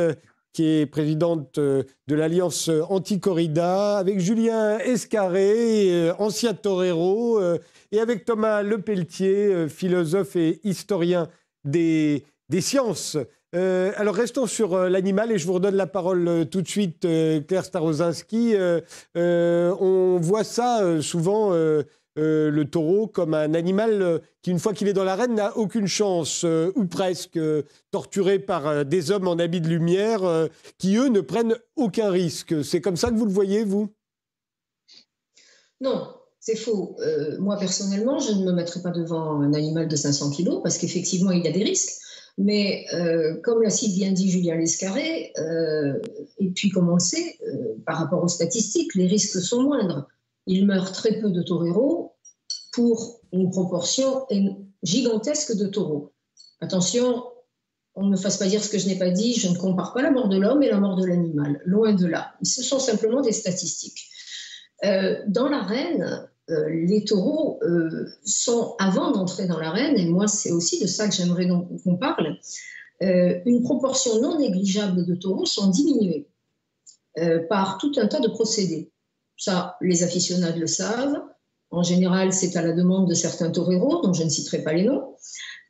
qui 0.55 0.65
est 0.65 0.87
présidente 0.87 1.59
de 1.61 1.85
l'Alliance 2.09 2.71
Anti-Corrida, 2.89 3.99
avec 3.99 4.19
Julien 4.19 4.79
Escarré, 4.79 6.11
ancien 6.19 6.55
torero, 6.55 7.39
et 7.93 8.01
avec 8.01 8.25
Thomas 8.25 8.63
Lepelletier, 8.63 9.69
philosophe 9.69 10.37
et 10.37 10.61
historien 10.65 11.29
des 11.65 12.23
sciences. 12.61 13.19
Euh, 13.55 13.93
alors 13.97 14.15
restons 14.15 14.47
sur 14.47 14.75
euh, 14.75 14.89
l'animal 14.89 15.31
et 15.31 15.39
je 15.39 15.47
vous 15.47 15.53
redonne 15.55 15.77
la 15.77 15.87
parole 15.87 16.27
euh, 16.27 16.45
tout 16.45 16.63
de 16.63 16.69
suite, 16.69 17.07
Claire 17.47 17.65
Starozinski. 17.65 18.55
on 19.15 20.19
voit 20.21 20.45
ça 20.45 21.01
souvent, 21.01 21.53
le 22.17 22.65
taureau, 22.65 23.07
comme 23.07 23.35
un 23.35 23.55
animal 23.55 24.21
qui, 24.43 24.51
une 24.51 24.59
fois 24.59 24.73
qu'il 24.73 24.89
est 24.89 24.93
dans 24.93 25.05
l'arène, 25.05 25.35
n'a 25.35 25.57
aucune 25.57 25.87
chance, 25.87 26.45
ou 26.45 26.87
presque, 26.87 27.39
torturé 27.91 28.39
par 28.39 28.85
des 28.85 29.11
hommes 29.11 29.29
en 29.29 29.35
habit 29.35 29.61
de 29.61 29.69
lumière, 29.69 30.49
qui, 30.79 30.97
eux, 30.97 31.09
ne 31.09 31.21
prennent 31.21 31.57
aucun 31.77 32.11
risque. 32.11 32.65
C'est 32.65 32.81
comme 32.81 32.97
ça 32.97 33.11
que 33.11 33.17
vous 33.17 33.27
le 33.27 33.33
voyez, 33.33 33.65
vous? 33.65 33.89
Non, 35.81 36.09
c'est 36.41 36.57
faux. 36.57 36.97
moi, 37.39 37.59
personnellement, 37.59 38.19
je 38.19 38.33
ne 38.33 38.45
me 38.45 38.53
mettrai 38.53 38.81
pas 38.81 38.91
devant 38.91 39.41
un 39.41 39.53
animal 39.53 39.89
de 39.89 39.97
500 39.97 40.31
kilos 40.31 40.61
parce 40.63 40.79
qu'effectivement, 40.79 41.31
il 41.31 41.45
y 41.45 41.49
a 41.49 41.53
des 41.53 41.65
risques. 41.65 42.01
Mais 42.39 42.85
euh, 42.93 43.41
comme 43.43 43.63
l'a 43.63 43.71
si 43.71 43.95
bien 43.95 44.13
dit 44.13 44.31
Julien 44.31 44.57
Lescarré, 44.57 45.33
euh, 45.39 45.99
et 46.39 46.51
puis 46.51 46.69
comme 46.69 46.89
on 46.91 46.95
le 46.95 47.01
sait, 47.01 47.39
euh, 47.47 47.75
par 47.87 47.99
rapport 47.99 48.23
aux 48.23 48.29
statistiques, 48.29 48.95
les 48.95 49.07
risques 49.07 49.41
sont 49.41 49.63
moindres. 49.63 50.07
Il 50.47 50.67
meurt 50.67 50.95
très 50.95 51.19
peu 51.19 51.31
de 51.31 51.43
taureaux 51.43 52.15
pour 52.73 53.21
une 53.33 53.51
proportion 53.51 54.27
gigantesque 54.83 55.57
de 55.57 55.67
taureaux. 55.67 56.13
Attention, 56.61 57.25
on 57.95 58.05
ne 58.05 58.11
me 58.11 58.17
fasse 58.17 58.37
pas 58.37 58.47
dire 58.47 58.63
ce 58.63 58.69
que 58.69 58.79
je 58.79 58.87
n'ai 58.87 58.99
pas 58.99 59.11
dit, 59.11 59.35
je 59.35 59.49
ne 59.49 59.57
compare 59.57 59.95
pas 59.95 60.03
la 60.03 60.11
mort 60.11 60.29
de 60.29 60.39
l'homme 60.39 60.63
et 60.63 60.69
la 60.69 60.79
mort 60.79 60.97
de 60.97 61.07
l'animal, 61.07 61.61
loin 61.65 61.95
de 61.95 62.07
là. 62.07 62.35
Ce 62.43 62.63
sont 62.63 62.79
simplement 62.79 63.23
des 63.23 63.33
statistiques. 63.33 64.11
dans 64.83 65.49
l'arène, 65.49 66.26
euh, 66.49 66.69
les 66.69 67.05
taureaux 67.05 67.59
euh, 67.63 68.07
sont, 68.25 68.77
avant 68.79 69.11
d'entrer 69.11 69.47
dans 69.47 69.59
l'arène, 69.59 69.97
et 69.97 70.07
moi 70.07 70.29
c'est 70.29 70.53
aussi 70.53 70.81
de 70.81 70.87
ça 70.87 71.09
que 71.09 71.15
j'aimerais 71.15 71.49
qu'on 71.49 71.97
parle, 71.97 72.39
euh, 73.03 73.41
une 73.47 73.63
proportion 73.63 74.21
non 74.21 74.39
négligeable 74.39 75.05
de 75.05 75.15
taureaux 75.17 75.47
sont 75.47 75.69
diminués 75.69 76.29
par 77.49 77.79
tout 77.79 77.93
un 77.97 78.09
tas 78.09 78.21
de 78.21 78.29
procédés. 78.29 78.91
Ça, 79.39 79.79
les 79.81 80.03
aficionados 80.03 80.61
le 80.61 80.67
savent. 80.67 81.23
En 81.71 81.83
général, 81.83 82.31
c'est 82.31 82.57
à 82.57 82.63
la 82.63 82.73
demande 82.73 83.09
de 83.09 83.15
certains 83.15 83.51
toreros, 83.51 84.03
dont 84.03 84.13
je 84.13 84.23
ne 84.23 84.29
citerai 84.29 84.63
pas 84.63 84.75
les 84.75 84.85
noms, 84.85 85.15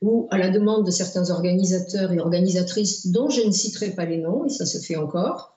ou 0.03 0.27
à 0.33 0.39
la 0.39 0.51
demande 0.51 0.85
de 0.85 0.91
certains 0.91 1.31
organisateurs 1.31 2.13
et 2.13 2.19
organisatrices 2.19 3.07
dont 3.07 3.31
je 3.31 3.43
ne 3.43 3.53
citerai 3.53 3.91
pas 3.91 4.07
les 4.07 4.19
noms, 4.19 4.45
et 4.45 4.49
ça 4.49 4.67
se 4.67 4.79
fait 4.79 4.97
encore. 4.97 5.56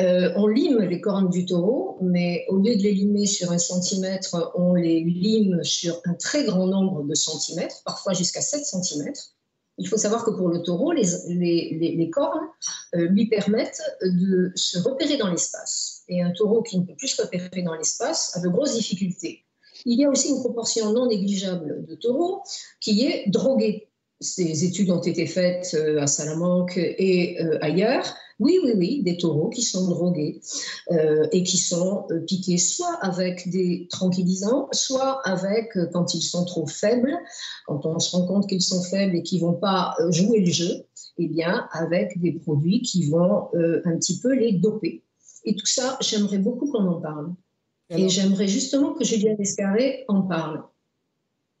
Euh, 0.00 0.32
on 0.36 0.48
lime 0.48 0.80
les 0.80 1.00
cornes 1.00 1.30
du 1.30 1.46
taureau, 1.46 1.98
mais 2.02 2.44
au 2.48 2.56
lieu 2.56 2.76
de 2.76 2.82
les 2.82 2.92
limer 2.92 3.26
sur 3.26 3.52
un 3.52 3.58
centimètre, 3.58 4.52
on 4.56 4.74
les 4.74 5.00
lime 5.04 5.62
sur 5.62 6.00
un 6.04 6.14
très 6.14 6.44
grand 6.44 6.66
nombre 6.66 7.04
de 7.04 7.14
centimètres, 7.14 7.82
parfois 7.84 8.12
jusqu'à 8.12 8.40
7 8.40 8.64
centimètres. 8.64 9.34
Il 9.78 9.88
faut 9.88 9.96
savoir 9.96 10.24
que 10.24 10.30
pour 10.30 10.48
le 10.48 10.62
taureau, 10.62 10.92
les, 10.92 12.10
cornes 12.12 12.46
euh, 12.94 13.08
lui 13.08 13.26
permettent 13.28 13.82
de 14.02 14.52
se 14.54 14.78
repérer 14.78 15.16
dans 15.16 15.28
l'espace. 15.28 16.02
Et 16.08 16.22
un 16.22 16.30
taureau 16.30 16.62
qui 16.62 16.78
ne 16.78 16.84
peut 16.84 16.94
plus 16.96 17.08
se 17.08 17.22
repérer 17.22 17.62
dans 17.62 17.74
l'espace 17.74 18.36
a 18.36 18.40
de 18.40 18.48
grosses 18.48 18.74
difficultés. 18.74 19.44
Il 19.84 19.98
y 19.98 20.04
a 20.04 20.10
aussi 20.10 20.28
une 20.28 20.40
proportion 20.40 20.92
non 20.92 21.06
négligeable 21.08 21.84
de 21.86 21.94
taureaux 21.94 22.42
qui 22.80 23.04
est 23.06 23.28
drogué. 23.28 23.88
Ces 24.20 24.64
études 24.64 24.90
ont 24.90 25.02
été 25.02 25.26
faites 25.26 25.74
euh, 25.74 26.00
à 26.00 26.06
Salamanque 26.06 26.76
et 26.76 27.38
ailleurs 27.60 28.14
oui, 28.40 28.58
oui, 28.64 28.72
oui, 28.76 29.02
des 29.02 29.16
taureaux 29.16 29.48
qui 29.48 29.62
sont 29.62 29.88
drogués 29.88 30.40
euh, 30.90 31.26
et 31.30 31.44
qui 31.44 31.56
sont 31.56 32.06
euh, 32.10 32.20
piqués 32.20 32.58
soit 32.58 32.94
avec 33.00 33.48
des 33.48 33.86
tranquillisants, 33.90 34.68
soit 34.72 35.20
avec, 35.26 35.76
euh, 35.76 35.86
quand 35.92 36.14
ils 36.14 36.22
sont 36.22 36.44
trop 36.44 36.66
faibles, 36.66 37.16
quand 37.66 37.86
on 37.86 37.98
se 38.00 38.16
rend 38.16 38.26
compte 38.26 38.48
qu'ils 38.48 38.62
sont 38.62 38.82
faibles 38.82 39.14
et 39.14 39.22
qu'ils 39.22 39.42
ne 39.42 39.46
vont 39.46 39.54
pas 39.54 39.94
jouer 40.10 40.40
le 40.40 40.50
jeu, 40.50 40.84
eh 41.18 41.28
bien, 41.28 41.68
avec 41.70 42.20
des 42.20 42.32
produits 42.32 42.82
qui 42.82 43.08
vont 43.08 43.48
un 43.54 43.96
petit 43.96 44.18
peu 44.18 44.34
les 44.34 44.52
doper. 44.52 45.04
Et 45.44 45.54
tout 45.54 45.66
ça, 45.66 45.96
j'aimerais 46.00 46.38
beaucoup 46.38 46.70
qu'on 46.70 46.86
en 46.86 47.00
parle. 47.00 47.32
Et 47.90 48.08
j'aimerais 48.08 48.48
justement 48.48 48.94
que 48.94 49.04
Julien 49.04 49.36
Escarré 49.38 50.04
en 50.08 50.22
parle. 50.22 50.64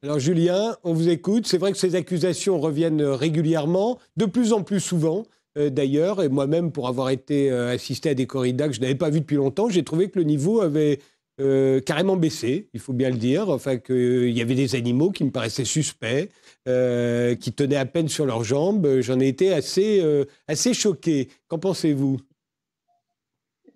Alors 0.04 0.18
Julien, 0.18 0.76
on 0.84 0.92
vous 0.92 1.08
écoute. 1.08 1.46
C'est 1.46 1.56
vrai 1.56 1.72
que 1.72 1.78
ces 1.78 1.94
accusations 1.94 2.60
reviennent 2.60 3.02
régulièrement, 3.02 3.98
de 4.18 4.26
plus 4.26 4.52
en 4.52 4.62
plus 4.62 4.80
souvent. 4.80 5.22
Euh, 5.56 5.70
d'ailleurs, 5.70 6.22
et 6.22 6.28
moi-même, 6.28 6.72
pour 6.72 6.88
avoir 6.88 7.08
été 7.08 7.50
euh, 7.50 7.72
assisté 7.72 8.10
à 8.10 8.14
des 8.14 8.26
corridas 8.26 8.68
que 8.68 8.74
je 8.74 8.82
n'avais 8.82 8.96
pas 8.96 9.08
vus 9.08 9.20
depuis 9.20 9.36
longtemps, 9.36 9.70
j'ai 9.70 9.82
trouvé 9.82 10.10
que 10.10 10.18
le 10.18 10.26
niveau 10.26 10.60
avait 10.60 10.98
euh, 11.40 11.80
carrément 11.80 12.18
baissé, 12.18 12.68
il 12.74 12.80
faut 12.80 12.92
bien 12.92 13.08
le 13.08 13.16
dire. 13.16 13.48
Enfin, 13.48 13.78
qu'il 13.78 14.28
y 14.28 14.42
avait 14.42 14.54
des 14.54 14.74
animaux 14.74 15.10
qui 15.10 15.24
me 15.24 15.30
paraissaient 15.30 15.64
suspects, 15.64 16.28
qui 16.66 17.52
tenaient 17.54 17.76
à 17.76 17.86
peine 17.86 18.08
sur 18.08 18.26
leurs 18.26 18.44
jambes. 18.44 19.00
J'en 19.00 19.18
ai 19.20 19.28
été 19.28 19.54
assez, 19.54 20.04
assez 20.48 20.74
choqué. 20.74 21.28
Qu'en 21.48 21.58
pensez-vous? 21.58 22.18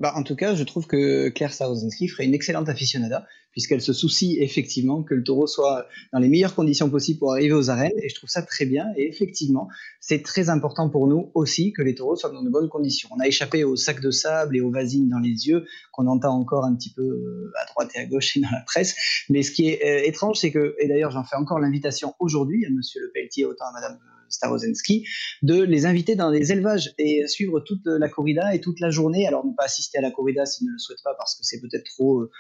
Bah, 0.01 0.13
en 0.15 0.23
tout 0.23 0.37
cas, 0.37 0.55
je 0.55 0.63
trouve 0.63 0.87
que 0.87 1.29
Claire 1.31 1.53
Sarozinski 1.53 2.09
ferait 2.09 2.25
une 2.25 2.35
excellente 2.35 2.69
aficionada, 2.69 3.27
puisqu'elle 3.51 3.81
se 3.81 3.93
soucie 3.93 4.39
effectivement 4.41 5.03
que 5.03 5.15
le 5.15 5.25
taureau 5.25 5.49
soit 5.49 5.87
dans 6.13 6.21
les 6.21 6.29
meilleures 6.29 6.55
conditions 6.55 6.89
possibles 6.89 7.19
pour 7.19 7.33
arriver 7.33 7.53
aux 7.53 7.71
arènes, 7.71 7.99
et 8.01 8.09
je 8.09 8.15
trouve 8.15 8.31
ça 8.31 8.43
très 8.43 8.65
bien. 8.65 8.87
Et 8.97 9.09
effectivement, 9.09 9.69
c'est 10.01 10.23
très 10.23 10.51
important 10.51 10.89
pour 10.89 11.09
nous 11.09 11.33
aussi 11.35 11.73
que 11.73 11.83
les 11.83 11.97
taureaux 11.97 12.15
soient 12.15 12.31
dans 12.31 12.43
de 12.43 12.51
bonnes 12.51 12.69
conditions. 12.69 13.09
On 13.13 13.19
a 13.19 13.27
échappé 13.27 13.65
aux 13.65 13.75
sacs 13.75 14.01
de 14.01 14.13
sable 14.13 14.57
et 14.57 14.61
aux 14.61 14.71
vasines 14.71 15.09
dans 15.09 15.19
les 15.19 15.49
yeux, 15.49 15.65
qu'on 15.93 16.07
entend 16.07 16.33
encore 16.33 16.65
un 16.65 16.77
petit 16.77 16.93
peu 16.93 17.03
euh, 17.03 17.53
à 17.61 17.67
droite 17.67 17.91
et 17.97 17.99
à 17.99 18.07
gauche 18.07 18.37
et 18.37 18.41
dans 18.41 18.51
la 18.53 18.61
presse. 18.61 18.95
Mais 19.29 19.43
ce 19.43 19.51
qui 19.51 19.69
est 19.69 19.85
euh, 19.85 20.07
étrange, 20.07 20.39
c'est 20.39 20.53
que, 20.53 20.77
et 20.79 20.87
d'ailleurs 20.87 21.11
j'en 21.11 21.25
fais 21.25 21.37
encore 21.37 21.59
l'invitation 21.59 22.15
aujourd'hui 22.21 22.65
à 22.67 22.71
Monsieur 22.71 23.01
Le 23.01 23.11
Pelletier, 23.13 23.45
autant 23.47 23.65
à 23.67 23.73
Madame 23.73 23.99
Starozensky, 24.31 25.05
de 25.43 25.63
les 25.63 25.87
inviter 25.87 26.17
dans 26.17 26.31
des 26.31 26.53
élevages 26.53 26.93
et 26.99 27.27
suivre 27.27 27.61
toute 27.61 27.87
la 27.87 28.09
corrida 28.09 28.55
et 28.55 28.61
toute 28.61 28.81
la 28.81 28.91
journée. 28.91 29.27
Alors 29.27 29.47
ne 29.47 29.53
pas 29.55 29.65
assister 29.65 29.99
à 29.99 30.01
la 30.01 30.11
corrida 30.11 30.47
s'ils 30.47 30.67
ne 30.67 30.73
le 30.73 30.79
souhaitent 30.79 31.03
pas 31.05 31.15
parce 31.19 31.35
que 31.35 31.41
c'est 31.43 31.61
peut-être 31.61 31.85
trop 31.85 32.21
euh, 32.21 32.31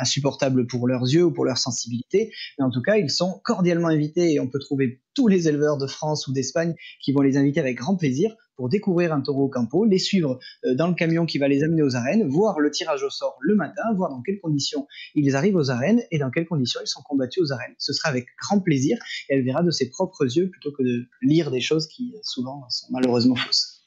insupportable 0.00 0.66
pour 0.66 0.86
leurs 0.86 1.02
yeux 1.02 1.24
ou 1.24 1.32
pour 1.32 1.44
leur 1.44 1.58
sensibilité, 1.58 2.32
mais 2.58 2.64
en 2.64 2.70
tout 2.70 2.82
cas 2.82 2.96
ils 2.96 3.10
sont 3.10 3.40
cordialement 3.44 3.88
invités 3.88 4.32
et 4.32 4.40
on 4.40 4.48
peut 4.48 4.58
trouver 4.58 5.00
tous 5.14 5.28
les 5.28 5.48
éleveurs 5.48 5.78
de 5.78 5.86
France 5.86 6.26
ou 6.26 6.32
d'Espagne 6.32 6.74
qui 7.00 7.12
vont 7.12 7.20
les 7.20 7.36
inviter 7.36 7.60
avec 7.60 7.76
grand 7.76 7.96
plaisir 7.96 8.34
pour 8.56 8.68
découvrir 8.68 9.12
un 9.12 9.20
taureau 9.20 9.44
au 9.44 9.48
campo, 9.48 9.84
les 9.84 9.98
suivre 9.98 10.38
euh, 10.64 10.74
dans 10.74 10.88
le 10.88 10.94
camion 10.94 11.26
qui 11.26 11.38
va 11.38 11.48
les 11.48 11.62
amener 11.62 11.82
aux 11.82 11.96
arènes, 11.96 12.26
voir 12.28 12.60
le 12.60 12.70
tirage 12.70 13.02
au 13.02 13.10
sort 13.10 13.36
le 13.40 13.54
matin, 13.54 13.82
voir 13.96 14.10
dans 14.10 14.22
quelles 14.22 14.40
conditions 14.40 14.86
ils 15.14 15.36
arrivent 15.36 15.56
aux 15.56 15.70
arènes 15.70 16.02
et 16.10 16.18
dans 16.18 16.30
quelles 16.30 16.46
conditions 16.46 16.80
ils 16.82 16.88
sont 16.88 17.02
combattus 17.02 17.42
aux 17.42 17.52
arènes. 17.52 17.74
Ce 17.78 17.92
sera 17.92 18.08
avec 18.08 18.26
grand 18.40 18.60
plaisir 18.60 18.98
et 19.28 19.34
elle 19.34 19.44
verra 19.44 19.62
de 19.62 19.70
ses 19.70 19.90
propres 19.90 20.24
yeux 20.24 20.50
plutôt 20.50 20.72
que 20.72 20.82
de 20.82 21.06
lire 21.22 21.50
des 21.50 21.60
choses 21.60 21.86
qui 21.88 22.14
souvent 22.22 22.64
sont 22.68 22.86
malheureusement 22.90 23.36
fausses. 23.36 23.82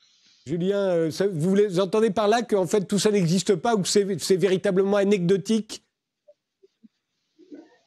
Julien, 0.46 0.80
euh, 0.80 1.12
vous, 1.34 1.56
vous 1.56 1.80
entendez 1.80 2.10
par 2.10 2.28
là 2.28 2.42
qu'en 2.42 2.68
fait 2.68 2.88
tout 2.88 3.00
ça 3.00 3.12
n'existe 3.12 3.56
pas 3.56 3.76
ou 3.76 3.82
que 3.82 3.88
c'est 3.88 4.38
véritablement 4.38 4.98
anecdotique? 4.98 5.84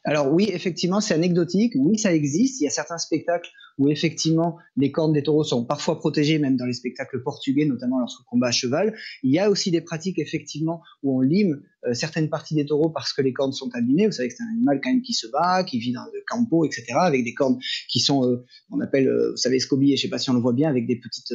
Alors 0.05 0.33
oui, 0.33 0.51
effectivement, 0.53 1.01
c'est 1.01 1.14
anecdotique. 1.14 1.75
Oui, 1.77 1.99
ça 1.99 2.14
existe. 2.14 2.61
Il 2.61 2.64
y 2.64 2.66
a 2.66 2.71
certains 2.71 2.99
spectacles 2.99 3.51
où 3.81 3.88
effectivement 3.88 4.59
les 4.77 4.93
cornes 4.93 5.14
des 5.14 5.23
taureaux 5.23 5.43
sont 5.43 5.64
parfois 5.64 5.99
protégées, 5.99 6.38
même 6.38 6.57
dans 6.57 6.66
les 6.66 6.75
spectacles 6.75 7.23
portugais, 7.23 7.64
notamment 7.64 7.99
lorsque 7.99 8.23
combat 8.25 8.49
à 8.49 8.53
cheval. 8.53 8.95
Il 9.23 9.33
y 9.33 9.38
a 9.38 9.51
aussi 9.51 9.71
des 9.71 9.81
pratiques 9.81 10.19
effectivement 10.19 10.83
où 11.03 11.16
on 11.16 11.21
lime 11.23 11.62
euh, 11.87 11.95
certaines 11.95 12.29
parties 12.29 12.55
des 12.55 12.66
taureaux 12.66 12.90
parce 12.90 13.14
que 13.14 13.23
les 13.23 13.33
cornes 13.33 13.53
sont 13.53 13.71
abîmées. 13.73 14.05
Vous 14.05 14.12
savez 14.12 14.29
que 14.29 14.35
c'est 14.37 14.43
un 14.43 14.53
animal 14.53 14.83
quand 14.85 14.90
même 14.90 15.01
qui 15.01 15.14
se 15.14 15.27
bat, 15.29 15.64
qui 15.64 15.79
vit 15.79 15.93
dans 15.93 16.05
le 16.05 16.23
campo, 16.29 16.66
etc., 16.66 16.85
avec 16.97 17.25
des 17.25 17.33
cornes 17.33 17.59
qui 17.88 18.01
sont, 18.01 18.23
euh, 18.31 18.45
on 18.71 18.81
appelle, 18.81 19.09
euh, 19.09 19.31
vous 19.31 19.38
savez, 19.38 19.59
scobies, 19.59 19.97
je 19.97 20.03
sais 20.03 20.09
pas 20.09 20.19
si 20.19 20.29
on 20.29 20.35
le 20.35 20.40
voit 20.40 20.53
bien, 20.53 20.69
avec 20.69 20.87
des 20.87 20.97
petites 20.97 21.33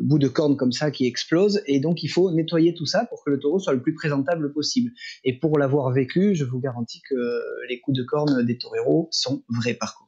bouts 0.00 0.18
de 0.18 0.28
cornes 0.28 0.56
comme 0.56 0.72
ça 0.72 0.90
qui 0.90 1.04
explosent. 1.04 1.62
Et 1.66 1.80
donc 1.80 2.02
il 2.02 2.08
faut 2.08 2.30
nettoyer 2.30 2.72
tout 2.72 2.86
ça 2.86 3.04
pour 3.04 3.22
que 3.24 3.30
le 3.30 3.38
taureau 3.38 3.58
soit 3.58 3.74
le 3.74 3.82
plus 3.82 3.92
présentable 3.92 4.52
possible. 4.54 4.92
Et 5.24 5.38
pour 5.38 5.58
l'avoir 5.58 5.92
vécu, 5.92 6.34
je 6.34 6.44
vous 6.44 6.60
garantis 6.60 7.02
que 7.10 7.42
les 7.68 7.80
coups 7.80 7.98
de 7.98 8.04
cornes 8.04 8.46
des 8.46 8.56
taureaux 8.56 9.08
sont 9.10 9.42
vrais 9.48 9.74
par 9.74 9.98
contre. 9.98 10.07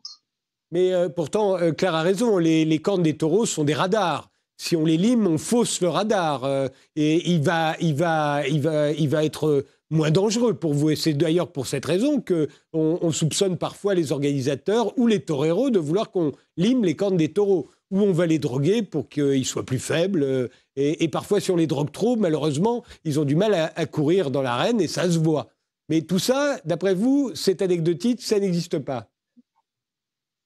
Mais 0.72 0.92
euh, 0.92 1.08
pourtant, 1.08 1.58
euh, 1.58 1.72
Claire 1.72 1.94
a 1.94 2.02
raison, 2.02 2.38
les, 2.38 2.78
cornes 2.78 3.02
des 3.02 3.16
taureaux 3.16 3.46
sont 3.46 3.64
des 3.64 3.74
radars. 3.74 4.30
Si 4.56 4.76
on 4.76 4.84
les 4.84 4.96
lime, 4.96 5.26
on 5.26 5.38
fausse 5.38 5.80
le 5.80 5.88
radar. 5.88 6.44
Euh, 6.44 6.68
et 6.96 7.30
il 7.30 7.42
va, 7.42 7.74
il, 7.80 7.94
va, 7.94 8.46
il, 8.46 8.60
va, 8.60 8.92
il 8.92 9.08
va 9.08 9.24
être 9.24 9.64
moins 9.90 10.10
dangereux 10.10 10.54
pour 10.54 10.74
vous. 10.74 10.90
Et 10.90 10.96
c'est 10.96 11.14
d'ailleurs 11.14 11.50
pour 11.50 11.66
cette 11.66 11.86
raison 11.86 12.20
qu'on 12.20 12.46
on 12.72 13.10
soupçonne 13.10 13.56
parfois 13.56 13.94
les 13.94 14.12
organisateurs 14.12 14.96
ou 14.98 15.06
les 15.06 15.20
toreros 15.20 15.70
de 15.70 15.78
vouloir 15.78 16.10
qu'on 16.10 16.32
lime 16.56 16.84
les 16.84 16.94
cornes 16.94 17.16
des 17.16 17.32
taureaux. 17.32 17.68
Ou 17.90 18.02
on 18.02 18.12
va 18.12 18.26
les 18.26 18.38
droguer 18.38 18.82
pour 18.82 19.08
qu'ils 19.08 19.44
soient 19.44 19.66
plus 19.66 19.80
faibles. 19.80 20.48
Et, 20.76 21.08
parfois, 21.08 21.40
si 21.40 21.50
on 21.50 21.56
les 21.56 21.66
drogue 21.66 21.90
trop, 21.90 22.14
malheureusement, 22.14 22.84
ils 23.04 23.18
ont 23.18 23.24
du 23.24 23.34
mal 23.34 23.52
à, 23.52 23.72
à 23.74 23.86
courir 23.86 24.30
dans 24.30 24.42
l'arène 24.42 24.80
et 24.80 24.86
ça 24.86 25.10
se 25.10 25.18
voit. 25.18 25.48
Mais 25.88 26.02
tout 26.02 26.20
ça, 26.20 26.60
d'après 26.64 26.94
vous, 26.94 27.32
c'est 27.34 27.62
anecdotique, 27.62 28.22
ça 28.22 28.38
n'existe 28.38 28.78
pas. 28.78 29.10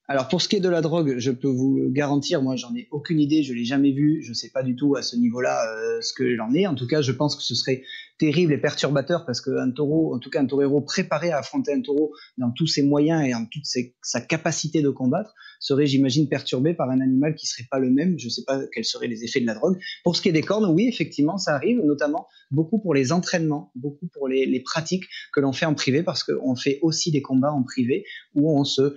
Alors 0.07 0.29
pour 0.29 0.43
ce 0.43 0.49
qui 0.49 0.57
est 0.57 0.61
de 0.61 0.69
la 0.69 0.83
drogue, 0.83 1.15
je 1.17 1.31
peux 1.31 1.49
vous 1.49 1.79
le 1.79 1.89
garantir, 1.89 2.43
moi 2.43 2.57
j'en 2.57 2.75
ai 2.75 2.89
aucune 2.91 3.19
idée, 3.19 3.43
je 3.43 3.55
l'ai 3.55 3.65
jamais 3.65 3.91
vu, 3.91 4.23
je 4.23 4.35
sais 4.35 4.51
pas 4.51 4.63
du 4.63 4.77
tout 4.77 4.97
à 4.97 5.03
ce 5.03 5.17
niveau-là 5.17 5.65
euh, 5.67 6.03
ce 6.03 6.13
que 6.13 6.37
j'en 6.37 6.53
ai. 6.53 6.67
En 6.67 6.75
tout 6.75 6.87
cas, 6.87 7.01
je 7.01 7.11
pense 7.11 7.35
que 7.35 7.43
ce 7.43 7.55
serait 7.55 7.85
terrible 8.19 8.53
et 8.53 8.59
perturbateur 8.59 9.25
parce 9.25 9.41
qu'un 9.41 9.71
taureau, 9.71 10.15
en 10.15 10.19
tout 10.19 10.29
cas 10.29 10.43
un 10.43 10.47
torero 10.47 10.83
préparé 10.83 11.31
à 11.31 11.39
affronter 11.39 11.73
un 11.73 11.81
taureau 11.81 12.13
dans 12.37 12.51
tous 12.51 12.67
ses 12.67 12.83
moyens 12.83 13.27
et 13.27 13.33
en 13.33 13.47
toute 13.47 13.65
sa 14.03 14.21
capacité 14.21 14.83
de 14.83 14.91
combattre, 14.91 15.35
serait, 15.59 15.87
j'imagine, 15.87 16.29
perturbé 16.29 16.75
par 16.75 16.91
un 16.91 17.01
animal 17.01 17.35
qui 17.35 17.47
serait 17.47 17.67
pas 17.71 17.79
le 17.79 17.89
même. 17.89 18.19
Je 18.19 18.29
sais 18.29 18.45
pas 18.47 18.61
quels 18.75 18.85
seraient 18.85 19.09
les 19.09 19.25
effets 19.25 19.41
de 19.41 19.47
la 19.47 19.55
drogue. 19.55 19.79
Pour 20.05 20.17
ce 20.17 20.21
qui 20.21 20.29
est 20.29 20.33
des 20.33 20.43
cornes, 20.43 20.67
oui, 20.67 20.87
effectivement, 20.87 21.39
ça 21.39 21.55
arrive, 21.55 21.81
notamment 21.83 22.27
beaucoup 22.51 22.79
pour 22.79 22.93
les 22.93 23.11
entraînements, 23.11 23.73
beaucoup 23.75 24.09
pour 24.13 24.29
les, 24.29 24.45
les 24.45 24.61
pratiques 24.61 25.05
que 25.33 25.41
l'on 25.41 25.53
fait 25.53 25.67
en 25.67 25.75
privé 25.75 26.03
parce 26.03 26.23
qu'on 26.23 26.57
fait 26.57 26.79
aussi 26.83 27.11
des 27.11 27.23
combats 27.23 27.53
en 27.53 27.63
privé 27.63 28.05
où 28.35 28.55
on 28.55 28.65
se 28.65 28.97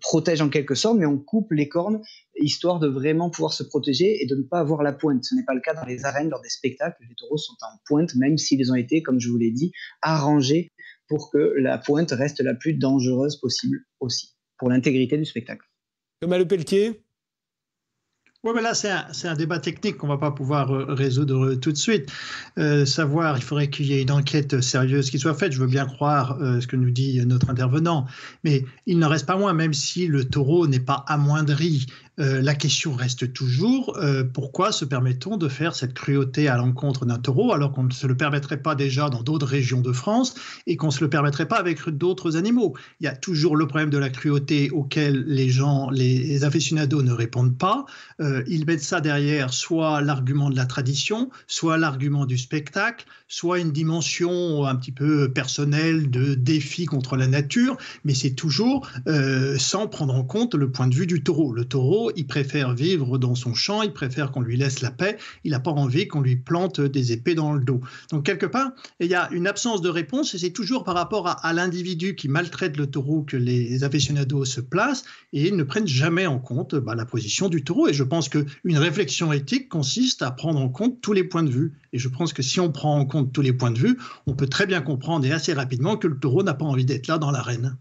protège 0.00 0.40
en 0.40 0.48
quelque 0.48 0.74
sorte, 0.74 0.98
mais 0.98 1.06
on 1.06 1.18
coupe 1.18 1.52
les 1.52 1.68
cornes 1.68 2.00
histoire 2.38 2.78
de 2.78 2.88
vraiment 2.88 3.30
pouvoir 3.30 3.52
se 3.52 3.62
protéger 3.62 4.22
et 4.22 4.26
de 4.26 4.34
ne 4.34 4.42
pas 4.42 4.58
avoir 4.58 4.82
la 4.82 4.92
pointe. 4.92 5.24
Ce 5.24 5.34
n'est 5.34 5.44
pas 5.44 5.54
le 5.54 5.60
cas 5.60 5.74
dans 5.74 5.84
les 5.84 6.04
arènes, 6.04 6.28
lors 6.28 6.40
des 6.40 6.48
spectacles. 6.48 6.96
Les 7.08 7.14
taureaux 7.16 7.38
sont 7.38 7.56
en 7.62 7.78
pointe, 7.86 8.14
même 8.14 8.38
s'ils 8.38 8.70
ont 8.70 8.74
été, 8.74 9.02
comme 9.02 9.20
je 9.20 9.28
vous 9.28 9.38
l'ai 9.38 9.50
dit, 9.50 9.72
arrangés 10.02 10.72
pour 11.08 11.30
que 11.30 11.38
la 11.38 11.78
pointe 11.78 12.10
reste 12.10 12.40
la 12.40 12.54
plus 12.54 12.74
dangereuse 12.74 13.38
possible 13.40 13.78
aussi, 14.00 14.34
pour 14.58 14.68
l'intégrité 14.68 15.16
du 15.16 15.24
spectacle. 15.24 15.66
Thomas 16.20 16.38
Le 16.38 16.46
Pelletier? 16.46 17.05
Oui, 18.46 18.52
mais 18.54 18.62
là, 18.62 18.74
c'est 18.74 19.26
un, 19.26 19.34
débat 19.34 19.58
technique 19.58 19.96
qu'on 19.96 20.06
ne 20.06 20.12
va 20.12 20.18
pas 20.18 20.30
pouvoir 20.30 20.72
euh, 20.72 20.86
résoudre 20.88 21.46
euh, 21.46 21.56
tout 21.56 21.72
de 21.72 21.76
suite. 21.76 22.12
Euh, 22.58 22.86
savoir, 22.86 23.36
il 23.36 23.42
faudrait 23.42 23.68
qu'il 23.70 23.86
y 23.86 23.94
ait 23.94 24.02
une 24.02 24.12
enquête 24.12 24.60
sérieuse 24.60 25.10
qui 25.10 25.18
soit 25.18 25.34
faite. 25.34 25.50
Je 25.50 25.58
veux 25.58 25.66
bien 25.66 25.84
croire 25.84 26.38
ce 26.60 26.66
que 26.68 26.76
nous 26.76 26.90
dit 26.90 27.20
notre 27.26 27.50
intervenant, 27.50 28.06
mais 28.44 28.64
il 28.86 29.00
n'en 29.00 29.08
reste 29.08 29.26
pas 29.26 29.36
moins, 29.36 29.52
même 29.52 29.74
si 29.74 30.06
le 30.06 30.24
taureau 30.24 30.68
n'est 30.68 30.78
pas 30.78 31.04
amoindri 31.08 31.86
euh, 32.18 32.40
la 32.40 32.54
question 32.54 32.94
reste 32.94 33.32
toujours 33.32 33.96
euh, 33.98 34.24
pourquoi 34.24 34.72
se 34.72 34.84
permet-on 34.84 35.36
de 35.36 35.48
faire 35.48 35.74
cette 35.74 35.92
cruauté 35.92 36.48
à 36.48 36.56
l'encontre 36.56 37.04
d'un 37.04 37.18
taureau 37.18 37.52
alors 37.52 37.72
qu'on 37.72 37.84
ne 37.84 37.92
se 37.92 38.06
le 38.06 38.16
permettrait 38.16 38.62
pas 38.62 38.74
déjà 38.74 39.10
dans 39.10 39.22
d'autres 39.22 39.46
régions 39.46 39.82
de 39.82 39.92
France 39.92 40.34
et 40.66 40.76
qu'on 40.76 40.86
ne 40.86 40.92
se 40.92 41.02
le 41.02 41.10
permettrait 41.10 41.46
pas 41.46 41.58
avec 41.58 41.86
d'autres 41.90 42.36
animaux? 42.36 42.74
Il 43.00 43.04
y 43.04 43.06
a 43.06 43.14
toujours 43.14 43.56
le 43.56 43.66
problème 43.66 43.90
de 43.90 43.98
la 43.98 44.08
cruauté 44.08 44.70
auquel 44.70 45.24
les 45.26 45.50
gens, 45.50 45.90
les 45.90 46.42
aficionados 46.44 47.02
ne 47.02 47.12
répondent 47.12 47.58
pas. 47.58 47.84
Euh, 48.20 48.42
ils 48.48 48.64
mettent 48.64 48.82
ça 48.82 49.00
derrière 49.00 49.52
soit 49.52 50.00
l'argument 50.00 50.48
de 50.48 50.56
la 50.56 50.64
tradition, 50.64 51.30
soit 51.46 51.76
l'argument 51.76 52.24
du 52.24 52.38
spectacle, 52.38 53.04
soit 53.28 53.58
une 53.58 53.72
dimension 53.72 54.64
un 54.64 54.76
petit 54.76 54.92
peu 54.92 55.30
personnelle 55.32 56.10
de 56.10 56.34
défi 56.34 56.86
contre 56.86 57.16
la 57.16 57.26
nature, 57.26 57.76
mais 58.04 58.14
c'est 58.14 58.30
toujours 58.30 58.88
sans 59.58 59.88
prendre 59.88 60.14
en 60.14 60.22
compte 60.22 60.54
le 60.54 60.70
point 60.70 60.86
de 60.86 60.94
vue 60.94 61.06
du 61.06 61.22
taureau. 61.22 61.52
Le 61.52 61.64
taureau 61.64 62.05
il 62.16 62.26
préfère 62.26 62.74
vivre 62.74 63.18
dans 63.18 63.34
son 63.34 63.54
champ, 63.54 63.82
il 63.82 63.92
préfère 63.92 64.30
qu'on 64.30 64.40
lui 64.40 64.56
laisse 64.56 64.80
la 64.80 64.90
paix, 64.90 65.16
il 65.44 65.52
n'a 65.52 65.60
pas 65.60 65.70
envie 65.70 66.06
qu'on 66.06 66.20
lui 66.20 66.36
plante 66.36 66.80
des 66.80 67.12
épées 67.12 67.34
dans 67.34 67.52
le 67.52 67.64
dos. 67.64 67.80
Donc 68.10 68.24
quelque 68.24 68.46
part, 68.46 68.70
il 69.00 69.08
y 69.08 69.14
a 69.14 69.28
une 69.32 69.46
absence 69.46 69.80
de 69.80 69.88
réponse 69.88 70.34
et 70.34 70.38
c'est 70.38 70.50
toujours 70.50 70.84
par 70.84 70.94
rapport 70.94 71.28
à, 71.28 71.52
l'individu 71.52 72.14
qui 72.14 72.28
maltraite 72.28 72.76
le 72.76 72.86
taureau 72.86 73.22
que 73.22 73.36
les 73.36 73.82
aficionados 73.84 74.44
se 74.44 74.60
placent 74.60 75.04
et 75.32 75.48
ils 75.48 75.56
ne 75.56 75.62
prennent 75.62 75.86
jamais 75.86 76.26
en 76.26 76.38
compte 76.38 76.74
bah, 76.74 76.94
la 76.94 77.06
position 77.06 77.48
du 77.48 77.64
taureau. 77.64 77.88
Et 77.88 77.94
je 77.94 78.02
pense 78.02 78.28
qu'une 78.28 78.78
réflexion 78.78 79.32
éthique 79.32 79.68
consiste 79.68 80.22
à 80.22 80.30
prendre 80.30 80.60
en 80.60 80.68
compte 80.68 81.00
tous 81.00 81.12
les 81.12 81.24
points 81.24 81.42
de 81.42 81.50
vue. 81.50 81.74
Et 81.92 81.98
je 81.98 82.08
pense 82.08 82.32
que 82.32 82.42
si 82.42 82.60
on 82.60 82.70
prend 82.70 82.98
en 82.98 83.06
compte 83.06 83.32
tous 83.32 83.42
les 83.42 83.52
points 83.52 83.70
de 83.70 83.78
vue, 83.78 83.98
on 84.26 84.34
peut 84.34 84.48
très 84.48 84.66
bien 84.66 84.80
comprendre 84.80 85.26
et 85.26 85.32
assez 85.32 85.52
rapidement 85.52 85.96
que 85.96 86.08
le 86.08 86.18
taureau 86.18 86.42
n'a 86.42 86.54
pas 86.54 86.64
envie 86.64 86.84
d'être 86.84 87.06
là 87.06 87.18
dans 87.18 87.30
l'arène. 87.30 87.76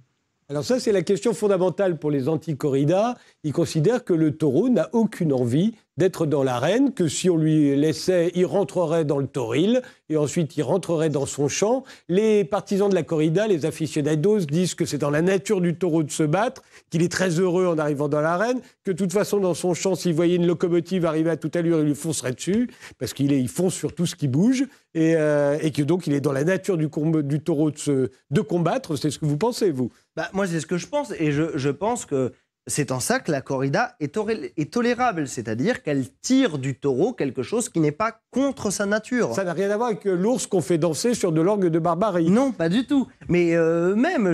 Alors 0.47 0.63
ça, 0.63 0.79
c'est 0.79 0.91
la 0.91 1.01
question 1.01 1.33
fondamentale 1.33 1.97
pour 1.97 2.11
les 2.11 2.29
anti-corridas. 2.29 3.15
Ils 3.43 3.53
considèrent 3.53 4.03
que 4.03 4.13
le 4.13 4.37
taureau 4.37 4.69
n'a 4.69 4.89
aucune 4.93 5.33
envie 5.33 5.73
d'être 5.97 6.25
dans 6.25 6.43
l'arène, 6.43 6.93
que 6.93 7.07
si 7.07 7.29
on 7.29 7.37
lui 7.37 7.75
laissait, 7.75 8.31
il 8.35 8.45
rentrerait 8.45 9.05
dans 9.05 9.19
le 9.19 9.27
toril 9.27 9.81
et 10.09 10.17
ensuite 10.17 10.57
il 10.57 10.63
rentrerait 10.63 11.09
dans 11.09 11.25
son 11.25 11.47
champ. 11.47 11.83
Les 12.09 12.43
partisans 12.43 12.89
de 12.89 12.95
la 12.95 13.03
corrida, 13.03 13.47
les 13.47 13.65
aficionados, 13.65 14.39
disent 14.39 14.75
que 14.75 14.85
c'est 14.85 14.97
dans 14.97 15.09
la 15.09 15.21
nature 15.21 15.61
du 15.61 15.75
taureau 15.75 16.03
de 16.03 16.11
se 16.11 16.23
battre, 16.23 16.63
qu'il 16.89 17.01
est 17.01 17.11
très 17.11 17.39
heureux 17.39 17.65
en 17.67 17.77
arrivant 17.77 18.09
dans 18.09 18.19
l'arène, 18.19 18.59
que 18.83 18.91
de 18.91 18.97
toute 18.97 19.13
façon 19.13 19.39
dans 19.39 19.53
son 19.53 19.73
champ, 19.73 19.95
s'il 19.95 20.13
voyait 20.13 20.35
une 20.35 20.47
locomotive 20.47 21.05
arriver 21.05 21.29
à 21.29 21.37
toute 21.37 21.55
allure, 21.55 21.79
il 21.79 21.85
lui 21.85 21.95
foncerait 21.95 22.33
dessus, 22.33 22.69
parce 22.99 23.13
qu'il 23.13 23.31
il 23.31 23.47
fonce 23.47 23.73
sur 23.73 23.95
tout 23.95 24.05
ce 24.05 24.15
qui 24.15 24.27
bouge, 24.27 24.65
et, 24.93 25.15
euh, 25.15 25.57
que 25.69 25.81
donc 25.81 26.07
il 26.07 26.13
est 26.13 26.21
dans 26.21 26.31
la 26.33 26.43
nature 26.43 26.77
du, 26.77 26.89
taureau 26.89 27.71
de, 27.71 28.11
de 28.31 28.41
combattre. 28.41 28.95
C'est 28.97 29.11
ce 29.11 29.19
que 29.19 29.25
vous 29.25 29.37
pensez, 29.37 29.71
vous? 29.71 29.91
Bah, 30.15 30.29
Moi, 30.33 30.47
c'est 30.47 30.59
ce 30.59 30.65
que 30.65 30.77
je 30.77 30.87
pense, 30.87 31.11
et 31.19 31.31
je 31.31 31.69
pense 31.69 32.05
que 32.05 32.31
c'est 32.67 32.91
en 32.91 32.99
ça 32.99 33.19
que 33.19 33.31
la 33.31 33.41
corrida 33.41 33.95
est, 33.99 34.71
tolérable, 34.71 35.27
c'est-à-dire 35.27 35.83
qu'elle 35.83 36.09
tire 36.21 36.57
du 36.57 36.79
taureau 36.79 37.13
quelque 37.13 37.43
chose 37.43 37.69
qui 37.69 37.79
n'est 37.79 37.91
pas 37.91 38.19
contre 38.31 38.71
sa 38.71 38.87
nature. 38.87 39.35
Ça 39.35 39.43
n'a 39.43 39.53
rien 39.53 39.69
à 39.69 39.77
voir 39.77 39.89
avec 39.89 40.05
l'ours 40.05 40.47
qu'on 40.47 40.61
fait 40.61 40.79
danser 40.79 41.13
sur 41.13 41.31
de 41.31 41.41
l'orgue 41.41 41.67
de 41.67 41.79
barbarie. 41.79 42.31
Non, 42.31 42.51
pas 42.51 42.69
du 42.69 42.87
tout. 42.87 43.07
Mais 43.29 43.55
euh, 43.55 43.95
même, 43.95 44.33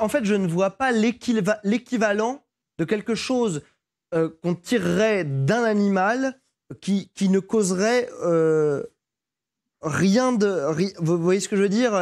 en 0.00 0.08
fait, 0.08 0.24
je 0.24 0.34
ne 0.34 0.48
vois 0.48 0.70
pas 0.70 0.90
l'équivalent 0.90 2.42
de 2.78 2.84
quelque 2.84 3.14
chose 3.14 3.62
euh, 4.14 4.28
qu'on 4.42 4.56
tirerait 4.56 5.24
d'un 5.24 5.62
animal 5.62 6.40
qui, 6.80 7.08
ne 7.20 7.38
causerait 7.38 8.08
euh, 8.24 8.82
rien 9.80 10.32
de... 10.32 10.96
vous 10.98 11.18
voyez 11.18 11.40
ce 11.40 11.48
que 11.48 11.56
je 11.56 11.62
veux 11.62 11.68
dire 11.68 11.92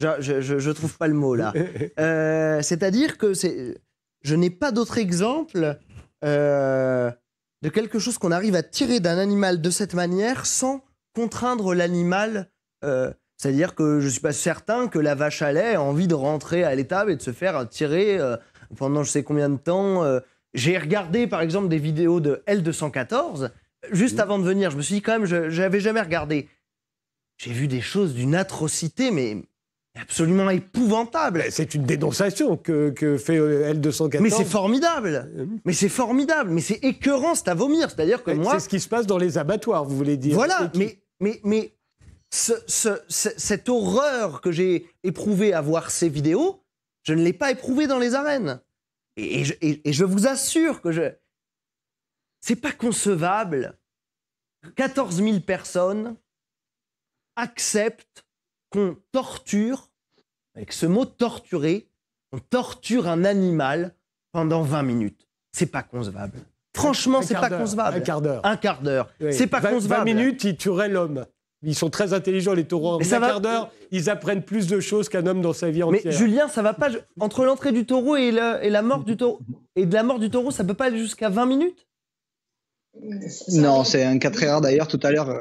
je 0.00 0.68
ne 0.68 0.72
trouve 0.72 0.96
pas 0.96 1.06
le 1.06 1.14
mot 1.14 1.34
là. 1.34 1.52
c'est-à-dire 2.62 3.18
que 3.18 3.34
c'est 3.34 3.76
je 4.22 4.34
n'ai 4.34 4.50
pas 4.50 4.72
d'autre 4.72 4.98
exemple 4.98 5.78
euh, 6.24 7.10
de 7.62 7.68
quelque 7.68 7.98
chose 7.98 8.18
qu'on 8.18 8.32
arrive 8.32 8.54
à 8.54 8.62
tirer 8.62 9.00
d'un 9.00 9.18
animal 9.18 9.60
de 9.60 9.70
cette 9.70 9.94
manière 9.94 10.46
sans 10.46 10.84
contraindre 11.14 11.74
l'animal. 11.74 12.50
Euh, 12.84 13.12
c'est-à-dire 13.36 13.74
que 13.74 14.00
je 14.00 14.06
ne 14.06 14.10
suis 14.10 14.20
pas 14.20 14.32
certain 14.32 14.88
que 14.88 14.98
la 14.98 15.14
vache 15.14 15.42
à 15.42 15.52
lait 15.52 15.72
ait 15.72 15.76
envie 15.76 16.06
de 16.06 16.14
rentrer 16.14 16.64
à 16.64 16.74
l'étable 16.74 17.10
et 17.10 17.16
de 17.16 17.22
se 17.22 17.32
faire 17.32 17.68
tirer 17.68 18.18
euh, 18.18 18.36
pendant 18.76 19.02
je 19.02 19.10
sais 19.10 19.22
combien 19.22 19.48
de 19.48 19.58
temps. 19.58 20.02
J'ai 20.54 20.78
regardé 20.78 21.26
par 21.26 21.40
exemple 21.40 21.68
des 21.68 21.78
vidéos 21.78 22.20
de 22.20 22.42
L214 22.46 23.50
juste 23.90 24.20
avant 24.20 24.38
de 24.38 24.44
venir. 24.44 24.70
Je 24.70 24.76
me 24.76 24.82
suis 24.82 24.96
dit 24.96 25.02
quand 25.02 25.12
même, 25.12 25.24
je 25.24 25.60
n'avais 25.60 25.80
jamais 25.80 26.00
regardé. 26.00 26.48
J'ai 27.38 27.52
vu 27.52 27.66
des 27.66 27.80
choses 27.80 28.14
d'une 28.14 28.34
atrocité, 28.34 29.10
mais 29.10 29.42
absolument 30.00 30.50
épouvantable. 30.50 31.44
C'est 31.50 31.74
une 31.74 31.84
dénonciation 31.84 32.56
que, 32.56 33.16
fait 33.18 33.36
euh, 33.36 33.74
L214. 33.74 34.20
Mais 34.20 34.30
c'est 34.30 34.44
formidable. 34.44 35.28
Mais 35.64 35.72
c'est 35.72 35.88
formidable. 35.88 36.50
Mais 36.50 36.60
c'est 36.60 36.82
écœurant, 36.82 37.34
c'est 37.34 37.48
à 37.48 37.54
vomir. 37.54 37.90
C'est-à-dire 37.90 38.22
que 38.22 38.30
moi. 38.30 38.54
C'est 38.54 38.60
ce 38.60 38.68
qui 38.68 38.80
se 38.80 38.88
passe 38.88 39.06
dans 39.06 39.18
les 39.18 39.38
abattoirs, 39.38 39.84
vous 39.84 39.96
voulez 39.96 40.16
dire. 40.16 40.34
Voilà. 40.34 40.70
Mais, 40.74 41.02
mais, 41.20 41.40
mais 41.44 41.76
cette 42.30 43.68
horreur 43.68 44.40
que 44.40 44.50
j'ai 44.50 44.88
éprouvée 45.02 45.52
à 45.52 45.60
voir 45.60 45.90
ces 45.90 46.08
vidéos, 46.08 46.64
je 47.02 47.12
ne 47.12 47.22
l'ai 47.22 47.34
pas 47.34 47.50
éprouvée 47.50 47.86
dans 47.86 47.98
les 47.98 48.14
arènes. 48.14 48.60
Et, 49.16 49.44
je, 49.44 49.52
et 49.60 49.92
je 49.92 50.04
vous 50.04 50.26
assure 50.26 50.80
que 50.80 50.92
je. 50.92 51.12
C'est 52.40 52.56
pas 52.56 52.72
concevable. 52.72 53.78
14 54.76 55.16
000 55.16 55.40
personnes 55.40 56.16
acceptent 57.36 58.24
qu'on 58.72 58.96
torture, 59.12 59.90
avec 60.54 60.72
ce 60.72 60.86
mot 60.86 61.04
torturer, 61.04 61.88
on 62.32 62.38
torture 62.38 63.06
un 63.08 63.24
animal 63.24 63.94
pendant 64.32 64.62
20 64.62 64.82
minutes. 64.82 65.28
C'est 65.52 65.66
pas 65.66 65.82
concevable. 65.82 66.38
Franchement, 66.74 67.20
c'est 67.20 67.34
pas 67.34 67.50
concevable. 67.50 67.98
Un 67.98 68.00
quart 68.00 68.22
d'heure. 68.22 68.40
Un 68.44 68.56
quart 68.56 68.80
d'heure. 68.80 69.10
C'est 69.30 69.46
pas 69.46 69.60
concevable. 69.60 70.08
20 70.08 70.14
minutes, 70.14 70.44
ils 70.44 70.56
tueraient 70.56 70.88
l'homme. 70.88 71.26
Ils 71.64 71.76
sont 71.76 71.90
très 71.90 72.12
intelligents, 72.12 72.54
les 72.54 72.64
taureaux. 72.64 72.94
En 72.96 73.00
un 73.00 73.20
quart 73.20 73.40
d'heure, 73.40 73.70
ils 73.92 74.10
apprennent 74.10 74.42
plus 74.42 74.66
de 74.66 74.80
choses 74.80 75.08
qu'un 75.08 75.26
homme 75.26 75.42
dans 75.42 75.52
sa 75.52 75.70
vie 75.70 75.82
entière. 75.82 76.00
Mais 76.04 76.10
Julien, 76.10 76.48
ça 76.48 76.62
va 76.62 76.74
pas. 76.74 76.88
Entre 77.20 77.44
l'entrée 77.44 77.72
du 77.72 77.86
taureau 77.86 78.16
et, 78.16 78.28
et, 78.28 78.70
la 78.70 78.82
mort 78.82 79.04
du 79.04 79.16
taureau, 79.16 79.38
et 79.76 79.86
de 79.86 79.94
la 79.94 80.02
mort 80.02 80.18
du 80.18 80.30
taureau, 80.30 80.50
ça 80.50 80.64
peut 80.64 80.74
pas 80.74 80.86
aller 80.86 80.98
jusqu'à 80.98 81.28
20 81.28 81.46
minutes? 81.46 81.86
Non, 83.52 83.84
c'est 83.84 84.02
un 84.02 84.18
cas 84.18 84.30
très 84.30 84.48
rare. 84.48 84.60
D'ailleurs, 84.60 84.88
tout 84.88 85.00
à 85.02 85.10
l'heure, 85.10 85.30
euh, 85.30 85.40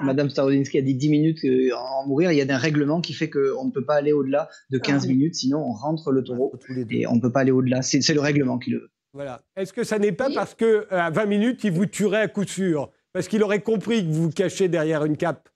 Madame 0.00 0.30
Starodinski 0.30 0.78
a 0.78 0.82
dit 0.82 0.94
10 0.94 1.08
minutes 1.08 1.44
euh, 1.44 1.70
en 1.76 2.06
mourir. 2.06 2.30
Il 2.32 2.38
y 2.38 2.42
a 2.42 2.54
un 2.54 2.58
règlement 2.58 3.00
qui 3.00 3.12
fait 3.12 3.28
qu'on 3.28 3.64
ne 3.64 3.70
peut 3.70 3.84
pas 3.84 3.96
aller 3.96 4.12
au-delà 4.12 4.48
de 4.70 4.78
15 4.78 5.04
ah 5.04 5.08
minutes, 5.08 5.34
sinon 5.34 5.58
on 5.58 5.72
rentre 5.72 6.12
le 6.12 6.22
taureau 6.22 6.52
et 6.90 7.06
on 7.06 7.16
ne 7.16 7.20
peut 7.20 7.32
pas 7.32 7.40
aller 7.40 7.50
au-delà. 7.50 7.82
C'est 7.82 8.14
le 8.14 8.20
règlement 8.20 8.58
qui 8.58 8.70
le 8.70 8.78
veut. 8.78 8.90
Voilà. 9.12 9.42
Est-ce 9.56 9.72
que 9.72 9.84
ça 9.84 9.98
n'est 9.98 10.12
pas 10.12 10.28
parce 10.34 10.54
qu'à 10.54 10.64
euh, 10.64 11.10
20 11.10 11.26
minutes, 11.26 11.64
il 11.64 11.72
vous 11.72 11.86
tuerait 11.86 12.22
à 12.22 12.28
coup 12.28 12.44
sûr? 12.44 12.90
Parce 13.12 13.28
qu'il 13.28 13.42
aurait 13.44 13.62
compris 13.62 14.04
que 14.04 14.10
vous 14.10 14.24
vous 14.24 14.30
cachez 14.30 14.68
derrière 14.68 15.04
une 15.04 15.16
cape 15.16 15.48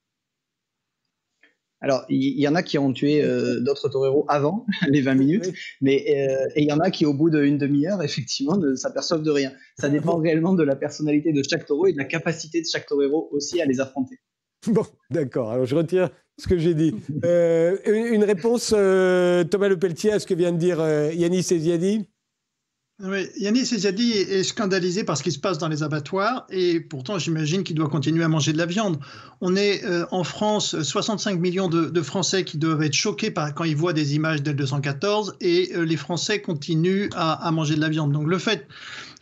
alors, 1.80 2.04
il 2.08 2.40
y, 2.40 2.48
en 2.48 2.56
a 2.56 2.62
qui 2.64 2.76
ont 2.76 2.92
tué 2.92 3.22
euh, 3.22 3.60
d'autres 3.60 3.88
toreros 3.88 4.24
avant 4.28 4.66
les 4.88 5.00
20 5.00 5.14
minutes, 5.14 5.52
mais 5.80 6.04
euh, 6.08 6.48
et 6.56 6.62
il 6.62 6.68
y 6.68 6.72
en 6.72 6.80
a 6.80 6.90
qui, 6.90 7.06
au 7.06 7.14
bout 7.14 7.30
d'une 7.30 7.56
demi-heure, 7.56 8.02
effectivement, 8.02 8.56
ne 8.56 8.74
s'aperçoivent 8.74 9.22
de 9.22 9.30
rien. 9.30 9.52
Ça 9.78 9.86
ah 9.86 9.88
dépend 9.88 10.16
réellement 10.16 10.54
de 10.54 10.64
la 10.64 10.74
personnalité 10.74 11.32
de 11.32 11.42
chaque 11.48 11.66
taureau 11.66 11.86
et 11.86 11.92
de 11.92 11.98
la 11.98 12.04
capacité 12.04 12.60
de 12.60 12.66
chaque 12.66 12.86
torero 12.86 13.28
aussi 13.30 13.60
à 13.60 13.64
les 13.64 13.80
affronter. 13.80 14.18
Bon, 14.66 14.84
d'accord. 15.08 15.52
Alors, 15.52 15.66
je 15.66 15.76
retire 15.76 16.10
ce 16.36 16.48
que 16.48 16.58
j'ai 16.58 16.74
dit. 16.74 16.92
Euh, 17.24 17.78
une 17.86 18.24
réponse, 18.24 18.70
Thomas 18.70 19.68
Le 19.68 19.76
Pelletier, 19.78 20.12
à 20.12 20.18
ce 20.18 20.26
que 20.26 20.34
vient 20.34 20.50
de 20.50 20.58
dire 20.58 20.80
Yannis 21.12 21.46
Eziadi 21.52 22.08
Oui, 23.00 23.28
Yanis 23.38 23.72
Ezadi 23.72 24.10
est 24.10 24.42
scandalisé 24.42 25.04
par 25.04 25.16
ce 25.16 25.22
qui 25.22 25.30
se 25.30 25.38
passe 25.38 25.56
dans 25.58 25.68
les 25.68 25.84
abattoirs 25.84 26.48
et 26.50 26.80
pourtant 26.80 27.16
j'imagine 27.16 27.62
qu'il 27.62 27.76
doit 27.76 27.88
continuer 27.88 28.24
à 28.24 28.28
manger 28.28 28.52
de 28.52 28.58
la 28.58 28.66
viande. 28.66 28.98
On 29.40 29.54
est 29.54 29.84
euh, 29.84 30.04
en 30.10 30.24
France 30.24 30.82
65 30.82 31.38
millions 31.38 31.68
de, 31.68 32.02
Français 32.02 32.42
qui 32.42 32.58
doivent 32.58 32.82
être 32.82 32.94
choqués 32.94 33.30
par, 33.30 33.54
quand 33.54 33.62
ils 33.62 33.76
voient 33.76 33.92
des 33.92 34.16
images 34.16 34.42
d'L214 34.42 35.34
et 35.40 35.70
euh, 35.76 35.84
les 35.84 35.96
Français 35.96 36.42
continuent 36.42 37.08
à, 37.14 37.34
à, 37.34 37.52
manger 37.52 37.76
de 37.76 37.80
la 37.80 37.88
viande. 37.88 38.10
Donc 38.10 38.26
le 38.26 38.38
fait 38.38 38.66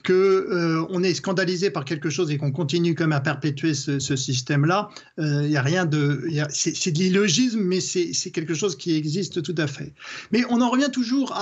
qu'on 0.07 0.13
euh, 0.13 1.03
est 1.03 1.15
scandalisé 1.15 1.71
par 1.71 1.85
quelque 1.85 2.11
chose 2.11 2.31
et 2.31 2.39
qu'on 2.39 2.53
continue 2.53 2.95
comme 2.95 3.13
à 3.13 3.21
perpétuer 3.21 3.75
ce, 3.75 3.99
système-là, 3.99 4.89
il 5.19 5.25
euh, 5.25 5.49
n'y 5.49 5.57
a 5.57 5.63
rien 5.63 5.85
de, 5.85 6.29
c'est 6.51 6.93
de 6.93 6.99
l'illogisme, 6.99 7.61
mais 7.61 7.81
c'est 7.81 8.31
quelque 8.31 8.55
chose 8.55 8.77
qui 8.77 8.95
existe 8.95 9.43
tout 9.43 9.55
à 9.59 9.67
fait. 9.67 9.93
Mais 10.31 10.45
on 10.49 10.61
en 10.61 10.71
revient 10.71 10.91
toujours 10.93 11.37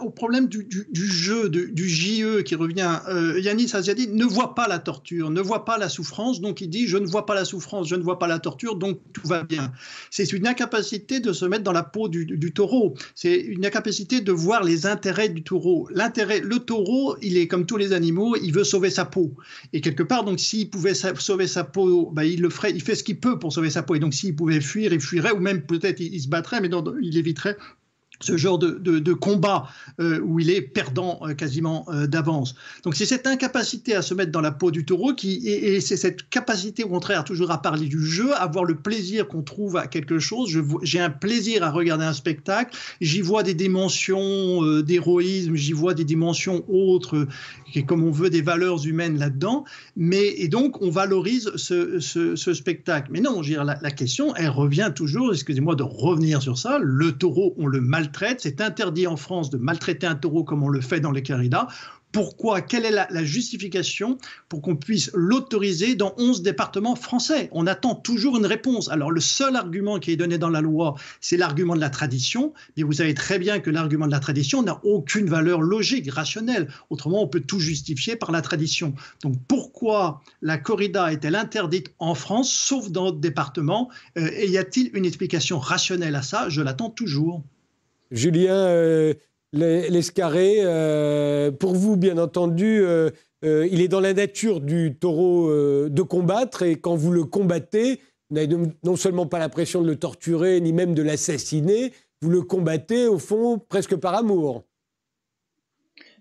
au 0.00 0.10
problème 0.10 0.48
du, 0.48 0.66
jeu, 0.94 1.50
du 1.50 1.88
JE 1.88 2.42
qui 2.42 2.54
revient. 2.54 3.00
Euh, 3.08 3.38
Yanis 3.38 3.70
Aziadi 3.74 4.08
ne 4.08 4.24
voit 4.24 4.54
pas 4.54 4.66
la 4.66 4.78
torture, 4.78 5.30
ne 5.30 5.40
voit 5.40 5.64
pas 5.64 5.76
la 5.76 5.88
souffrance, 5.88 6.40
donc 6.40 6.60
il 6.62 6.70
dit 6.70 6.86
je 6.86 6.96
ne 6.96 7.06
vois 7.06 7.26
pas 7.26 7.34
la 7.34 7.44
souffrance, 7.44 7.88
je 7.88 7.96
ne 7.96 8.02
vois 8.02 8.18
pas 8.18 8.26
la 8.26 8.38
torture, 8.38 8.76
donc 8.76 8.98
tout 9.12 9.26
va 9.26 9.42
bien. 9.42 9.72
C'est 10.10 10.32
une 10.32 10.46
incapacité 10.46 11.20
de 11.20 11.32
se 11.32 11.44
mettre 11.44 11.64
dans 11.64 11.72
la 11.72 11.82
peau 11.82 12.08
du, 12.08 12.24
du 12.24 12.52
taureau. 12.52 12.94
C'est 13.14 13.36
une 13.36 13.66
incapacité 13.66 14.22
de 14.22 14.32
voir 14.32 14.64
les 14.64 14.86
intérêts 14.86 15.28
du 15.28 15.42
taureau. 15.42 15.88
L'intérêt, 15.92 16.40
le 16.40 16.58
taureau, 16.60 17.16
il 17.20 17.36
est 17.36 17.46
comme 17.46 17.66
tous 17.66 17.76
les 17.76 17.92
animaux 17.92 18.05
il 18.42 18.52
veut 18.52 18.64
sauver 18.64 18.90
sa 18.90 19.04
peau. 19.04 19.34
Et 19.72 19.80
quelque 19.80 20.02
part, 20.02 20.24
donc, 20.24 20.40
s'il 20.40 20.70
pouvait 20.70 20.94
sauver 20.94 21.46
sa 21.46 21.64
peau, 21.64 22.10
bah, 22.12 22.24
il 22.24 22.40
le 22.40 22.50
ferait, 22.50 22.72
il 22.72 22.82
fait 22.82 22.94
ce 22.94 23.04
qu'il 23.04 23.20
peut 23.20 23.38
pour 23.38 23.52
sauver 23.52 23.70
sa 23.70 23.82
peau. 23.82 23.94
Et 23.94 23.98
donc, 23.98 24.14
s'il 24.14 24.34
pouvait 24.34 24.60
fuir, 24.60 24.92
il 24.92 25.00
fuirait, 25.00 25.32
ou 25.32 25.40
même 25.40 25.62
peut-être 25.62 26.00
il, 26.00 26.20
se 26.20 26.28
battrait, 26.28 26.60
mais 26.60 26.70
il 27.02 27.16
éviterait 27.16 27.56
ce 28.20 28.36
genre 28.36 28.58
de, 28.58 29.12
combat 29.12 29.68
euh, 30.00 30.20
où 30.20 30.40
il 30.40 30.50
est 30.50 30.62
perdant 30.62 31.20
euh, 31.22 31.34
quasiment 31.34 31.86
euh, 31.88 32.06
d'avance. 32.06 32.54
Donc 32.84 32.94
c'est 32.94 33.06
cette 33.06 33.26
incapacité 33.26 33.94
à 33.94 34.02
se 34.02 34.14
mettre 34.14 34.30
dans 34.30 34.40
la 34.40 34.52
peau 34.52 34.70
du 34.70 34.84
taureau 34.84 35.14
qui 35.14 35.48
et, 35.48 35.80
c'est 35.80 35.96
cette 35.96 36.28
capacité 36.28 36.84
au 36.84 36.88
contraire 36.88 37.24
toujours 37.24 37.50
à 37.50 37.60
parler 37.60 37.86
du 37.86 38.04
jeu, 38.04 38.34
à 38.34 38.46
voir 38.46 38.64
le 38.64 38.76
plaisir 38.76 39.28
qu'on 39.28 39.42
trouve 39.42 39.76
à 39.76 39.86
quelque 39.86 40.18
chose. 40.18 40.56
J'ai 40.82 41.00
un 41.00 41.10
plaisir 41.10 41.62
à 41.62 41.70
regarder 41.70 42.04
un 42.04 42.12
spectacle, 42.12 42.76
j'y 43.00 43.20
vois 43.20 43.42
des 43.42 43.54
dimensions 43.54 44.80
d'héroïsme, 44.80 45.54
j'y 45.54 45.72
vois 45.72 45.94
des 45.94 46.04
dimensions 46.04 46.64
autres, 46.68 47.26
et 47.74 47.84
comme 47.84 48.04
on 48.04 48.10
veut 48.10 48.30
des 48.30 48.42
valeurs 48.42 48.86
humaines 48.86 49.18
là-dedans. 49.18 49.64
Mais 49.96 50.26
et 50.38 50.48
donc 50.48 50.80
on 50.82 50.90
valorise 50.90 51.52
ce, 51.56 51.98
spectacle. 52.54 53.08
Mais 53.10 53.20
non, 53.20 53.42
je 53.42 53.54
la, 53.54 53.90
question, 53.90 54.34
elle 54.36 54.50
revient 54.50 54.92
toujours. 54.94 55.32
Excusez-moi 55.32 55.74
de 55.74 55.82
revenir 55.82 56.42
sur 56.42 56.58
ça. 56.58 56.78
Le 56.80 57.12
taureau, 57.12 57.54
on 57.58 57.66
le 57.66 57.80
mal 57.80 58.10
c'est 58.38 58.60
interdit 58.60 59.06
en 59.06 59.16
France 59.16 59.50
de 59.50 59.56
maltraiter 59.56 60.06
un 60.06 60.14
taureau 60.14 60.44
comme 60.44 60.62
on 60.62 60.68
le 60.68 60.80
fait 60.80 61.00
dans 61.00 61.10
les 61.10 61.22
corridas. 61.22 61.68
Pourquoi 62.12 62.62
Quelle 62.62 62.86
est 62.86 62.90
la, 62.90 63.24
justification 63.24 64.16
pour 64.48 64.62
qu'on 64.62 64.76
puisse 64.76 65.10
l'autoriser 65.12 65.96
dans 65.96 66.14
11 66.16 66.42
départements 66.42 66.96
français? 66.96 67.48
On 67.52 67.66
attend 67.66 67.94
toujours 67.94 68.38
une 68.38 68.46
réponse. 68.46 68.88
Alors 68.88 69.10
le 69.10 69.20
seul 69.20 69.54
argument 69.54 69.98
qui 69.98 70.12
est 70.12 70.16
donné 70.16 70.38
dans 70.38 70.48
la 70.48 70.62
loi, 70.62 70.94
c'est 71.20 71.36
l'argument 71.36 71.74
de 71.74 71.80
la 71.80 71.90
tradition. 71.90 72.54
Mais 72.76 72.84
vous 72.84 72.94
savez 72.94 73.12
très 73.12 73.38
bien 73.38 73.60
que 73.60 73.70
l'argument 73.70 74.06
de 74.06 74.12
la 74.12 74.20
tradition 74.20 74.62
n'a 74.62 74.80
aucune 74.84 75.28
valeur 75.28 75.60
logique, 75.60 76.10
rationnelle. 76.10 76.68
Autrement, 76.88 77.22
on 77.22 77.28
peut 77.28 77.40
tout 77.40 77.60
justifier 77.60 78.16
par 78.16 78.32
la 78.32 78.40
tradition. 78.40 78.94
Donc 79.22 79.34
pourquoi 79.46 80.22
la 80.40 80.56
corrida 80.56 81.12
est-elle 81.12 81.34
interdite 81.34 81.92
en 81.98 82.14
France, 82.14 82.50
sauf 82.50 82.90
dans 82.90 83.06
d'autres 83.06 83.18
départements? 83.18 83.90
Euh, 84.16 84.30
Et 84.32 84.48
y 84.48 84.58
a-t-il 84.58 84.90
une 84.94 85.04
explication 85.04 85.58
rationnelle 85.58 86.14
à 86.14 86.22
ça? 86.22 86.48
Je 86.48 86.62
l'attends 86.62 86.90
toujours. 86.90 87.42
Julien 88.10 88.54
euh, 88.54 89.14
Lescarré, 89.56 90.56
euh, 90.58 91.50
pour 91.50 91.74
vous, 91.74 91.96
bien 91.96 92.18
entendu, 92.18 92.80
euh, 92.82 93.10
il 93.42 93.80
est 93.80 93.88
dans 93.88 94.00
la 94.00 94.12
nature 94.12 94.60
du 94.60 94.96
taureau 94.98 95.50
de 95.88 96.02
combattre 96.02 96.62
et 96.62 96.76
quand 96.76 96.96
vous 96.96 97.12
le 97.12 97.24
combattez, 97.24 98.00
vous 98.28 98.36
n'avez 98.36 98.56
non 98.82 98.96
seulement 98.96 99.26
pas 99.26 99.38
l'impression 99.38 99.82
de 99.82 99.86
le 99.86 99.96
torturer 99.96 100.60
ni 100.60 100.72
même 100.72 100.94
de 100.94 101.02
l'assassiner, 101.02 101.92
vous 102.22 102.30
le 102.30 102.42
combattez 102.42 103.06
au 103.06 103.18
fond 103.18 103.58
presque 103.58 103.96
par 103.96 104.14
amour. 104.14 104.64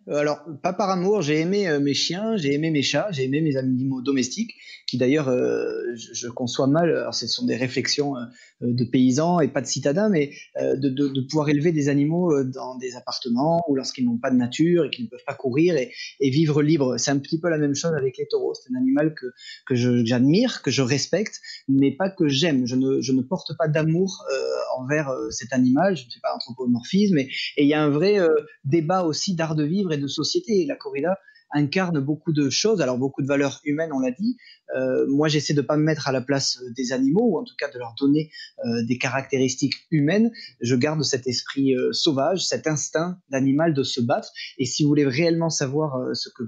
Alors, 0.07 0.45
pas 0.61 0.73
par 0.73 0.91
amour, 0.91 1.23
j'ai 1.23 1.39
aimé 1.39 1.79
mes 1.79 1.95
chiens, 1.95 2.37
j'ai 2.37 2.53
aimé 2.53 2.69
mes 2.69 2.83
chats, 2.83 3.07
j'ai 3.11 3.23
aimé 3.23 3.41
mes 3.41 3.57
animaux 3.57 4.01
domestiques, 4.01 4.53
qui 4.85 4.97
d'ailleurs, 4.97 5.31
je, 5.95 6.27
conçois 6.27 6.67
mal, 6.67 6.89
alors 6.95 7.15
ce 7.15 7.25
sont 7.25 7.47
des 7.47 7.55
réflexions 7.55 8.15
euh, 8.15 8.21
de 8.61 8.83
paysans 8.85 9.39
et 9.39 9.49
pas 9.49 9.61
de 9.61 9.67
citadins, 9.67 10.09
mais 10.09 10.31
euh, 10.57 10.75
de, 10.75 10.89
de, 10.89 11.21
pouvoir 11.21 11.49
élever 11.49 11.71
des 11.71 11.89
animaux 11.89 12.31
euh, 12.31 12.43
dans 12.45 12.77
des 12.77 12.95
appartements 12.95 13.61
ou 13.67 13.75
lorsqu'ils 13.75 14.05
n'ont 14.05 14.17
pas 14.17 14.31
de 14.31 14.37
nature 14.37 14.85
et 14.85 14.89
qu'ils 14.89 15.05
ne 15.05 15.09
peuvent 15.09 15.23
pas 15.25 15.33
courir 15.33 15.75
et, 15.75 15.91
et 16.21 16.29
vivre 16.29 16.61
libre. 16.61 16.97
C'est 16.97 17.11
un 17.11 17.19
petit 17.19 17.39
peu 17.39 17.49
la 17.49 17.57
même 17.57 17.75
chose 17.75 17.93
avec 17.93 18.17
les 18.17 18.27
taureaux. 18.27 18.53
C'est 18.53 18.71
un 18.73 18.77
animal 18.77 19.13
que, 19.13 19.25
que 19.65 19.75
j'admire, 19.75 20.61
que 20.61 20.71
je 20.71 20.81
respecte, 20.81 21.41
mais 21.67 21.91
pas 21.91 22.09
que 22.09 22.27
j'aime. 22.27 22.65
Je 22.65 22.75
ne, 22.75 23.01
je 23.01 23.11
ne 23.11 23.21
porte 23.21 23.57
pas 23.57 23.67
d'amour 23.67 24.25
envers 24.77 25.11
cet 25.31 25.51
animal. 25.53 25.97
Je 25.97 26.05
ne 26.05 26.11
fais 26.11 26.19
pas 26.21 26.33
anthropomorphisme. 26.33 27.17
Et 27.17 27.29
il 27.57 27.67
y 27.67 27.73
a 27.73 27.83
un 27.83 27.89
vrai 27.89 28.19
débat 28.63 29.03
aussi 29.03 29.35
d'art 29.35 29.55
de 29.55 29.63
vivre 29.63 29.91
et 29.91 29.97
de 29.97 30.07
société. 30.07 30.65
La 30.65 30.75
corrida, 30.75 31.17
incarne 31.55 31.99
beaucoup 32.01 32.33
de 32.33 32.49
choses, 32.49 32.81
alors 32.81 32.97
beaucoup 32.97 33.21
de 33.21 33.27
valeurs 33.27 33.61
humaines, 33.63 33.91
on 33.93 33.99
l'a 33.99 34.11
dit. 34.11 34.37
Euh, 34.75 35.05
moi, 35.07 35.29
j'essaie 35.29 35.53
de 35.53 35.61
pas 35.61 35.77
me 35.77 35.83
mettre 35.83 36.07
à 36.07 36.11
la 36.11 36.21
place 36.21 36.59
des 36.75 36.91
animaux, 36.91 37.29
ou 37.31 37.39
en 37.39 37.43
tout 37.43 37.55
cas 37.57 37.71
de 37.71 37.79
leur 37.79 37.95
donner 37.99 38.29
euh, 38.65 38.83
des 38.85 38.97
caractéristiques 38.97 39.87
humaines. 39.89 40.31
Je 40.59 40.75
garde 40.75 41.01
cet 41.03 41.27
esprit 41.27 41.73
euh, 41.73 41.93
sauvage, 41.93 42.45
cet 42.45 42.67
instinct 42.67 43.17
d'animal 43.29 43.73
de 43.73 43.83
se 43.83 44.01
battre. 44.01 44.29
Et 44.57 44.65
si 44.65 44.83
vous 44.83 44.89
voulez 44.89 45.05
réellement 45.05 45.49
savoir 45.49 46.13
ce 46.13 46.29
que 46.29 46.43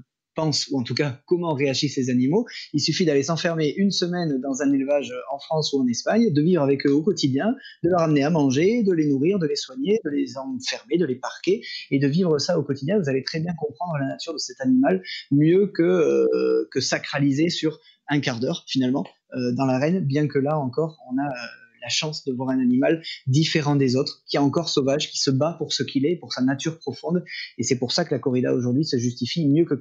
ou 0.71 0.79
en 0.79 0.83
tout 0.83 0.93
cas 0.93 1.19
comment 1.25 1.53
réagissent 1.53 1.95
ces 1.95 2.09
animaux. 2.09 2.45
Il 2.73 2.79
suffit 2.79 3.05
d'aller 3.05 3.23
s'enfermer 3.23 3.73
une 3.77 3.91
semaine 3.91 4.39
dans 4.41 4.61
un 4.61 4.71
élevage 4.71 5.13
en 5.31 5.39
France 5.39 5.73
ou 5.73 5.81
en 5.81 5.87
Espagne, 5.87 6.31
de 6.31 6.41
vivre 6.41 6.61
avec 6.61 6.85
eux 6.85 6.93
au 6.93 7.01
quotidien, 7.01 7.55
de 7.83 7.89
leur 7.89 8.01
amener 8.01 8.23
à 8.23 8.29
manger, 8.29 8.83
de 8.83 8.93
les 8.93 9.07
nourrir, 9.07 9.39
de 9.39 9.47
les 9.47 9.55
soigner, 9.55 9.99
de 10.05 10.09
les 10.09 10.37
enfermer, 10.37 10.97
de 10.97 11.05
les 11.05 11.15
parquer, 11.15 11.61
et 11.91 11.99
de 11.99 12.07
vivre 12.07 12.37
ça 12.39 12.59
au 12.59 12.63
quotidien. 12.63 12.99
Vous 12.99 13.09
allez 13.09 13.23
très 13.23 13.39
bien 13.39 13.53
comprendre 13.59 13.97
la 13.99 14.07
nature 14.07 14.33
de 14.33 14.37
cet 14.37 14.61
animal, 14.61 15.01
mieux 15.31 15.67
que, 15.67 15.83
euh, 15.83 16.67
que 16.71 16.79
sacraliser 16.79 17.49
sur 17.49 17.79
un 18.09 18.19
quart 18.19 18.39
d'heure 18.39 18.63
finalement 18.67 19.05
euh, 19.33 19.51
dans 19.53 19.65
l'arène, 19.65 19.99
bien 19.99 20.27
que 20.27 20.39
là 20.39 20.57
encore, 20.57 20.99
on 21.11 21.17
a... 21.17 21.27
Euh, 21.27 21.66
la 21.87 21.89
chance 21.89 22.25
de 22.25 22.33
voir 22.33 22.49
un 22.49 22.59
animal 22.59 23.01
différent 23.27 23.77
des 23.77 23.95
autres, 23.95 24.21
qui 24.27 24.35
est 24.35 24.39
encore 24.39 24.67
sauvage, 24.67 25.09
qui 25.09 25.19
se 25.19 25.31
bat 25.31 25.55
pour 25.57 25.71
ce 25.71 25.83
qu'il 25.83 26.05
est, 26.05 26.17
pour 26.17 26.33
sa 26.33 26.41
nature 26.41 26.79
profonde. 26.79 27.23
Et 27.57 27.63
c'est 27.63 27.79
pour 27.79 27.93
ça 27.93 28.03
que 28.03 28.13
la 28.13 28.19
corrida 28.19 28.53
aujourd'hui 28.53 28.83
se 28.83 28.97
justifie 28.97 29.47
mieux 29.47 29.63
que, 29.63 29.75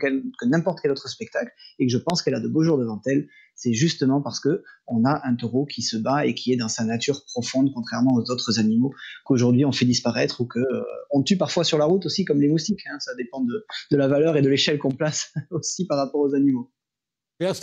n'importe 0.47 0.79
quel 0.81 0.93
autre 0.93 1.09
spectacle 1.09 1.51
et 1.81 1.87
que 1.87 1.93
je 1.93 1.99
pense 1.99 2.23
qu'elle 2.23 2.37
a 2.37 2.41
de 2.41 2.47
beaux 2.47 2.63
jours 2.63 2.79
devant 2.79 3.01
elle. 3.07 3.27
C'est 3.57 3.73
justement 3.73 4.23
parce 4.23 4.39
que 4.39 4.63
on 4.87 5.05
a 5.05 5.21
un 5.25 5.35
taureau 5.35 5.67
qui 5.67 5.83
se 5.83 5.97
bat 5.97 6.27
et 6.27 6.35
qui 6.35 6.53
est 6.53 6.57
dans 6.57 6.69
sa 6.69 6.85
nature 6.85 7.25
profonde, 7.25 7.73
contrairement 7.75 8.15
aux 8.15 8.31
autres 8.31 8.61
animaux 8.61 8.95
qu'aujourd'hui 9.25 9.65
on 9.65 9.73
fait 9.73 9.87
disparaître 9.87 10.43
ou 10.43 10.47
que 10.47 10.61
euh, 10.61 10.83
on 11.11 11.23
tue 11.23 11.39
parfois 11.39 11.65
sur 11.65 11.79
la 11.79 11.87
route 11.87 12.07
aussi, 12.07 12.25
comme 12.25 12.41
les 12.41 12.49
moustiques. 12.49 12.87
Hein. 12.87 12.99
Ça 13.01 13.15
dépend 13.17 13.41
de, 13.41 13.65
de 13.91 13.97
la 13.97 14.07
valeur 14.07 14.37
et 14.37 14.43
de 14.43 14.49
l'échelle 14.49 14.79
qu'on 14.79 14.93
place 14.93 15.33
aussi 15.51 15.87
par 15.87 15.99
rapport 15.99 16.21
aux 16.21 16.35
animaux. 16.35 16.71
Pierre 17.39 17.57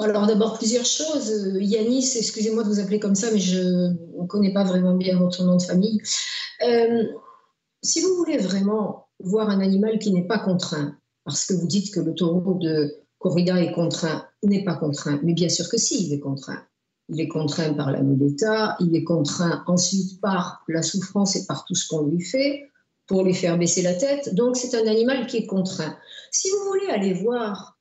Alors 0.00 0.26
d'abord 0.26 0.58
plusieurs 0.58 0.84
choses. 0.84 1.30
Euh, 1.30 1.62
Yanis, 1.62 2.12
excusez-moi 2.16 2.62
de 2.62 2.68
vous 2.68 2.80
appeler 2.80 3.00
comme 3.00 3.14
ça, 3.14 3.30
mais 3.32 3.38
je 3.38 3.60
ne 3.60 4.26
connais 4.26 4.52
pas 4.52 4.64
vraiment 4.64 4.94
bien 4.94 5.18
votre 5.18 5.42
nom 5.44 5.56
de 5.56 5.62
famille. 5.62 6.00
Euh, 6.66 7.04
si 7.82 8.00
vous 8.00 8.14
voulez 8.16 8.38
vraiment 8.38 9.08
voir 9.20 9.50
un 9.50 9.60
animal 9.60 9.98
qui 9.98 10.12
n'est 10.12 10.26
pas 10.26 10.38
contraint, 10.38 10.96
parce 11.24 11.44
que 11.44 11.54
vous 11.54 11.66
dites 11.66 11.92
que 11.92 12.00
le 12.00 12.14
taureau 12.14 12.54
de 12.54 12.94
corrida 13.18 13.60
est 13.60 13.72
contraint, 13.72 14.26
n'est 14.42 14.64
pas 14.64 14.74
contraint, 14.74 15.20
mais 15.22 15.34
bien 15.34 15.48
sûr 15.48 15.68
que 15.68 15.76
si, 15.76 16.06
il 16.06 16.12
est 16.12 16.20
contraint. 16.20 16.62
Il 17.08 17.20
est 17.20 17.28
contraint 17.28 17.72
par 17.72 17.90
la 17.90 18.00
d'État, 18.02 18.76
il 18.80 18.94
est 18.94 19.04
contraint 19.04 19.64
ensuite 19.66 20.20
par 20.20 20.62
la 20.68 20.82
souffrance 20.82 21.36
et 21.36 21.46
par 21.46 21.64
tout 21.64 21.74
ce 21.74 21.88
qu'on 21.88 22.06
lui 22.06 22.22
fait 22.22 22.70
pour 23.06 23.24
lui 23.24 23.34
faire 23.34 23.58
baisser 23.58 23.82
la 23.82 23.94
tête. 23.94 24.34
Donc 24.34 24.56
c'est 24.56 24.76
un 24.76 24.86
animal 24.86 25.26
qui 25.26 25.38
est 25.38 25.46
contraint. 25.46 25.96
Si 26.30 26.50
vous 26.50 26.68
voulez 26.68 26.92
aller 26.92 27.14
voir 27.14 27.78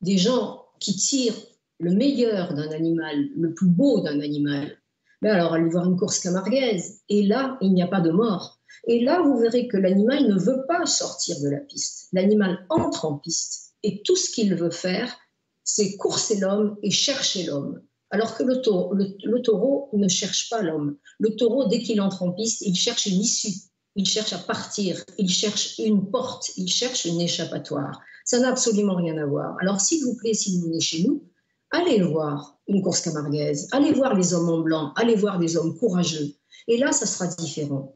des 0.00 0.16
gens 0.16 0.64
qui 0.78 0.94
tirent 0.96 1.34
le 1.78 1.92
meilleur 1.92 2.54
d'un 2.54 2.70
animal, 2.70 3.28
le 3.36 3.54
plus 3.54 3.68
beau 3.68 4.00
d'un 4.00 4.20
animal, 4.20 4.78
ben 5.22 5.34
alors 5.34 5.54
allez 5.54 5.68
voir 5.68 5.86
une 5.86 5.96
course 5.96 6.20
camarguaise. 6.20 7.00
Et 7.08 7.22
là, 7.26 7.58
il 7.60 7.72
n'y 7.72 7.82
a 7.82 7.88
pas 7.88 8.00
de 8.00 8.10
mort. 8.10 8.58
Et 8.86 9.00
là, 9.00 9.22
vous 9.22 9.38
verrez 9.38 9.68
que 9.68 9.76
l'animal 9.76 10.28
ne 10.28 10.38
veut 10.38 10.64
pas 10.68 10.86
sortir 10.86 11.40
de 11.40 11.48
la 11.48 11.58
piste. 11.58 12.08
L'animal 12.12 12.64
entre 12.70 13.04
en 13.04 13.18
piste 13.18 13.74
et 13.82 14.02
tout 14.02 14.16
ce 14.16 14.30
qu'il 14.30 14.54
veut 14.54 14.70
faire, 14.70 15.16
c'est 15.64 15.96
courser 15.96 16.38
l'homme 16.38 16.76
et 16.82 16.90
chercher 16.90 17.44
l'homme. 17.44 17.80
Alors 18.10 18.36
que 18.36 18.42
le 18.42 18.62
taureau, 18.62 18.94
le 18.94 19.42
taureau 19.42 19.90
ne 19.92 20.08
cherche 20.08 20.48
pas 20.48 20.62
l'homme. 20.62 20.96
Le 21.18 21.36
taureau, 21.36 21.66
dès 21.66 21.80
qu'il 21.80 22.00
entre 22.00 22.22
en 22.22 22.32
piste, 22.32 22.62
il 22.62 22.74
cherche 22.74 23.06
une 23.06 23.20
issue, 23.20 23.52
il 23.96 24.06
cherche 24.06 24.32
à 24.32 24.38
partir, 24.38 25.04
il 25.18 25.28
cherche 25.28 25.78
une 25.78 26.10
porte, 26.10 26.50
il 26.56 26.68
cherche 26.68 27.04
une 27.04 27.20
échappatoire. 27.20 28.00
Ça 28.24 28.38
n'a 28.40 28.48
absolument 28.48 28.94
rien 28.94 29.18
à 29.18 29.26
voir. 29.26 29.56
Alors, 29.60 29.80
s'il 29.80 30.04
vous 30.04 30.16
plaît, 30.16 30.34
si 30.34 30.56
vous 30.56 30.66
venez 30.66 30.80
chez 30.80 31.02
nous, 31.02 31.22
allez 31.70 32.02
voir 32.02 32.58
une 32.66 32.82
course 32.82 33.00
camarguaise, 33.00 33.68
allez 33.72 33.92
voir 33.92 34.14
les 34.14 34.34
hommes 34.34 34.48
en 34.48 34.60
blanc, 34.60 34.92
allez 34.96 35.14
voir 35.14 35.38
des 35.38 35.56
hommes 35.56 35.76
courageux. 35.76 36.34
Et 36.66 36.76
là, 36.76 36.92
ça 36.92 37.06
sera 37.06 37.26
différent. 37.26 37.94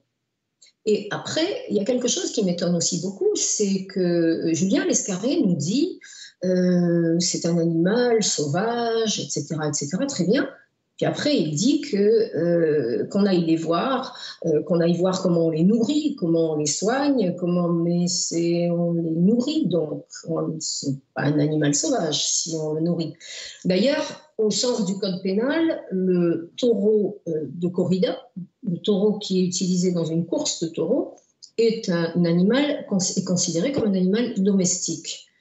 Et 0.84 1.08
après, 1.10 1.64
il 1.68 1.76
y 1.76 1.80
a 1.80 1.84
quelque 1.84 2.08
chose 2.08 2.32
qui 2.32 2.44
m'étonne 2.44 2.74
aussi 2.74 3.00
beaucoup, 3.00 3.30
c'est 3.36 3.86
que 3.86 4.50
Julien 4.52 4.84
Lescarré 4.84 5.40
nous 5.40 5.54
dit 5.54 6.00
euh, 6.44 7.16
c'est 7.20 7.46
un 7.46 7.56
animal 7.58 8.22
sauvage, 8.22 9.20
etc., 9.20 9.56
etc. 9.68 9.88
Très 10.08 10.24
bien. 10.24 10.48
Puis 11.02 11.08
après, 11.08 11.36
il 11.36 11.56
dit 11.56 11.80
que 11.80 11.96
euh, 11.96 13.08
qu'on 13.08 13.26
aille 13.26 13.44
les 13.44 13.56
voir, 13.56 14.16
euh, 14.46 14.62
qu'on 14.62 14.78
aille 14.78 14.96
voir 14.96 15.20
comment 15.20 15.46
on 15.46 15.50
les 15.50 15.64
nourrit, 15.64 16.14
comment 16.14 16.52
on 16.52 16.58
les 16.58 16.66
soigne, 16.66 17.34
comment 17.40 17.72
mais 17.72 18.06
on 18.70 18.92
les 18.92 19.10
nourrit. 19.10 19.66
Donc, 19.66 20.04
c'est 20.60 20.94
pas 21.16 21.22
un 21.22 21.40
animal 21.40 21.74
sauvage 21.74 22.24
si 22.24 22.54
on 22.54 22.74
le 22.74 22.82
nourrit. 22.82 23.14
D'ailleurs, 23.64 24.30
au 24.38 24.52
sens 24.52 24.86
du 24.86 24.96
code 24.98 25.20
pénal, 25.24 25.82
le 25.90 26.52
taureau 26.56 27.20
de 27.26 27.66
corrida, 27.66 28.16
le 28.62 28.78
taureau 28.78 29.18
qui 29.18 29.40
est 29.40 29.44
utilisé 29.44 29.90
dans 29.90 30.04
une 30.04 30.24
course 30.24 30.62
de 30.62 30.68
taureau, 30.68 31.16
est 31.58 31.88
un 31.88 32.24
animal 32.24 32.86
est 33.16 33.24
considéré 33.24 33.72
comme 33.72 33.88
un 33.90 33.94
animal 33.94 34.34
domestique. 34.36 35.31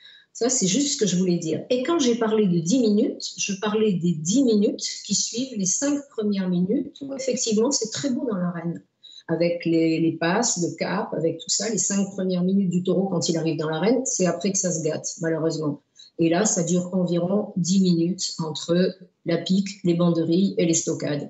Ça, 0.41 0.49
c'est 0.49 0.65
juste 0.65 0.93
ce 0.93 0.97
que 0.97 1.05
je 1.05 1.17
voulais 1.17 1.37
dire. 1.37 1.63
Et 1.69 1.83
quand 1.83 1.99
j'ai 1.99 2.15
parlé 2.15 2.47
de 2.47 2.57
10 2.57 2.79
minutes, 2.79 3.23
je 3.37 3.53
parlais 3.61 3.93
des 3.93 4.13
10 4.13 4.43
minutes 4.43 4.83
qui 5.05 5.13
suivent 5.13 5.55
les 5.55 5.67
5 5.67 6.01
premières 6.09 6.49
minutes, 6.49 6.97
où 7.01 7.13
effectivement, 7.13 7.69
c'est 7.69 7.91
très 7.91 8.09
beau 8.09 8.27
dans 8.27 8.37
l'arène. 8.37 8.81
Avec 9.27 9.63
les, 9.65 10.17
passes, 10.19 10.59
le 10.63 10.75
cap, 10.77 11.13
avec 11.13 11.37
tout 11.37 11.49
ça, 11.49 11.69
les 11.69 11.77
5 11.77 12.09
premières 12.15 12.43
minutes 12.43 12.71
du 12.71 12.81
taureau 12.81 13.07
quand 13.07 13.29
il 13.29 13.37
arrive 13.37 13.59
dans 13.59 13.69
l'arène, 13.69 14.03
c'est 14.05 14.25
après 14.25 14.51
que 14.51 14.57
ça 14.57 14.71
se 14.71 14.83
gâte, 14.83 15.05
malheureusement. 15.21 15.83
Et 16.17 16.27
là, 16.27 16.45
ça 16.45 16.63
dure 16.63 16.89
environ 16.91 17.53
10 17.57 17.81
minutes 17.83 18.33
entre 18.39 18.95
la 19.27 19.37
pique, 19.37 19.69
les 19.83 19.93
banderilles 19.93 20.55
et 20.57 20.65
les 20.65 20.73
stockades. 20.73 21.29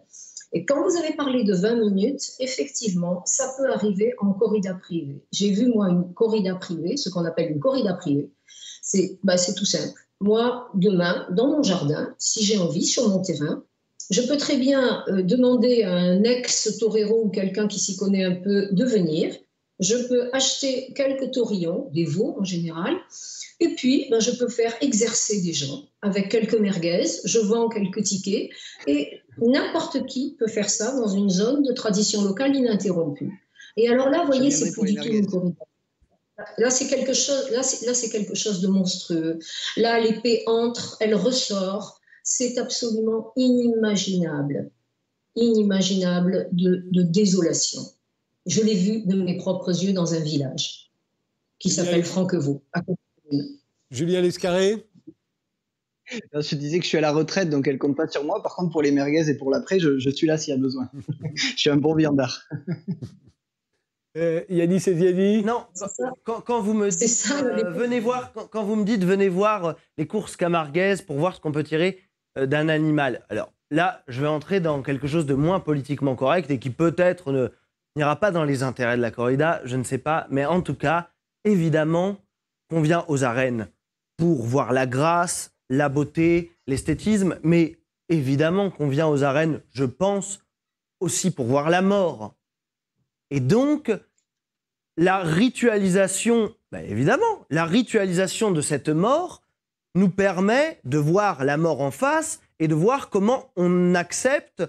Et 0.54 0.64
quand 0.64 0.84
vous 0.84 0.98
avez 0.98 1.14
parlé 1.16 1.44
de 1.44 1.54
20 1.54 1.76
minutes, 1.76 2.32
effectivement, 2.40 3.24
ça 3.26 3.54
peut 3.58 3.72
arriver 3.72 4.14
en 4.20 4.32
corrida 4.32 4.74
privée. 4.74 5.22
J'ai 5.34 5.52
vu, 5.52 5.68
moi, 5.68 5.90
une 5.90 6.14
corrida 6.14 6.56
privée, 6.56 6.96
ce 6.96 7.10
qu'on 7.10 7.26
appelle 7.26 7.52
une 7.52 7.60
corrida 7.60 7.94
privée, 7.94 8.32
bah, 9.24 9.38
c'est 9.38 9.56
tout 9.56 9.66
simple. 9.66 10.00
Moi, 10.20 10.70
demain, 10.76 11.28
dans 11.32 11.48
mon 11.48 11.64
jardin, 11.64 12.14
si 12.20 12.44
j'ai 12.44 12.58
envie, 12.58 12.86
sur 12.86 13.10
mon 13.10 13.20
terrain, 13.20 13.64
je 14.12 14.22
peux 14.22 14.38
très 14.38 14.58
bien 14.58 15.04
euh, 15.08 15.24
demander 15.24 15.84
à 15.84 15.94
un 15.94 16.24
ex-torero 16.24 17.26
ou 17.26 17.30
quelqu'un 17.30 17.68
qui 17.68 17.80
s'y 17.80 17.96
connaît 17.96 18.24
un 18.24 18.36
peu 18.36 18.68
de 18.72 18.86
venir. 18.86 19.34
Je 19.80 19.96
peux 19.96 20.30
acheter 20.34 20.94
quelques 20.96 21.32
taurillons, 21.32 21.90
des 21.92 22.06
veaux 22.06 22.36
en 22.40 22.44
général, 22.44 22.94
et 23.60 23.70
puis 23.70 24.08
ben, 24.12 24.20
je 24.20 24.32
peux 24.32 24.48
faire 24.48 24.76
exercer 24.82 25.42
des 25.42 25.54
gens 25.54 25.86
avec 26.04 26.30
quelques 26.30 26.60
merguez. 26.60 27.08
Je 27.26 27.40
vends 27.40 27.68
quelques 27.68 28.04
tickets, 28.04 28.50
et 28.86 29.22
n'importe 29.40 30.06
qui 30.06 30.36
peut 30.38 30.48
faire 30.48 30.70
ça 30.70 30.96
dans 30.96 31.08
une 31.08 31.30
zone 31.30 31.64
de 31.64 31.74
tradition 31.74 32.22
locale 32.24 32.56
ininterrompue. 32.56 33.32
Et 33.78 33.90
alors 33.90 34.10
là, 34.10 34.22
vous 34.22 34.28
voyez, 34.28 34.52
c'est 34.52 34.72
plus 34.72 34.94
du 34.94 34.96
tout 34.96 35.08
une 35.08 35.26
corrida. 35.26 35.66
Là, 36.58 36.70
c'est 36.70 36.88
quelque 36.88 37.14
chose. 37.14 37.50
Là, 37.52 37.64
c'est 37.64 38.10
quelque 38.10 38.36
chose 38.36 38.62
de 38.62 38.68
monstrueux. 38.68 39.40
Là, 39.78 40.00
l'épée 40.00 40.44
entre, 40.48 40.98
elle 41.00 41.16
ressort. 41.16 42.00
C'est 42.24 42.58
absolument 42.60 43.34
inimaginable, 43.36 44.72
inimaginable 45.36 46.50
de, 46.52 47.02
désolation. 47.02 47.82
Je 48.46 48.62
l'ai 48.62 48.76
vu 48.76 49.04
de 49.06 49.22
mes 49.22 49.38
propres 49.38 49.72
yeux 49.84 49.94
dans 49.94 50.14
un 50.14 50.20
village 50.20 50.92
qui 51.58 51.70
s'appelle 51.70 52.04
Franquevaux. 52.04 52.64
Julien 53.90 54.22
Lescarré? 54.22 54.88
Je 56.34 56.56
disais 56.56 56.78
que 56.78 56.84
je 56.84 56.90
suis 56.90 56.98
à 56.98 57.02
la 57.02 57.12
retraite, 57.12 57.50
donc 57.50 57.68
elle 57.68 57.78
compte 57.78 57.96
pas 57.96 58.08
sur 58.08 58.24
moi. 58.24 58.44
Par 58.44 58.56
contre, 58.56 58.72
pour 58.72 58.82
les 58.82 58.92
merguez 58.92 59.30
et 59.30 59.36
pour 59.36 59.50
l'après, 59.50 59.80
je, 59.80 59.98
je, 59.98 60.10
suis 60.10 60.28
là 60.28 60.38
s'il 60.38 60.54
y 60.54 60.58
a 60.58 60.60
besoin. 60.60 60.90
je 61.36 61.58
suis 61.58 61.70
un 61.70 61.78
bon 61.78 61.96
viandard. 61.96 62.44
Euh, 64.18 64.44
Yannis 64.50 64.84
et 64.88 65.42
Non, 65.42 65.66
quand, 66.26 66.62
vous 66.62 66.74
me 66.74 66.90
dites, 66.90 67.32
euh, 67.32 67.70
venez 67.72 68.02
voir, 68.02 68.34
quand, 68.52 68.64
vous 68.64 68.76
me 68.76 68.84
dites, 68.84 69.06
venez 69.06 69.30
voir 69.30 69.76
les 69.98 70.06
courses 70.06 70.36
camarguaises 70.36 71.02
pour 71.02 71.18
voir 71.18 71.36
ce 71.36 71.40
qu'on 71.40 71.54
peut 71.54 71.64
tirer 71.64 72.00
euh, 72.38 72.46
d'un 72.46 72.68
animal. 72.68 73.26
Alors 73.30 73.54
là, 73.70 74.04
je 74.10 74.20
vais 74.20 74.28
entrer 74.28 74.60
dans 74.60 74.82
quelque 74.82 75.08
chose 75.08 75.26
de 75.26 75.34
moins 75.34 75.62
politiquement 75.62 76.16
correct 76.16 76.52
et 76.52 76.60
qui 76.60 76.72
peut-être 76.72 77.32
ne 77.32 77.50
n'ira 77.96 78.18
pas 78.18 78.32
dans 78.32 78.44
les 78.44 78.64
intérêts 78.64 78.98
de 78.98 79.02
la 79.02 79.12
corrida, 79.12 79.62
je 79.64 79.78
ne 79.78 79.84
sais 79.84 79.98
pas, 79.98 80.28
mais 80.30 80.46
en 80.46 80.62
tout 80.62 80.76
cas, 80.76 81.10
évidemment, 81.46 82.18
qu'on 82.70 82.82
vient 82.82 83.06
aux 83.08 83.24
arènes 83.24 83.70
pour 84.18 84.44
voir 84.44 84.74
la 84.74 84.88
grâce, 84.88 85.54
la 85.70 85.88
beauté, 85.88 86.52
l'esthétisme, 86.68 87.38
mais 87.44 87.80
évidemment 88.10 88.72
qu'on 88.72 88.88
vient 88.90 89.08
aux 89.08 89.24
arènes, 89.24 89.62
je 89.72 89.86
pense, 89.86 90.44
aussi 91.00 91.32
pour 91.32 91.46
voir 91.46 91.70
la 91.70 91.82
mort 91.82 92.36
et 93.32 93.40
donc, 93.40 93.92
la 94.98 95.20
ritualisation, 95.20 96.54
ben 96.72 96.86
évidemment, 96.88 97.46
la 97.50 97.66
ritualisation 97.66 98.52
de 98.52 98.62
cette 98.62 98.90
mort 98.90 99.42
nous 99.96 100.10
permet 100.10 100.80
de 100.84 100.98
voir 100.98 101.44
la 101.44 101.58
mort 101.58 101.82
en 101.82 101.92
face 101.92 102.42
et 102.60 102.68
de 102.68 102.76
voir 102.76 103.10
comment 103.10 103.50
on 103.56 103.96
accepte 103.96 104.64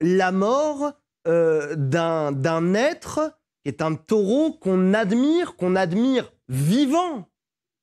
la 0.00 0.32
mort 0.32 0.92
euh, 1.26 1.74
d'un 1.76 2.74
être 2.74 3.38
qui 3.62 3.68
est 3.68 3.82
un 3.82 3.94
taureau 3.94 4.52
qu'on 4.52 4.94
admire, 4.94 5.56
qu'on 5.56 5.76
admire 5.76 6.32
vivant. 6.48 7.28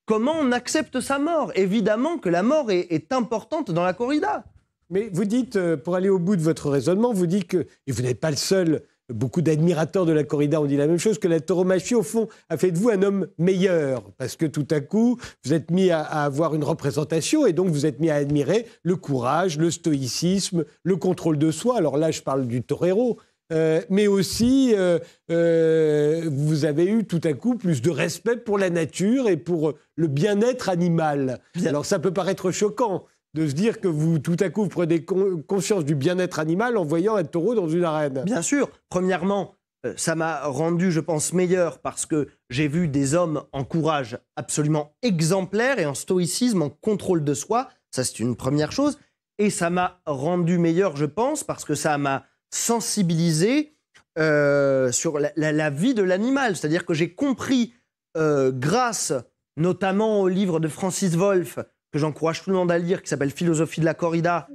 Comment 0.06 0.36
on 0.40 0.52
accepte 0.52 1.00
sa 1.00 1.18
mort? 1.18 1.52
Évidemment 1.56 2.18
que 2.18 2.30
la 2.30 2.44
mort 2.44 2.72
est, 2.72 2.88
est 2.92 3.12
importante 3.12 3.72
dans 3.72 3.84
la 3.84 3.94
corrida. 3.94 4.44
Mais 4.90 5.10
vous 5.12 5.26
dites, 5.26 5.56
euh, 5.56 5.78
pour 5.78 5.96
aller 5.96 6.10
au 6.10 6.20
bout 6.20 6.36
de 6.36 6.42
votre 6.42 6.70
raisonnement, 6.70 7.14
vous 7.14 7.26
dites 7.26 7.48
que, 7.48 7.66
et 7.88 7.92
vous 7.92 8.04
n'êtes 8.04 8.20
pas 8.20 8.30
le 8.30 8.38
seul 8.38 8.84
beaucoup 9.14 9.42
d'admirateurs 9.42 10.06
de 10.06 10.12
la 10.12 10.24
corrida 10.24 10.60
ont 10.62 10.66
dit 10.66 10.78
la 10.78 10.88
même 10.88 10.98
chose, 10.98 11.20
que 11.20 11.28
la 11.28 11.40
tauromachie, 11.40 11.96
au 11.96 12.04
fond, 12.04 12.28
a 12.50 12.58
fait 12.58 12.72
de 12.72 12.78
vous 12.78 12.90
un 12.90 13.02
homme 13.02 13.28
meilleur. 13.38 14.04
Parce 14.18 14.36
que 14.36 14.46
tout 14.46 14.68
à 14.72 14.80
coup, 14.80 15.18
vous 15.44 15.54
êtes 15.54 15.72
mis 15.72 15.92
à, 15.92 16.02
avoir 16.02 16.56
une 16.56 16.64
représentation 16.64 17.46
et 17.46 17.54
donc 17.54 17.70
vous 17.70 17.86
êtes 17.86 18.00
mis 18.00 18.10
à 18.10 18.16
admirer 18.16 18.66
le 18.84 18.96
courage, 18.96 19.58
le 19.58 19.72
stoïcisme, 19.72 20.66
le 20.84 20.96
contrôle 20.96 21.38
de 21.38 21.52
soi. 21.52 21.78
Alors 21.78 21.98
là, 21.98 22.12
je 22.12 22.22
parle 22.22 22.48
du 22.48 22.62
torero. 22.62 23.18
Euh, 23.54 23.82
mais 23.90 24.08
aussi, 24.08 24.74
euh, 24.76 24.98
euh, 25.30 26.28
vous 26.32 26.66
avez 26.66 26.86
eu 26.86 27.06
tout 27.06 27.22
à 27.24 27.34
coup 27.34 27.56
plus 27.56 27.82
de 27.82 27.92
respect 27.92 28.38
pour 28.38 28.58
la 28.58 28.72
nature 28.72 29.30
et 29.30 29.38
pour 29.38 29.74
le 29.96 30.08
bien-être 30.08 30.68
animal. 30.68 31.40
Alors 31.66 31.86
ça 31.86 32.00
peut 32.00 32.12
paraître 32.12 32.50
choquant, 32.50 33.06
de 33.36 33.48
se 33.50 33.54
dire 33.54 33.82
que 33.82 33.90
vous, 33.90 34.18
tout 34.18 34.38
à 34.40 34.50
coup, 34.50 34.68
prenez 34.68 35.04
conscience 35.04 35.84
du 35.84 35.94
bien-être 35.94 36.40
animal 36.40 36.78
en 36.78 36.86
voyant 36.86 37.16
un 37.16 37.26
taureau 37.26 37.54
dans 37.54 37.68
une 37.68 37.84
arène 37.84 38.24
Bien 38.24 38.42
sûr. 38.42 38.70
Premièrement, 38.90 39.56
euh, 39.86 39.94
ça 39.98 40.16
m'a 40.16 40.46
rendu, 40.46 40.90
je 40.90 41.02
pense, 41.02 41.34
meilleur 41.34 41.80
parce 41.80 42.06
que 42.06 42.30
j'ai 42.50 42.70
vu 42.70 42.88
des 42.88 43.14
hommes 43.14 43.44
en 43.52 43.66
courage 43.66 44.18
absolument 44.38 44.96
exemplaire 45.02 45.80
et 45.80 45.86
en 45.86 45.94
stoïcisme, 45.94 46.62
en 46.62 46.70
contrôle 46.70 47.26
de 47.26 47.34
soi. 47.34 47.68
Ça, 47.92 48.06
c'est 48.06 48.20
une 48.20 48.38
première 48.38 48.72
chose. 48.72 48.98
Et 49.38 49.50
ça 49.50 49.70
m'a 49.70 50.00
rendu 50.06 50.58
meilleur, 50.58 50.96
je 50.96 51.06
pense, 51.06 51.44
parce 51.44 51.66
que 51.66 51.76
ça 51.76 51.98
m'a 51.98 52.24
sensibilisé 52.54 53.76
euh, 54.18 54.94
sur 54.94 55.20
la, 55.20 55.70
vie 55.72 55.94
de 55.94 56.04
l'animal. 56.04 56.56
C'est-à-dire 56.56 56.86
que 56.86 56.94
j'ai 56.94 57.14
compris, 57.14 57.74
euh, 58.16 58.54
grâce 58.54 59.12
notamment 59.58 60.22
au 60.22 60.30
livre 60.30 60.62
de 60.62 60.70
Francis 60.70 61.16
Wolff, 61.16 61.60
que 61.96 62.00
j'encourage 62.00 62.44
tout 62.44 62.50
le 62.50 62.58
monde 62.58 62.74
à 62.74 62.78
lire, 62.78 63.02
qui 63.02 63.08
s'appelle 63.08 63.32
Philosophie 63.32 63.80
de 63.80 63.86
la 63.86 63.94
corrida, 63.94 64.50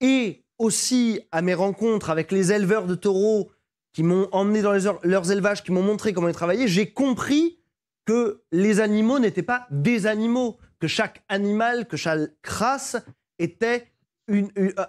et 0.00 0.44
aussi 0.58 1.20
à 1.32 1.42
mes 1.42 1.54
rencontres 1.54 2.08
avec 2.08 2.30
les 2.30 2.52
éleveurs 2.52 2.86
de 2.86 2.94
taureaux 2.94 3.50
qui 3.92 4.04
m'ont 4.04 4.28
emmené 4.30 4.62
dans 4.62 4.70
leurs 5.02 5.32
élevages, 5.32 5.64
qui 5.64 5.72
m'ont 5.72 5.82
montré 5.82 6.12
comment 6.12 6.28
ils 6.28 6.34
travaillaient, 6.34 6.68
j'ai 6.68 6.92
compris 6.92 7.58
que 8.04 8.44
les 8.52 8.78
animaux 8.78 9.18
n'étaient 9.18 9.42
pas 9.42 9.66
des 9.72 10.06
animaux, 10.06 10.56
que 10.78 10.86
chaque 10.86 11.24
animal, 11.28 11.88
que 11.88 11.96
chaque 11.96 12.30
race 12.46 12.96
était 13.40 13.88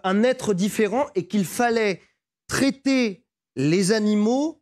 un 0.04 0.22
être 0.22 0.54
différent 0.54 1.08
et 1.16 1.26
qu'il 1.26 1.44
fallait 1.44 2.04
traiter 2.48 3.26
les 3.56 3.94
animaux 3.94 4.62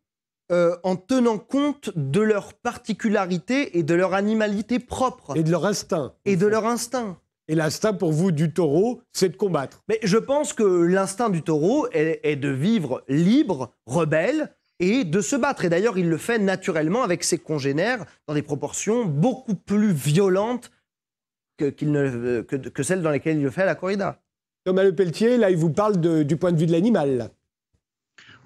euh, 0.52 0.78
en 0.84 0.96
tenant 0.96 1.40
compte 1.40 1.92
de 1.96 2.22
leurs 2.22 2.54
particularités 2.54 3.78
et 3.78 3.84
de 3.84 3.94
leur 3.94 4.14
animalité 4.14 4.80
propre. 4.80 5.36
Et 5.36 5.44
de 5.44 5.52
leur 5.52 5.66
instinct. 5.66 6.14
Et 6.24 6.38
de 6.38 6.48
leur 6.48 6.66
instinct. 6.66 7.18
Et 7.50 7.56
l'instinct 7.56 7.94
pour 7.94 8.12
vous 8.12 8.32
du 8.32 8.54
taureau, 8.54 9.02
c'est 9.12 9.30
de 9.30 9.36
combattre. 9.36 9.84
Mais 9.88 10.00
je 10.04 10.18
pense 10.18 10.54
que 10.54 10.64
l'instinct 10.64 11.30
du 11.30 11.42
taureau 11.42 11.88
est, 11.92 12.36
de 12.36 12.50
vivre 12.50 13.04
libre, 13.08 13.74
rebelle, 13.86 14.54
et 14.80 15.04
de 15.04 15.22
se 15.22 15.36
battre. 15.36 15.66
Et 15.66 15.70
d'ailleurs, 15.70 15.98
il 15.98 16.10
le 16.10 16.18
fait 16.18 16.40
naturellement 16.40 17.04
avec 17.04 17.24
ses 17.24 17.38
congénères 17.38 18.06
dans 18.28 18.34
des 18.34 18.42
proportions 18.42 19.06
beaucoup 19.06 19.56
plus 19.56 19.92
violentes 19.92 20.72
que, 21.58 21.74
ne, 21.84 22.42
que, 22.42 22.84
celles 22.84 23.02
dans 23.02 23.12
lesquelles 23.12 23.38
il 23.38 23.44
le 23.44 23.50
fait 23.50 23.64
à 23.64 23.66
la 23.66 23.76
corrida. 23.76 24.22
Thomas 24.66 24.84
Le 24.84 24.94
Pelletier, 24.94 25.38
là, 25.38 25.50
il 25.50 25.58
vous 25.58 25.72
parle 25.72 26.26
du 26.26 26.38
point 26.38 26.52
de 26.52 26.58
vue 26.58 26.68
de 26.68 26.72
l'animal. 26.72 27.32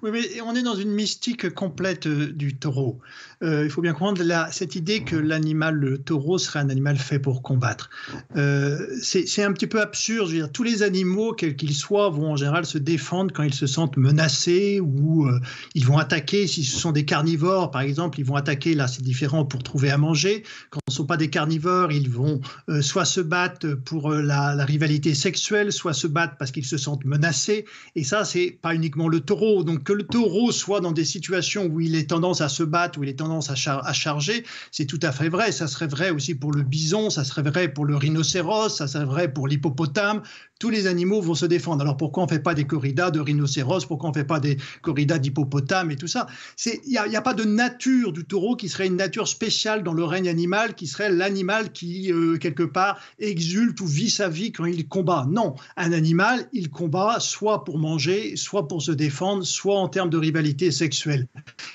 Oui, 0.02 0.10
mais 0.10 0.40
on 0.40 0.56
est 0.56 0.64
dans 0.64 0.74
une 0.74 0.90
mystique 0.90 1.54
complète 1.54 2.08
euh, 2.08 2.32
du 2.32 2.56
taureau. 2.56 2.98
Euh, 3.44 3.62
il 3.64 3.70
faut 3.70 3.82
bien 3.82 3.92
comprendre 3.92 4.20
cette 4.50 4.74
idée 4.74 5.04
que 5.04 5.14
l'animal, 5.14 5.76
le 5.76 5.98
taureau, 5.98 6.38
serait 6.38 6.58
un 6.58 6.70
animal 6.70 6.96
fait 6.96 7.20
pour 7.20 7.40
combattre. 7.40 7.88
Euh, 8.36 8.84
c'est 9.00 9.44
un 9.44 9.52
petit 9.52 9.68
peu 9.68 9.80
absurde. 9.80 10.50
Tous 10.52 10.64
les 10.64 10.82
animaux, 10.82 11.34
quels 11.34 11.54
qu'ils 11.54 11.74
soient, 11.74 12.10
vont 12.10 12.32
en 12.32 12.36
général 12.36 12.66
se 12.66 12.78
défendre 12.78 13.32
quand 13.32 13.44
ils 13.44 13.54
se 13.54 13.68
sentent 13.68 13.96
menacés 13.96 14.80
ou 14.80 15.28
ils 15.74 15.86
vont 15.86 15.98
attaquer. 15.98 16.48
Si 16.48 16.64
ce 16.64 16.80
sont 16.80 16.90
des 16.90 17.04
carnivores, 17.04 17.70
par 17.70 17.82
exemple, 17.82 18.18
ils 18.18 18.26
vont 18.26 18.36
attaquer, 18.36 18.74
là 18.74 18.88
c'est 18.88 19.02
différent, 19.02 19.44
pour 19.44 19.62
trouver 19.62 19.90
à 19.90 19.98
manger. 19.98 20.42
Quand 20.70 20.80
ce 20.88 20.94
ne 20.94 20.96
sont 20.96 21.06
pas 21.06 21.16
des 21.16 21.30
carnivores, 21.30 21.92
ils 21.92 22.10
vont 22.10 22.40
soit 22.80 23.04
se 23.04 23.20
battre 23.20 23.74
pour 23.74 24.10
la, 24.10 24.54
la, 24.54 24.64
rivalité 24.64 25.14
sexuelle, 25.14 25.72
soit 25.72 25.94
se 25.94 26.06
battre 26.06 26.36
parce 26.38 26.50
qu'ils 26.50 26.66
se 26.66 26.76
sentent 26.76 27.04
menacés. 27.04 27.66
Et 27.94 28.02
ça, 28.02 28.24
c'est 28.24 28.58
pas 28.60 28.74
uniquement 28.74 29.08
le 29.08 29.20
taureau. 29.20 29.62
Donc, 29.62 29.91
que 29.92 29.98
le 29.98 30.04
taureau 30.04 30.52
soit 30.52 30.80
dans 30.80 30.92
des 30.92 31.04
situations 31.04 31.66
où 31.66 31.80
il 31.80 31.94
est 31.94 32.08
tendance 32.08 32.40
à 32.40 32.48
se 32.48 32.62
battre, 32.62 32.98
où 32.98 33.02
il 33.02 33.10
est 33.10 33.18
tendance 33.18 33.50
à, 33.50 33.92
charger, 33.92 34.44
c'est 34.70 34.86
tout 34.86 35.00
à 35.02 35.12
fait 35.12 35.28
vrai. 35.28 35.52
Ça 35.52 35.66
serait 35.66 35.86
vrai 35.86 36.10
aussi 36.10 36.34
pour 36.34 36.52
le 36.52 36.62
bison, 36.62 37.10
ça 37.10 37.24
serait 37.24 37.42
vrai 37.42 37.68
pour 37.68 37.84
le 37.84 37.96
rhinocéros, 37.96 38.70
ça 38.70 38.86
serait 38.86 39.04
vrai 39.04 39.32
pour 39.32 39.48
l'hippopotame. 39.48 40.22
Tous 40.58 40.70
les 40.70 40.86
animaux 40.86 41.20
vont 41.20 41.34
se 41.34 41.44
défendre. 41.44 41.82
Alors 41.82 41.96
pourquoi 41.96 42.22
on 42.22 42.26
ne 42.26 42.30
fait 42.30 42.38
pas 42.38 42.54
des 42.54 42.64
corridas 42.64 43.10
de 43.10 43.20
rhinocéros? 43.20 43.84
Pourquoi 43.84 44.08
on 44.08 44.12
ne 44.12 44.16
fait 44.16 44.24
pas 44.24 44.40
des 44.40 44.56
corridas 44.80 45.18
d'hippopotame 45.18 45.90
et 45.90 45.96
tout 45.96 46.06
ça? 46.06 46.26
Il 46.64 46.88
n'y 46.88 46.96
a, 46.96 47.02
a, 47.02 47.20
pas 47.20 47.34
de 47.34 47.44
nature 47.44 48.12
du 48.12 48.24
taureau 48.24 48.56
qui 48.56 48.68
serait 48.68 48.86
une 48.86 48.96
nature 48.96 49.26
spéciale 49.26 49.82
dans 49.82 49.92
le 49.92 50.04
règne 50.04 50.28
animal, 50.28 50.74
qui 50.74 50.86
serait 50.86 51.10
l'animal 51.10 51.72
qui, 51.72 52.12
euh, 52.12 52.38
quelque 52.38 52.62
part, 52.62 53.00
exulte 53.18 53.80
ou 53.80 53.86
vit 53.86 54.08
sa 54.08 54.28
vie 54.28 54.52
quand 54.52 54.64
il 54.64 54.86
combat. 54.86 55.26
Non, 55.28 55.54
un 55.76 55.92
animal, 55.92 56.48
il 56.52 56.70
combat 56.70 57.18
soit 57.18 57.64
pour 57.64 57.78
manger, 57.78 58.36
soit 58.36 58.68
pour 58.68 58.80
se 58.80 58.92
défendre, 58.92 59.42
soit 59.44 59.81
en 59.82 59.88
termes 59.88 60.10
de 60.10 60.16
rivalité 60.16 60.70
sexuelle. 60.70 61.26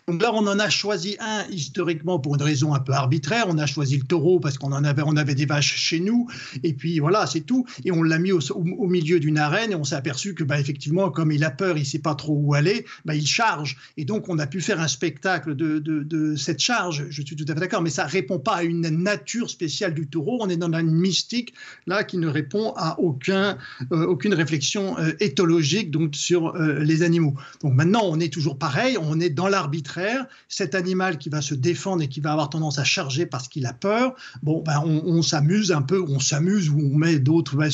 Donc 0.08 0.22
là, 0.22 0.32
on 0.34 0.48
en 0.48 0.60
a 0.60 0.70
choisi 0.70 1.18
un 1.20 1.46
historiquement 1.50 2.20
pour 2.20 2.36
une 2.36 2.42
raison 2.42 2.74
un 2.74 2.80
peu 2.80 2.94
arbitraire. 2.94 3.46
On 3.48 3.58
a 3.58 3.66
choisi 3.66 3.98
le 3.98 4.04
taureau 4.04 4.40
parce 4.40 4.58
qu'on 4.58 4.72
en 4.72 4.84
avait, 4.84 5.36
des 5.36 5.46
vaches 5.46 5.76
chez 5.76 6.00
nous, 6.00 6.28
et 6.64 6.74
puis 6.74 7.00
voilà, 7.00 7.28
c'est 7.28 7.42
tout. 7.42 7.66
Et 7.86 7.92
on 7.92 8.04
l'a 8.04 8.18
mis 8.18 8.32
au, 8.32 8.88
milieu 8.88 9.20
d'une 9.20 9.38
arène, 9.38 9.72
et 9.72 9.76
on 9.76 9.84
s'est 9.84 9.96
aperçu 9.96 10.34
que, 10.34 10.44
bah, 10.44 10.60
effectivement, 10.60 11.10
comme 11.12 11.32
il 11.32 11.44
a 11.44 11.52
peur, 11.52 11.78
il 11.78 11.86
sait 11.86 12.00
pas 12.00 12.16
trop 12.16 12.34
où 12.34 12.54
aller, 12.54 12.86
bah, 13.06 13.16
il 13.16 13.28
charge. 13.28 13.78
Et 13.98 14.06
donc, 14.06 14.30
on 14.30 14.40
a 14.40 14.48
pu 14.48 14.62
faire 14.62 14.80
un 14.80 14.88
spectacle 14.88 15.56
de, 15.56 16.36
cette 16.38 16.60
charge. 16.60 17.06
Je 17.10 17.22
suis 17.22 17.36
tout 17.36 17.46
à 17.48 17.54
fait 17.54 17.60
d'accord, 17.60 17.82
mais 17.82 17.90
ça 17.90 18.06
répond 18.06 18.40
pas 18.40 18.58
à 18.58 18.64
une 18.64 18.82
nature 18.82 19.50
spéciale 19.50 19.94
du 19.94 20.08
taureau. 20.08 20.38
On 20.42 20.50
est 20.50 20.58
dans 20.58 20.72
une 20.74 20.92
mystique 20.92 21.54
là 21.86 22.04
qui 22.04 22.18
ne 22.18 22.28
répond 22.28 22.74
à 22.76 22.98
euh, 23.00 24.06
aucune 24.06 24.34
réflexion 24.34 24.98
euh, 25.00 25.12
éthologique 25.20 25.92
donc 25.92 26.16
sur 26.16 26.56
euh, 26.56 26.80
les 26.80 27.04
animaux. 27.04 27.34
Donc 27.62 27.74
maintenant, 27.74 27.97
on 28.04 28.20
est 28.20 28.32
toujours 28.32 28.58
pareil, 28.58 28.98
on 29.00 29.20
est 29.20 29.30
dans 29.30 29.48
l'arbitraire. 29.48 30.26
Cet 30.48 30.76
animal 30.76 31.18
qui 31.18 31.30
va 31.30 31.42
se 31.42 31.56
défendre 31.56 32.02
et 32.04 32.08
qui 32.08 32.20
va 32.20 32.32
avoir 32.32 32.50
tendance 32.50 32.80
à 32.80 32.84
charger 32.84 33.26
parce 33.26 33.48
qu'il 33.48 33.66
a 33.66 33.74
peur, 33.74 34.16
bon, 34.44 34.64
ben, 34.66 34.82
on, 34.86 35.22
s'amuse 35.22 35.72
un 35.72 35.82
peu, 35.82 36.02
on 36.02 36.20
s'amuse 36.20 36.70
ou 36.70 36.80
on 36.80 36.98
met 36.98 37.20
d'autres, 37.20 37.58
bien 37.58 37.70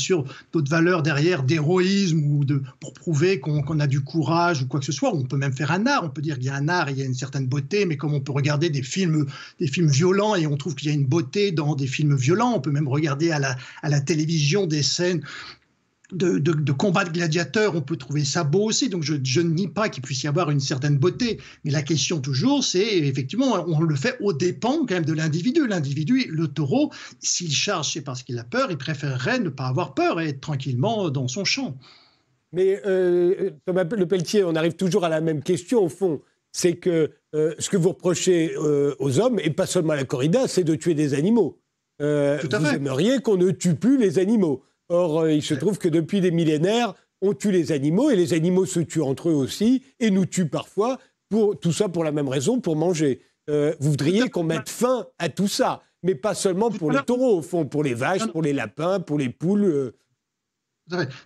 d'autres 0.51 0.69
valeurs 0.69 1.03
derrière, 1.03 1.43
d'héroïsme 1.43 2.19
ou 2.19 2.45
pour 2.79 2.93
prouver 2.93 3.39
qu'on 3.39 3.79
a 3.79 3.87
du 3.87 4.01
courage 4.01 4.61
ou 4.61 4.67
quoi 4.67 4.79
que 4.79 4.85
ce 4.85 4.91
soit. 4.91 5.13
On 5.13 5.23
peut 5.23 5.37
même 5.37 5.53
faire 5.53 5.71
un 5.71 5.85
art, 5.85 6.03
on 6.03 6.09
peut 6.09 6.21
dire 6.21 6.35
qu'il 6.35 6.45
y 6.45 6.49
a 6.49 6.55
un 6.55 6.69
art, 6.69 6.89
il 6.89 6.97
y 6.97 7.01
a 7.01 7.05
une 7.05 7.13
certaine 7.13 7.47
beauté, 7.47 7.85
mais 7.85 7.97
comme 7.97 8.13
on 8.13 8.21
peut 8.21 8.31
regarder 8.31 8.69
des 8.69 8.83
films, 8.83 9.25
des 9.59 9.67
films 9.67 9.89
violents 9.89 10.35
et 10.35 10.47
on 10.47 10.57
trouve 10.57 10.75
qu'il 10.75 10.89
y 10.89 10.91
a 10.91 10.95
une 10.95 11.05
beauté 11.05 11.51
dans 11.51 11.75
des 11.75 11.87
films 11.87 12.15
violents, 12.15 12.53
on 12.55 12.59
peut 12.59 12.71
même 12.71 12.87
regarder 12.87 13.31
à 13.31 13.39
la 13.89 14.01
télévision 14.01 14.65
des 14.65 14.83
scènes 14.83 15.21
de, 16.13 16.37
de, 16.39 16.71
combats 16.71 17.03
de 17.03 17.11
gladiateurs, 17.11 17.75
on 17.75 17.81
peut 17.81 17.97
trouver 17.97 18.23
ça 18.23 18.43
beau 18.43 18.63
aussi. 18.63 18.89
Donc 18.89 19.03
je, 19.03 19.13
ne 19.13 19.49
nie 19.49 19.67
pas 19.67 19.89
qu'il 19.89 20.03
puisse 20.03 20.23
y 20.23 20.27
avoir 20.27 20.49
une 20.49 20.59
certaine 20.59 20.97
beauté. 20.97 21.39
Mais 21.63 21.71
la 21.71 21.81
question 21.81 22.19
toujours, 22.19 22.63
c'est 22.63 22.97
effectivement, 22.99 23.65
on 23.67 23.81
le 23.81 23.95
fait 23.95 24.17
au 24.21 24.33
dépend 24.33 24.85
quand 24.85 24.95
même 24.95 25.05
de 25.05 25.13
l'individu. 25.13 25.67
L'individu, 25.67 26.25
le 26.29 26.47
taureau, 26.47 26.91
s'il 27.19 27.51
charge, 27.51 27.91
c'est 27.93 28.01
parce 28.01 28.23
qu'il 28.23 28.37
a 28.39 28.43
peur, 28.43 28.71
il 28.71 28.77
préférerait 28.77 29.39
ne 29.39 29.49
pas 29.49 29.67
avoir 29.67 29.93
peur 29.93 30.19
et 30.19 30.29
être 30.29 30.41
tranquillement 30.41 31.09
dans 31.09 31.27
son 31.27 31.45
champ. 31.45 31.77
Mais 32.51 32.81
euh, 32.85 33.51
Thomas 33.65 33.83
Le 33.83 34.07
Pelletier, 34.07 34.43
on 34.43 34.55
arrive 34.55 34.75
toujours 34.75 35.05
à 35.05 35.09
la 35.09 35.21
même 35.21 35.41
question 35.41 35.83
au 35.83 35.89
fond. 35.89 36.21
C'est 36.51 36.75
que 36.75 37.11
euh, 37.33 37.55
ce 37.57 37.69
que 37.69 37.77
vous 37.77 37.89
reprochez 37.89 38.53
euh, 38.55 38.95
aux 38.99 39.19
hommes, 39.19 39.39
et 39.39 39.49
pas 39.49 39.65
seulement 39.65 39.93
à 39.93 39.95
la 39.95 40.03
corrida, 40.03 40.47
c'est 40.47 40.63
de 40.63 40.75
tuer 40.75 40.93
des 40.93 41.15
animaux. 41.15 41.59
Euh, 42.01 42.39
vous 42.43 42.67
aimeriez 42.67 43.19
qu'on 43.21 43.37
ne 43.37 43.51
tue 43.51 43.75
plus 43.75 43.97
les 43.97 44.19
animaux. 44.19 44.63
Or, 44.93 45.21
euh, 45.21 45.33
il 45.33 45.41
se 45.41 45.55
trouve 45.55 45.79
que 45.79 45.87
depuis 45.87 46.21
des 46.21 46.29
millénaires, 46.29 46.93
on 47.21 47.33
tue 47.33 47.51
les 47.51 47.71
animaux 47.71 48.11
et 48.11 48.15
les 48.15 48.33
animaux 48.33 48.67
se 48.67 48.79
tuent 48.79 49.01
entre 49.01 49.29
eux 49.29 49.33
aussi 49.33 49.81
et 49.99 50.11
nous 50.11 50.27
tuent 50.27 50.49
parfois. 50.49 50.99
Pour, 51.29 51.59
tout 51.59 51.71
ça 51.71 51.89
pour 51.89 52.03
la 52.03 52.11
même 52.11 52.27
raison, 52.27 52.59
pour 52.59 52.75
manger. 52.75 53.21
Euh, 53.49 53.73
vous 53.79 53.89
voudriez 53.89 54.29
qu'on 54.29 54.43
mette 54.43 54.69
fin 54.69 55.07
à 55.17 55.29
tout 55.29 55.47
ça, 55.47 55.81
mais 56.03 56.13
pas 56.13 56.35
seulement 56.35 56.69
pour 56.69 56.91
les 56.91 57.01
taureaux, 57.01 57.39
au 57.39 57.41
fond, 57.41 57.65
pour 57.65 57.83
les 57.83 57.95
vaches, 57.95 58.27
pour 58.27 58.43
les 58.43 58.53
lapins, 58.53 58.99
pour 58.99 59.17
les 59.17 59.29
poules. 59.29 59.93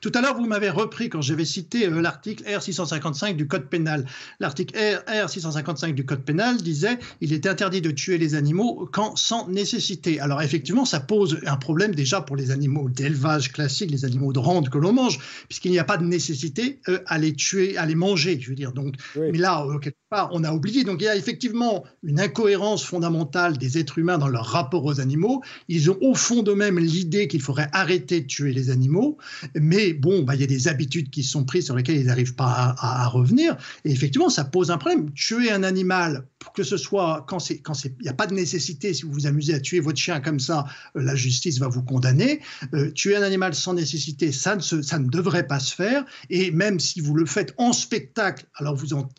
Tout 0.02 0.12
à 0.14 0.22
l'heure, 0.22 0.36
vous 0.36 0.46
m'avez 0.46 0.70
repris 0.70 1.10
quand 1.10 1.22
j'avais 1.22 1.46
cité 1.46 1.88
euh, 1.88 2.02
l'article 2.02 2.44
R655 2.44 3.36
du 3.36 3.48
Code 3.48 3.68
pénal. 3.68 4.06
L'article 4.40 4.76
R655 5.08 5.94
du 5.94 6.06
Code 6.06 6.24
pénal 6.24 6.58
disait 6.58 7.00
il 7.22 7.34
est 7.34 7.46
interdit 7.46 7.82
de 7.82 7.92
tuer 7.92 8.18
les 8.18 8.36
animaux 8.36 8.88
quand 8.92 9.16
sans 9.16 9.48
nécessité. 9.48 10.20
Alors 10.20 10.42
effectivement, 10.42 10.86
ça 10.86 11.00
pose 11.00 11.40
un 11.46 11.58
problème 11.58 11.96
déjà 11.96 12.22
pour 12.22 12.36
les 12.36 12.52
animaux 12.52 12.90
d'élevage 12.90 13.52
classique, 13.52 13.92
les 13.92 14.06
animaux 14.06 14.34
de 14.34 14.40
rente 14.40 14.70
que 14.70 14.78
l'on 14.78 14.94
mange, 14.94 15.20
puisqu'il 15.48 15.72
n'y 15.72 15.80
a 15.80 15.84
pas 15.84 15.98
de 15.98 16.06
nécessité 16.06 16.80
euh, 16.90 17.00
à 17.06 17.18
les 17.18 17.34
tuer, 17.34 17.78
à 17.78 17.86
les 17.86 17.96
manger. 17.96 18.40
Je 18.40 18.50
veux 18.50 18.56
dire. 18.56 18.72
Donc, 18.72 18.96
mais 19.16 19.38
là, 19.38 19.66
euh, 19.66 19.80
quelque 19.80 19.98
part, 20.10 20.30
on 20.32 20.44
a 20.44 20.52
oublié. 20.52 20.84
Donc 20.84 21.02
il 21.02 21.06
y 21.06 21.10
a 21.10 21.16
effectivement 21.16 21.84
une 22.04 22.20
incohérence 22.20 22.84
fondamentale 22.84 23.58
des 23.58 23.78
êtres 23.78 23.98
humains 23.98 24.18
dans 24.18 24.28
leur 24.28 24.46
rapport 24.46 24.86
aux 24.86 25.00
animaux. 25.00 25.42
Ils 25.68 25.92
ont 25.92 25.98
au 26.02 26.16
fond 26.16 26.44
d'eux-mêmes 26.44 26.80
l'idée 26.80 27.28
qu'il 27.28 27.42
faudrait 27.42 27.70
arrêter 27.72 28.22
de 28.22 28.28
tuer 28.28 28.54
les 28.54 28.70
animaux 28.70 29.18
mais 29.62 29.94
bon, 29.94 30.24
bah, 30.24 30.36
il 30.36 30.42
y 30.42 30.44
a 30.44 30.48
des 30.48 30.68
habitudes 30.68 31.10
qui 31.10 31.24
sont 31.24 31.44
prises 31.44 31.66
sur 31.66 31.76
lesquelles 31.76 31.98
ils 31.98 32.06
n'arrivent 32.06 32.36
pas 32.36 32.76
à, 32.78 33.08
revenir. 33.08 33.58
Et 33.86 33.92
effectivement, 33.92 34.30
ça 34.30 34.44
pose 34.44 34.72
un 34.72 34.78
problème. 34.78 35.12
Tuer 35.14 35.52
un 35.52 35.64
animal, 35.64 36.26
que 36.54 36.64
ce 36.64 36.78
soit 36.78 37.26
quand 37.28 37.50
il 37.50 37.62
n'y 38.02 38.10
a 38.10 38.14
pas 38.14 38.28
de 38.28 38.34
nécessité, 38.34 38.94
si 38.94 39.04
vous 39.04 39.12
vous 39.12 39.28
amusez 39.28 39.54
à 39.54 39.60
tuer 39.60 39.80
votre 39.80 39.98
chien 39.98 40.20
comme 40.20 40.40
ça, 40.40 40.66
euh, 40.96 41.02
la 41.02 41.16
justice 41.16 41.60
va 41.60 41.68
vous 41.68 41.84
condamner. 41.84 42.42
Euh, 42.74 42.92
tuer 42.92 43.16
un 43.16 43.22
animal 43.22 43.54
sans 43.54 43.74
nécessité, 43.74 44.32
ça 44.32 44.56
ne, 44.56 45.10
devrait 45.10 45.48
pas 45.48 45.60
se 45.60 45.74
faire. 45.74 46.06
Et 46.30 46.52
même 46.52 46.80
si 46.80 47.02
vous 47.02 47.16
le 47.16 47.26
faites 47.26 47.54
en 47.58 47.74
spectacle, 47.74 48.46
alors 48.56 48.76
vous 48.76 48.94
en, 48.94 49.10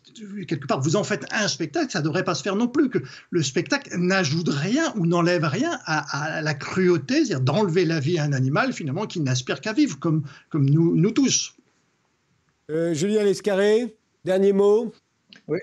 quelque 0.47 0.67
part, 0.67 0.81
vous 0.81 0.95
en 0.95 1.03
faites 1.03 1.25
un 1.31 1.47
spectacle, 1.47 1.91
ça 1.91 1.99
ne 1.99 2.05
devrait 2.05 2.23
pas 2.23 2.35
se 2.35 2.43
faire 2.43 2.55
non 2.55 2.67
plus. 2.67 2.89
Que 2.89 2.99
le 3.29 3.43
spectacle 3.43 3.97
n'ajoute 3.97 4.49
rien 4.49 4.93
ou 4.95 5.05
n'enlève 5.05 5.43
rien 5.43 5.79
à, 5.85 6.41
la 6.41 6.53
cruauté, 6.53 7.25
c'est-à-dire 7.25 7.41
d'enlever 7.41 7.85
la 7.85 7.99
vie 7.99 8.17
à 8.17 8.23
un 8.23 8.33
animal 8.33 8.73
finalement 8.73 9.05
qui 9.05 9.19
n'aspire 9.19 9.61
qu'à 9.61 9.73
vivre, 9.73 9.97
comme 10.49 10.69
nous, 10.69 10.95
nous 10.95 11.11
tous. 11.11 11.55
Euh, 12.69 12.93
Julien 12.93 13.23
Lescarré, 13.23 13.95
dernier 14.25 14.53
mot 14.53 14.93
Oui. 15.47 15.59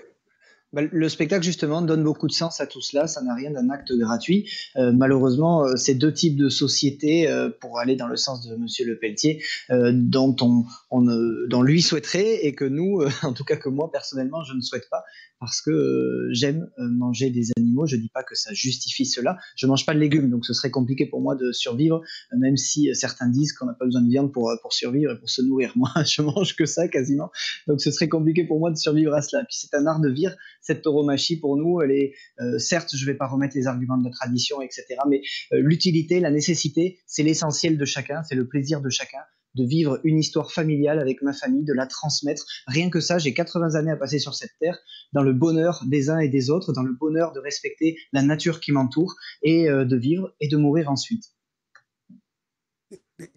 Bah, 0.73 0.81
le 0.91 1.09
spectacle, 1.09 1.45
justement, 1.45 1.81
donne 1.81 2.03
beaucoup 2.03 2.27
de 2.27 2.33
sens 2.33 2.59
à 2.59 2.67
tout 2.67 2.81
cela. 2.81 3.07
Ça 3.07 3.21
n'a 3.21 3.33
rien 3.33 3.51
d'un 3.51 3.69
acte 3.69 3.93
gratuit. 3.93 4.51
Euh, 4.75 4.91
malheureusement, 4.91 5.63
euh, 5.63 5.77
ces 5.77 5.95
deux 5.95 6.13
types 6.13 6.35
de 6.35 6.49
sociétés, 6.49 7.27
pour 7.61 7.79
aller 7.79 7.95
dans 7.95 8.07
le 8.07 8.17
sens 8.17 8.45
de 8.45 8.55
Monsieur 8.57 8.85
Le 8.85 8.99
Pelletier, 8.99 9.41
dont, 9.69 10.35
on, 10.41 10.65
on 10.91 11.01
dont 11.47 11.61
lui 11.61 11.81
souhaiterait 11.81 12.45
et 12.45 12.53
que 12.53 12.65
nous, 12.65 13.01
en 13.23 13.31
tout 13.31 13.45
cas 13.45 13.55
que 13.55 13.69
moi 13.69 13.89
personnellement, 13.91 14.43
je 14.43 14.53
ne 14.53 14.61
souhaite 14.61 14.89
pas, 14.89 15.05
parce 15.39 15.61
que 15.61 15.71
euh, 15.71 16.29
j'aime 16.31 16.69
euh, 16.79 16.87
manger 16.89 17.29
des 17.29 17.51
animaux. 17.57 17.85
Je 17.85 17.95
dis 17.95 18.09
pas 18.09 18.23
que 18.23 18.35
ça 18.35 18.53
justifie 18.53 19.05
cela. 19.05 19.37
Je 19.55 19.67
mange 19.67 19.85
pas 19.85 19.93
de 19.93 19.99
légumes, 19.99 20.29
donc 20.29 20.45
ce 20.45 20.53
serait 20.53 20.71
compliqué 20.71 21.05
pour 21.05 21.21
moi 21.21 21.35
de 21.35 21.51
survivre, 21.51 22.01
euh, 22.33 22.37
même 22.37 22.57
si 22.57 22.89
certains 22.93 23.29
disent 23.29 23.53
qu'on 23.53 23.65
n'a 23.65 23.73
pas 23.73 23.85
besoin 23.85 24.01
de 24.01 24.09
viande 24.09 24.31
pour, 24.31 24.51
pour 24.61 24.73
survivre 24.73 25.13
et 25.13 25.19
pour 25.19 25.29
se 25.29 25.41
nourrir. 25.41 25.73
Moi, 25.75 25.89
je 26.05 26.21
mange 26.21 26.55
que 26.55 26.65
ça 26.65 26.87
quasiment, 26.87 27.29
donc 27.67 27.81
ce 27.81 27.91
serait 27.91 28.09
compliqué 28.09 28.45
pour 28.45 28.59
moi 28.59 28.71
de 28.71 28.77
survivre 28.77 29.13
à 29.13 29.21
cela. 29.21 29.43
Puis 29.43 29.57
c'est 29.59 29.75
un 29.75 29.85
art 29.85 29.99
de 29.99 30.09
vivre. 30.09 30.33
Cette 30.61 30.81
tauromachie, 30.81 31.39
pour 31.39 31.57
nous, 31.57 31.81
elle 31.81 31.91
est, 31.91 32.13
certes, 32.59 32.95
je 32.95 33.05
vais 33.05 33.13
pas 33.13 33.27
remettre 33.27 33.55
les 33.55 33.67
arguments 33.67 33.97
de 33.97 34.03
la 34.03 34.11
tradition, 34.11 34.61
etc., 34.61 34.85
mais 35.07 35.21
l'utilité, 35.51 36.19
la 36.19 36.31
nécessité, 36.31 36.99
c'est 37.05 37.23
l'essentiel 37.23 37.77
de 37.77 37.85
chacun, 37.85 38.23
c'est 38.23 38.35
le 38.35 38.47
plaisir 38.47 38.81
de 38.81 38.89
chacun 38.89 39.19
de 39.57 39.65
vivre 39.65 39.99
une 40.03 40.17
histoire 40.17 40.51
familiale 40.51 40.99
avec 40.99 41.21
ma 41.21 41.33
famille, 41.33 41.65
de 41.65 41.73
la 41.73 41.87
transmettre. 41.87 42.45
Rien 42.67 42.89
que 42.89 42.99
ça, 42.99 43.17
j'ai 43.17 43.33
80 43.33 43.75
années 43.75 43.91
à 43.91 43.97
passer 43.97 44.19
sur 44.19 44.35
cette 44.35 44.51
terre, 44.59 44.77
dans 45.13 45.23
le 45.23 45.33
bonheur 45.33 45.83
des 45.87 46.09
uns 46.09 46.19
et 46.19 46.29
des 46.29 46.49
autres, 46.49 46.73
dans 46.73 46.83
le 46.83 46.93
bonheur 46.93 47.33
de 47.33 47.39
respecter 47.39 47.97
la 48.13 48.21
nature 48.21 48.59
qui 48.59 48.71
m'entoure 48.71 49.15
et 49.41 49.69
euh, 49.69 49.85
de 49.85 49.97
vivre 49.97 50.33
et 50.39 50.47
de 50.47 50.57
mourir 50.57 50.89
ensuite. 50.89 51.23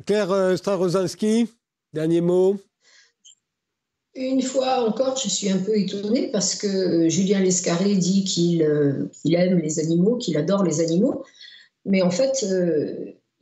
Claire 0.05 0.31
euh, 0.31 0.57
Starozalski, 0.57 1.49
dernier 1.93 2.21
mot. 2.21 2.61
Une 4.15 4.43
fois 4.43 4.87
encore, 4.87 5.17
je 5.17 5.29
suis 5.29 5.49
un 5.49 5.59
peu 5.59 5.79
étonnée 5.79 6.31
parce 6.33 6.57
que 6.57 7.09
Julien 7.09 7.41
Lescarré 7.41 7.95
dit 7.95 8.25
qu'il 8.25 8.63
euh, 8.63 9.09
aime 9.25 9.59
les 9.59 9.79
animaux, 9.79 10.17
qu'il 10.17 10.37
adore 10.37 10.65
les 10.65 10.81
animaux. 10.81 11.25
Mais 11.87 12.03
en 12.03 12.11
fait, 12.11 12.45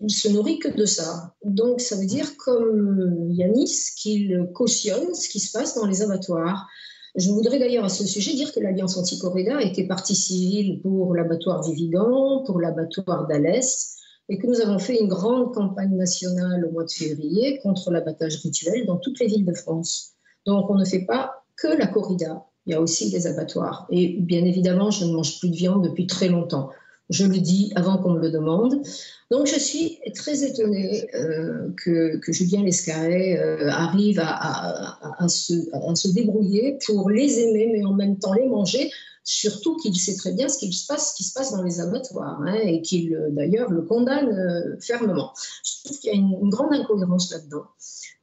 il 0.00 0.10
se 0.10 0.28
nourrit 0.28 0.58
que 0.58 0.68
de 0.68 0.84
ça. 0.84 1.34
Donc, 1.44 1.80
ça 1.80 1.96
veut 1.96 2.06
dire, 2.06 2.36
comme 2.36 3.28
Yanis, 3.30 3.90
qu'il 3.96 4.48
cautionne 4.54 5.14
ce 5.14 5.28
qui 5.28 5.40
se 5.40 5.50
passe 5.52 5.74
dans 5.74 5.86
les 5.86 6.02
abattoirs. 6.02 6.68
Je 7.14 7.30
voudrais 7.30 7.58
d'ailleurs 7.58 7.84
à 7.84 7.88
ce 7.88 8.06
sujet 8.06 8.34
dire 8.34 8.52
que 8.52 8.60
l'Alliance 8.60 8.96
anti-corrida 8.96 9.60
était 9.60 9.86
partie 9.86 10.14
civile 10.14 10.80
pour 10.82 11.14
l'abattoir 11.14 11.62
du 11.62 11.74
Vigan, 11.74 12.44
pour 12.44 12.60
l'abattoir 12.60 13.26
d'Alès, 13.26 13.96
et 14.28 14.38
que 14.38 14.46
nous 14.46 14.60
avons 14.60 14.78
fait 14.78 15.00
une 15.00 15.08
grande 15.08 15.52
campagne 15.54 15.96
nationale 15.96 16.64
au 16.66 16.70
mois 16.70 16.84
de 16.84 16.90
février 16.90 17.58
contre 17.62 17.90
l'abattage 17.90 18.36
rituel 18.42 18.86
dans 18.86 18.98
toutes 18.98 19.18
les 19.18 19.26
villes 19.26 19.46
de 19.46 19.54
France. 19.54 20.12
Donc 20.46 20.70
on 20.70 20.74
ne 20.74 20.84
fait 20.84 21.06
pas 21.06 21.44
que 21.56 21.68
la 21.68 21.86
corrida, 21.86 22.44
il 22.66 22.72
y 22.72 22.74
a 22.74 22.80
aussi 22.80 23.10
des 23.10 23.26
abattoirs. 23.26 23.86
Et 23.90 24.18
bien 24.20 24.44
évidemment, 24.44 24.90
je 24.90 25.06
ne 25.06 25.12
mange 25.12 25.40
plus 25.40 25.50
de 25.50 25.56
viande 25.56 25.82
depuis 25.82 26.06
très 26.06 26.28
longtemps. 26.28 26.70
Je 27.10 27.24
le 27.24 27.38
dis 27.38 27.72
avant 27.74 27.98
qu'on 27.98 28.12
me 28.12 28.20
le 28.20 28.30
demande. 28.30 28.82
Donc 29.30 29.46
je 29.46 29.58
suis 29.58 29.98
très 30.14 30.42
étonnée 30.44 31.06
euh, 31.14 31.70
que, 31.76 32.20
Julien 32.28 32.62
Lescaret 32.62 33.38
euh, 33.38 33.68
arrive 33.68 34.20
à, 34.22 35.28
se, 35.28 36.12
débrouiller 36.12 36.78
pour 36.86 37.10
les 37.10 37.40
aimer, 37.40 37.70
mais 37.72 37.84
en 37.84 37.92
même 37.92 38.18
temps 38.18 38.32
les 38.32 38.46
manger, 38.46 38.90
surtout 39.24 39.76
qu'il 39.76 39.98
sait 39.98 40.16
très 40.16 40.32
bien 40.32 40.48
ce, 40.48 40.58
qui 40.58 40.72
se 40.72 40.86
passe 40.86 41.52
dans 41.52 41.62
les 41.62 41.80
abattoirs, 41.80 42.40
hein, 42.42 42.54
et 42.62 42.80
qu'il 42.80 43.14
euh, 43.14 43.28
d'ailleurs 43.30 43.70
le 43.70 43.82
condamne 43.82 44.76
fermement. 44.80 45.32
Je 45.62 45.84
trouve 45.84 45.98
qu'il 45.98 46.10
y 46.10 46.14
a 46.14 46.16
une, 46.16 46.48
grande 46.48 46.72
incohérence 46.72 47.30
là-dedans. 47.30 47.64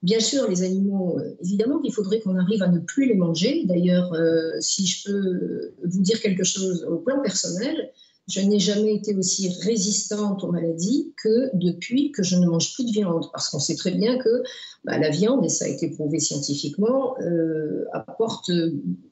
Bien 0.02 0.20
sûr, 0.20 0.48
les 0.48 0.64
animaux, 0.64 1.20
évidemment 1.42 1.80
qu'il 1.80 1.94
faudrait 1.94 2.20
qu'on 2.20 2.38
arrive 2.38 2.62
à 2.62 2.68
ne 2.68 2.80
plus 2.80 3.08
les 3.08 3.16
manger. 3.16 3.64
D'ailleurs, 3.66 4.16
si 4.60 4.86
je 4.86 5.08
peux 5.08 5.74
vous 5.84 6.02
dire 6.02 6.22
quelque 6.22 6.44
chose 6.44 6.86
au 6.88 6.98
plan 6.98 7.22
personnel, 7.24 7.92
je 8.28 8.42
n'ai 8.42 8.60
jamais 8.60 8.96
été 8.96 9.16
aussi 9.16 9.50
résistante 9.62 10.44
aux 10.44 10.52
maladies 10.52 11.14
que 11.22 11.50
depuis 11.54 12.12
que 12.12 12.24
je 12.24 12.38
ne 12.38 12.48
mange 12.48 12.74
plus 12.74 12.86
de 12.86 12.92
viande, 12.92 13.26
parce 13.32 13.50
qu'on 13.50 13.60
sait 13.60 13.76
très 13.76 13.92
bien 13.92 14.18
que 14.18 14.44
bah, 14.84 14.98
la 14.98 15.10
viande, 15.10 15.46
et 15.46 15.50
ça 15.50 15.66
a 15.66 15.68
été 15.68 15.92
prouvé 15.92 16.20
scientifiquement, 16.20 17.16
euh, 17.22 17.86
apporte 17.94 18.52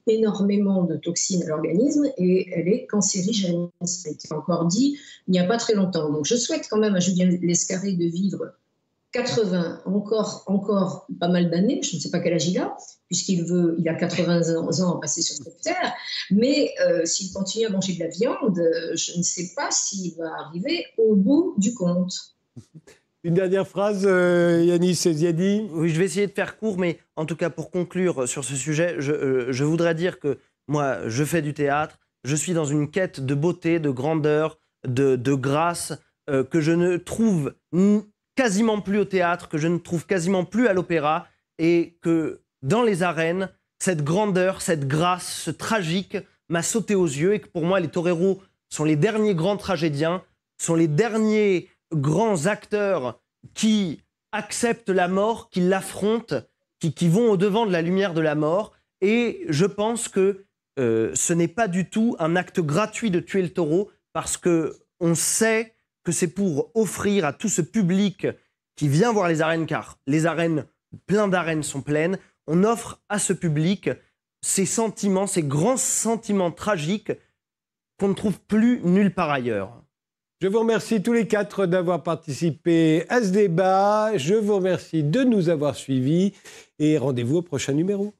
énormément 0.07 0.84
de 0.84 0.95
toxines 0.95 1.43
à 1.43 1.47
l'organisme 1.47 2.05
et 2.18 2.49
elle 2.53 2.68
est 2.68 2.88
cancérigène. 2.88 3.68
Ça 3.84 4.09
a 4.09 4.11
été 4.11 4.34
encore 4.34 4.66
dit 4.66 4.97
il 5.28 5.32
n'y 5.32 5.39
a 5.39 5.45
pas 5.45 5.57
très 5.57 5.76
longtemps. 5.76 6.11
Donc 6.11 6.26
je 6.26 6.36
souhaite 6.36 6.68
quand 6.70 6.80
même 6.80 6.95
à 6.95 6.99
Julien 6.99 7.30
Lescarré 7.41 7.93
de 7.93 8.05
vivre 8.05 8.53
80, 9.14 9.84
encore, 9.86 10.43
encore 10.47 11.07
pas 11.20 11.28
mal 11.28 11.49
d'années, 11.51 11.82
je 11.84 11.95
ne 11.95 12.01
sais 12.01 12.09
pas 12.09 12.20
quel 12.20 12.34
âge 12.34 12.47
il 12.47 12.57
a, 12.57 12.76
puisqu'il 13.07 13.45
veut, 13.45 13.76
il 13.78 13.88
a 13.88 13.93
80 13.93 14.55
ans 14.55 14.97
à 14.97 14.99
passer 14.99 15.22
sur 15.22 15.36
cette 15.36 15.61
terre, 15.61 15.93
mais 16.32 16.74
euh, 16.82 17.05
s'il 17.05 17.32
continue 17.32 17.68
à 17.68 17.70
manger 17.70 17.93
de 17.93 17.99
la 17.99 18.07
viande, 18.07 18.57
euh, 18.57 18.95
je 18.95 19.18
ne 19.18 19.24
sais 19.24 19.51
pas 19.55 19.70
s'il 19.70 20.18
va 20.18 20.32
arriver 20.47 20.86
au 20.97 21.16
bout 21.16 21.53
du 21.57 21.76
compte. 21.76 22.36
Une 23.24 23.36
dernière 23.36 23.68
phrase, 23.68 24.03
euh, 24.05 24.64
Yannis 24.66 24.95
Ziadi. 24.95 25.70
Oui, 25.72 25.89
je 25.89 25.99
vais 25.99 26.05
essayer 26.05 26.28
de 26.28 26.34
faire 26.34 26.57
court, 26.57 26.80
mais 26.80 26.97
en 27.16 27.26
tout 27.26 27.36
cas 27.36 27.51
pour 27.51 27.70
conclure 27.70 28.28
sur 28.28 28.43
ce 28.43 28.55
sujet, 28.55 28.95
je, 28.97 29.45
je 29.49 29.64
voudrais 29.64 29.95
dire 29.95 30.20
que 30.20 30.39
moi, 30.68 31.07
je 31.07 31.24
fais 31.24 31.43
du 31.43 31.53
théâtre, 31.53 31.99
je 32.24 32.36
suis 32.36 32.53
dans 32.53 32.66
une 32.66 32.89
quête 32.89 33.20
de 33.20 33.36
beauté, 33.36 33.80
de 33.80 33.91
grandeur, 33.91 34.57
de, 34.88 35.16
de 35.16 35.34
grâce, 35.34 35.93
que 36.28 36.61
je 36.61 36.72
ne 36.72 36.95
trouve 36.95 37.53
quasiment 38.36 38.81
plus 38.81 38.99
au 38.99 39.05
théâtre, 39.05 39.49
que 39.49 39.57
je 39.57 39.67
ne 39.67 39.77
trouve 39.77 40.05
quasiment 40.05 40.45
plus 40.45 40.67
à 40.67 40.73
l'opéra, 40.73 41.27
et 41.59 41.97
que 42.01 42.41
dans 42.61 42.84
les 42.84 43.03
arènes, 43.03 43.49
cette 43.79 44.03
grandeur, 44.03 44.61
cette 44.61 44.88
grâce, 44.88 45.41
ce 45.41 45.51
tragique 45.51 46.17
m'a 46.49 46.63
sauté 46.63 46.95
aux 46.95 47.05
yeux, 47.05 47.34
et 47.34 47.39
que 47.39 47.47
pour 47.47 47.65
moi, 47.65 47.79
les 47.79 47.89
toreros 47.89 48.41
sont 48.69 48.86
les 48.86 48.95
derniers 48.95 49.36
grands 49.36 49.57
tragédiens, 49.57 50.23
sont 50.57 50.75
les 50.75 50.88
derniers 50.88 51.69
grands 51.93 52.47
acteurs 52.47 53.19
qui 53.53 54.01
acceptent 54.31 54.89
la 54.89 55.07
mort, 55.07 55.49
qui 55.49 55.61
l'affrontent, 55.61 56.41
qui, 56.79 57.07
vont 57.07 57.31
au-devant 57.31 57.65
de 57.65 57.71
la 57.71 57.81
lumière 57.81 58.13
de 58.13 58.21
la 58.21 58.36
mort. 58.36 58.73
Et 59.01 59.45
je 59.47 59.65
pense 59.65 60.09
que 60.09 60.45
euh, 60.79 61.11
ce 61.13 61.34
n'est 61.34 61.47
pas 61.47 61.67
du 61.67 61.89
tout 61.89 62.15
un 62.19 62.36
acte 62.36 62.59
gratuit 62.59 63.11
de 63.11 63.19
tuer 63.19 63.41
le 63.41 63.53
taureau, 63.53 63.91
parce 64.11 64.38
que 64.38 64.77
on 64.99 65.15
sait 65.15 65.72
que 66.04 66.12
c'est 66.12 66.28
pour 66.28 66.72
offrir 66.76 67.26
à 67.26 67.34
tout 67.34 67.49
ce 67.49 67.62
public 67.62 68.28
qui 68.76 68.88
vient 68.88 69.12
voir 69.12 69.28
les 69.28 69.41
arènes, 69.41 69.66
car 69.66 69.99
les 70.08 70.26
arènes, 70.26 70.66
plein 71.06 71.28
d'arènes 71.28 71.64
sont 71.64 71.82
pleines, 71.82 72.18
on 72.47 72.64
offre 72.64 73.01
à 73.10 73.20
ce 73.20 73.34
public 73.34 73.89
ces 74.41 74.66
sentiments, 74.66 75.28
ces 75.28 75.43
grands 75.43 75.78
sentiments 75.78 76.51
tragiques 76.51 77.14
qu'on 77.99 78.10
ne 78.10 78.14
trouve 78.14 78.39
plus 78.41 78.82
nulle 78.84 79.14
part 79.14 79.30
ailleurs. 79.30 79.84
Je 80.41 80.49
vous 80.49 80.60
remercie 80.60 81.01
tous 81.01 81.14
les 81.14 81.26
quatre 81.26 81.66
d'avoir 81.66 82.04
participé 82.04 83.06
à 83.08 83.22
ce 83.24 83.30
débat. 83.30 84.18
Je 84.18 84.34
vous 84.34 84.58
remercie 84.58 85.01
de 85.01 85.24
nous 85.24 85.47
avoir 85.47 85.76
suivis 85.76 86.34
et 86.80 86.97
rendez-vous 86.97 87.38
au 87.38 87.41
prochain 87.41 87.72
numéro. 87.72 88.14